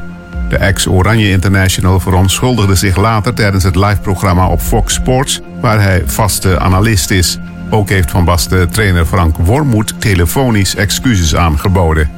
De 0.49 0.57
ex-Oranje 0.57 1.31
International 1.31 2.01
verontschuldigde 2.01 2.75
zich 2.75 2.97
later 2.97 3.35
tijdens 3.35 3.65
het 3.65 3.77
live-programma 3.77 4.49
op 4.49 4.61
Fox 4.61 4.95
Sports, 4.95 5.41
waar 5.61 5.81
hij 5.81 6.03
vaste 6.07 6.59
analist 6.59 7.11
is. 7.11 7.39
Ook 7.73 7.89
heeft 7.89 8.11
Van 8.11 8.25
Basten 8.25 8.71
trainer 8.71 9.07
Frank 9.07 9.37
Wormoed 9.37 9.95
telefonisch 10.01 10.75
excuses 10.75 11.37
aangeboden. 11.37 12.11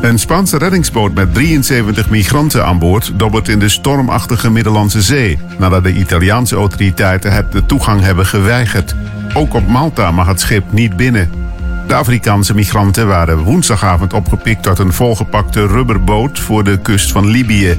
Een 0.00 0.18
Spaanse 0.18 0.58
reddingsboot 0.58 1.14
met 1.14 1.34
73 1.34 2.10
migranten 2.10 2.66
aan 2.66 2.78
boord 2.78 3.12
dobbert 3.16 3.48
in 3.48 3.58
de 3.58 3.68
stormachtige 3.68 4.50
Middellandse 4.50 5.02
Zee, 5.02 5.38
nadat 5.58 5.82
de 5.82 5.92
Italiaanse 5.92 6.56
autoriteiten 6.56 7.32
het 7.32 7.52
de 7.52 7.66
toegang 7.66 8.00
hebben 8.00 8.26
geweigerd. 8.26 8.94
Ook 9.34 9.54
op 9.54 9.68
Malta 9.68 10.10
mag 10.10 10.26
het 10.26 10.40
schip 10.40 10.72
niet 10.72 10.96
binnen. 10.96 11.30
De 11.86 11.94
Afrikaanse 11.94 12.54
migranten 12.54 13.06
waren 13.06 13.38
woensdagavond 13.38 14.12
opgepikt 14.12 14.62
tot 14.62 14.78
een 14.78 14.92
volgepakte 14.92 15.66
rubberboot 15.66 16.38
voor 16.38 16.64
de 16.64 16.78
kust 16.78 17.12
van 17.12 17.26
Libië. 17.26 17.78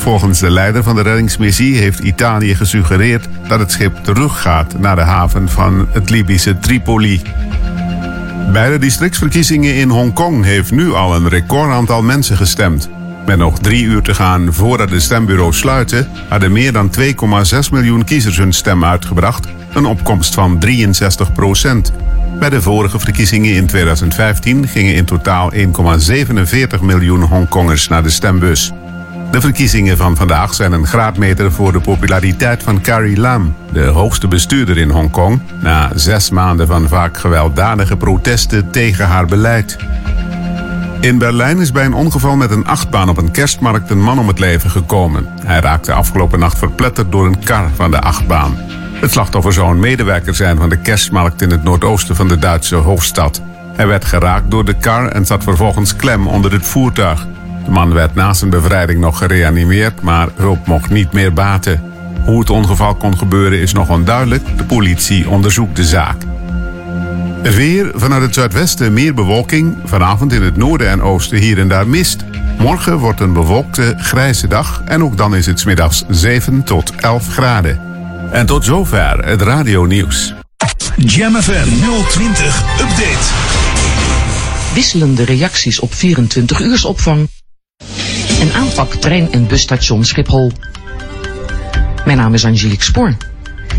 Volgens 0.00 0.38
de 0.38 0.50
leider 0.50 0.82
van 0.82 0.94
de 0.94 1.02
reddingsmissie 1.02 1.76
heeft 1.76 1.98
Italië 1.98 2.54
gesuggereerd 2.54 3.28
dat 3.48 3.58
het 3.58 3.70
schip 3.70 3.96
teruggaat 3.96 4.78
naar 4.78 4.96
de 4.96 5.02
haven 5.02 5.48
van 5.48 5.88
het 5.92 6.10
Libische 6.10 6.58
Tripoli. 6.58 7.22
Bij 8.52 8.70
de 8.70 8.78
districtsverkiezingen 8.78 9.74
in 9.74 9.88
Hongkong 9.88 10.44
heeft 10.44 10.70
nu 10.70 10.92
al 10.92 11.14
een 11.14 11.28
recordaantal 11.28 12.02
mensen 12.02 12.36
gestemd. 12.36 12.88
Met 13.26 13.38
nog 13.38 13.58
drie 13.58 13.84
uur 13.84 14.02
te 14.02 14.14
gaan 14.14 14.52
voordat 14.52 14.88
de 14.88 15.00
stembureaus 15.00 15.58
sluiten, 15.58 16.08
hadden 16.28 16.52
meer 16.52 16.72
dan 16.72 16.90
2,6 17.00 17.04
miljoen 17.70 18.04
kiezers 18.04 18.36
hun 18.36 18.52
stem 18.52 18.84
uitgebracht, 18.84 19.48
een 19.72 19.86
opkomst 19.86 20.34
van 20.34 20.58
63 20.58 21.32
procent. 21.32 21.92
Bij 22.38 22.50
de 22.50 22.62
vorige 22.62 22.98
verkiezingen 22.98 23.54
in 23.54 23.66
2015 23.66 24.68
gingen 24.68 24.94
in 24.94 25.04
totaal 25.04 25.52
1,47 25.52 25.60
miljoen 26.82 27.22
Hongkongers 27.22 27.88
naar 27.88 28.02
de 28.02 28.10
stembus. 28.10 28.72
De 29.30 29.40
verkiezingen 29.40 29.96
van 29.96 30.16
vandaag 30.16 30.54
zijn 30.54 30.72
een 30.72 30.86
graadmeter 30.86 31.52
voor 31.52 31.72
de 31.72 31.80
populariteit 31.80 32.62
van 32.62 32.80
Carrie 32.80 33.20
Lam, 33.20 33.54
de 33.72 33.84
hoogste 33.84 34.28
bestuurder 34.28 34.78
in 34.78 34.90
Hongkong, 34.90 35.40
na 35.60 35.90
zes 35.94 36.30
maanden 36.30 36.66
van 36.66 36.88
vaak 36.88 37.18
gewelddadige 37.18 37.96
protesten 37.96 38.70
tegen 38.70 39.06
haar 39.06 39.26
beleid. 39.26 39.76
In 41.00 41.18
Berlijn 41.18 41.58
is 41.58 41.72
bij 41.72 41.84
een 41.84 41.94
ongeval 41.94 42.36
met 42.36 42.50
een 42.50 42.66
achtbaan 42.66 43.08
op 43.08 43.16
een 43.16 43.30
kerstmarkt 43.30 43.90
een 43.90 44.02
man 44.02 44.18
om 44.18 44.28
het 44.28 44.38
leven 44.38 44.70
gekomen. 44.70 45.26
Hij 45.44 45.60
raakte 45.60 45.92
afgelopen 45.92 46.38
nacht 46.38 46.58
verpletterd 46.58 47.12
door 47.12 47.26
een 47.26 47.44
kar 47.44 47.70
van 47.74 47.90
de 47.90 48.00
achtbaan. 48.00 48.56
Het 48.92 49.10
slachtoffer 49.10 49.52
zou 49.52 49.70
een 49.70 49.80
medewerker 49.80 50.34
zijn 50.34 50.56
van 50.56 50.68
de 50.68 50.78
kerstmarkt 50.78 51.42
in 51.42 51.50
het 51.50 51.62
noordoosten 51.62 52.16
van 52.16 52.28
de 52.28 52.38
Duitse 52.38 52.76
hoofdstad. 52.76 53.42
Hij 53.72 53.86
werd 53.86 54.04
geraakt 54.04 54.50
door 54.50 54.64
de 54.64 54.74
kar 54.74 55.08
en 55.08 55.26
zat 55.26 55.42
vervolgens 55.42 55.96
klem 55.96 56.26
onder 56.26 56.52
het 56.52 56.66
voertuig. 56.66 57.26
De 57.64 57.70
man 57.70 57.92
werd 57.92 58.14
na 58.14 58.34
zijn 58.34 58.50
bevrijding 58.50 59.00
nog 59.00 59.18
gereanimeerd, 59.18 60.00
maar 60.00 60.28
hulp 60.36 60.66
mocht 60.66 60.90
niet 60.90 61.12
meer 61.12 61.32
baten. 61.32 61.82
Hoe 62.24 62.38
het 62.38 62.50
ongeval 62.50 62.94
kon 62.94 63.18
gebeuren 63.18 63.60
is 63.60 63.72
nog 63.72 63.88
onduidelijk. 63.88 64.56
De 64.56 64.64
politie 64.64 65.28
onderzoekt 65.28 65.76
de 65.76 65.84
zaak. 65.84 66.16
Weer 67.42 67.90
vanuit 67.94 68.22
het 68.22 68.34
zuidwesten 68.34 68.92
meer 68.92 69.14
bewolking. 69.14 69.76
Vanavond 69.84 70.32
in 70.32 70.42
het 70.42 70.56
noorden 70.56 70.88
en 70.88 71.02
oosten 71.02 71.38
hier 71.38 71.58
en 71.58 71.68
daar 71.68 71.88
mist. 71.88 72.24
Morgen 72.58 72.98
wordt 72.98 73.20
een 73.20 73.32
bewolkte, 73.32 73.94
grijze 73.98 74.48
dag. 74.48 74.82
En 74.84 75.02
ook 75.02 75.16
dan 75.16 75.34
is 75.34 75.46
het 75.46 75.60
's 75.60 75.64
middags 75.64 76.04
7 76.08 76.64
tot 76.64 76.92
11 76.94 77.28
graden. 77.28 77.80
En 78.30 78.46
tot 78.46 78.64
zover 78.64 79.24
het 79.24 79.42
radionieuws. 79.42 80.34
Jam 80.96 81.34
FM 81.34 81.68
020 82.08 82.62
Update. 82.80 83.28
Wisselende 84.74 85.24
reacties 85.24 85.80
op 85.80 85.92
24-uursopvang. 85.92 87.39
En 88.40 88.52
aanpak 88.52 88.94
trein- 88.94 89.32
en 89.32 89.46
busstation 89.46 90.04
Schiphol. 90.04 90.52
Mijn 92.04 92.18
naam 92.18 92.34
is 92.34 92.44
Angelique 92.44 92.84
Spoor. 92.84 93.16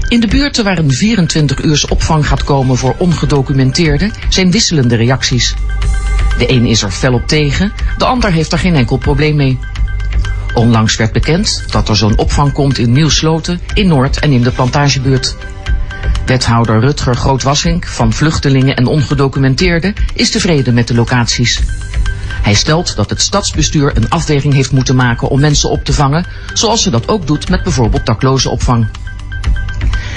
In 0.07 0.19
de 0.19 0.27
buurten 0.27 0.63
waar 0.63 0.77
een 0.77 0.91
24-uurs 0.91 1.88
opvang 1.88 2.27
gaat 2.27 2.43
komen 2.43 2.77
voor 2.77 2.95
ongedocumenteerden 2.97 4.11
zijn 4.29 4.51
wisselende 4.51 4.95
reacties. 4.95 5.55
De 6.38 6.51
een 6.51 6.65
is 6.65 6.83
er 6.83 6.91
fel 6.91 7.13
op 7.13 7.27
tegen, 7.27 7.71
de 7.97 8.05
ander 8.05 8.31
heeft 8.31 8.51
er 8.51 8.59
geen 8.59 8.75
enkel 8.75 8.97
probleem 8.97 9.35
mee. 9.35 9.59
Onlangs 10.53 10.95
werd 10.95 11.11
bekend 11.11 11.63
dat 11.71 11.89
er 11.89 11.95
zo'n 11.95 12.17
opvang 12.17 12.53
komt 12.53 12.77
in 12.77 12.91
Nieuwsloten, 12.91 13.59
in 13.73 13.88
Noord 13.88 14.19
en 14.19 14.31
in 14.31 14.41
de 14.41 14.51
Plantagebuurt. 14.51 15.35
Wethouder 16.25 16.79
Rutger 16.79 17.15
Grootwassink 17.15 17.85
van 17.85 18.13
Vluchtelingen 18.13 18.75
en 18.75 18.85
Ongedocumenteerden 18.85 19.93
is 20.13 20.29
tevreden 20.29 20.73
met 20.73 20.88
de 20.88 20.95
locaties. 20.95 21.59
Hij 22.41 22.53
stelt 22.53 22.95
dat 22.95 23.09
het 23.09 23.21
stadsbestuur 23.21 23.97
een 23.97 24.09
afweging 24.09 24.53
heeft 24.53 24.71
moeten 24.71 24.95
maken 24.95 25.27
om 25.27 25.39
mensen 25.39 25.69
op 25.69 25.83
te 25.83 25.93
vangen, 25.93 26.25
zoals 26.53 26.81
ze 26.83 26.89
dat 26.89 27.07
ook 27.07 27.27
doet 27.27 27.49
met 27.49 27.63
bijvoorbeeld 27.63 28.05
daklozenopvang. 28.05 28.87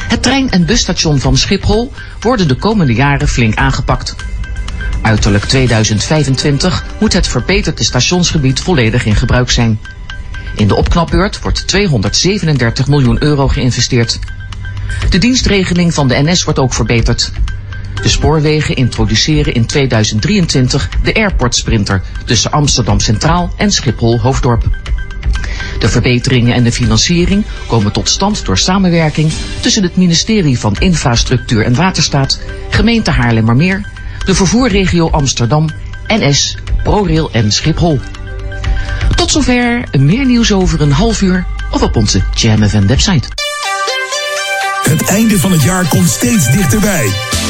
Het 0.08 0.22
trein- 0.22 0.50
en 0.50 0.66
busstation 0.66 1.20
van 1.20 1.36
Schiphol 1.36 1.92
worden 2.20 2.48
de 2.48 2.54
komende 2.54 2.94
jaren 2.94 3.28
flink 3.28 3.56
aangepakt. 3.56 4.14
Uiterlijk 5.02 5.44
2025 5.44 6.84
moet 7.00 7.12
het 7.12 7.28
verbeterde 7.28 7.84
stationsgebied 7.84 8.60
volledig 8.60 9.04
in 9.04 9.14
gebruik 9.14 9.50
zijn. 9.50 9.80
In 10.54 10.68
de 10.68 10.76
opknapbeurt 10.76 11.40
wordt 11.40 11.66
237 11.66 12.86
miljoen 12.88 13.22
euro 13.22 13.48
geïnvesteerd. 13.48 14.18
De 15.10 15.18
dienstregeling 15.18 15.94
van 15.94 16.08
de 16.08 16.22
NS 16.22 16.44
wordt 16.44 16.58
ook 16.58 16.74
verbeterd. 16.74 17.32
De 18.04 18.10
spoorwegen 18.10 18.76
introduceren 18.76 19.54
in 19.54 19.66
2023 19.66 20.88
de 21.02 21.14
Airport 21.14 21.54
Sprinter 21.54 22.02
tussen 22.24 22.50
Amsterdam 22.50 23.00
Centraal 23.00 23.52
en 23.56 23.72
Schiphol 23.72 24.20
Hoofddorp. 24.20 24.64
De 25.78 25.88
verbeteringen 25.88 26.54
en 26.54 26.64
de 26.64 26.72
financiering 26.72 27.44
komen 27.66 27.92
tot 27.92 28.08
stand 28.08 28.44
door 28.44 28.58
samenwerking 28.58 29.32
tussen 29.60 29.82
het 29.82 29.96
ministerie 29.96 30.58
van 30.58 30.76
Infrastructuur 30.78 31.64
en 31.64 31.74
Waterstaat, 31.74 32.40
gemeente 32.70 33.10
Haarlemmermeer, 33.10 33.88
de 34.24 34.34
vervoerregio 34.34 35.10
Amsterdam, 35.10 35.68
NS, 36.06 36.56
ProRail 36.82 37.30
en 37.32 37.52
Schiphol. 37.52 38.00
Tot 39.16 39.30
zover 39.30 39.84
meer 39.98 40.24
nieuws 40.24 40.52
over 40.52 40.80
een 40.80 40.92
half 40.92 41.22
uur 41.22 41.46
of 41.70 41.82
op 41.82 41.96
onze 41.96 42.22
Jam 42.34 42.68
FM 42.68 42.86
website. 42.86 43.28
Het 44.88 45.02
einde 45.04 45.38
van 45.38 45.52
het 45.52 45.62
jaar 45.62 45.88
komt 45.88 46.10
steeds 46.10 46.50
dichterbij. 46.50 47.06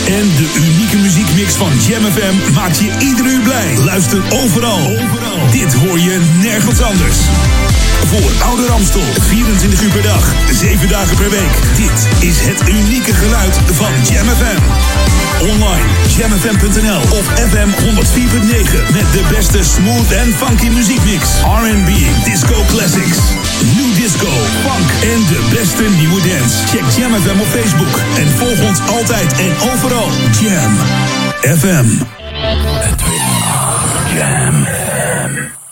En 0.07 0.27
de 0.37 0.49
unieke 0.57 0.97
muziekmix 0.97 1.55
van 1.55 1.71
Jam 1.89 2.05
FM 2.13 2.53
maakt 2.55 2.79
je 2.79 2.91
ieder 2.99 3.27
uur 3.27 3.41
blij. 3.43 3.79
Luister 3.85 4.23
overal. 4.31 4.97
Dit 5.51 5.75
hoor 5.75 5.99
je 5.99 6.21
nergens 6.43 6.81
anders. 6.81 7.17
Voor 8.07 8.47
Oude 8.47 8.67
Ramstel, 8.67 9.03
24 9.21 9.83
uur 9.83 9.91
per 9.91 10.03
dag, 10.03 10.35
7 10.53 10.89
dagen 10.89 11.17
per 11.17 11.31
week. 11.31 11.55
Dit 11.77 12.29
is 12.29 12.37
het 12.41 12.69
unieke 12.69 13.15
geluid 13.15 13.59
van 13.73 13.93
Jam 14.11 14.27
FM. 14.27 14.63
Online, 15.41 15.89
jamfm.nl 16.17 17.19
of 17.19 17.27
FM 17.51 17.69
104.9 17.69 18.93
met 18.93 19.13
de 19.13 19.23
beste 19.29 19.63
smooth 19.63 20.13
en 20.13 20.35
funky 20.35 20.69
muziekmix. 20.69 21.29
R&B, 21.43 21.91
disco 22.25 22.65
classics, 22.69 23.19
new 23.77 23.95
disco, 23.95 24.31
funk 24.65 24.89
en 25.13 25.21
de 25.33 25.41
beste 25.51 25.83
nieuwe 25.99 26.21
dance. 26.29 26.67
Check 26.67 26.87
Jam 26.97 27.15
FM 27.15 27.41
op 27.41 27.47
Facebook 27.47 27.95
en 28.17 28.29
volg 28.39 28.69
ons 28.69 28.81
altijd 28.89 29.33
en 29.33 29.53
overal. 29.73 30.09
Jam 30.41 30.73
FM. 31.59 31.87
Jam 34.17 34.65
FM. 34.65 35.64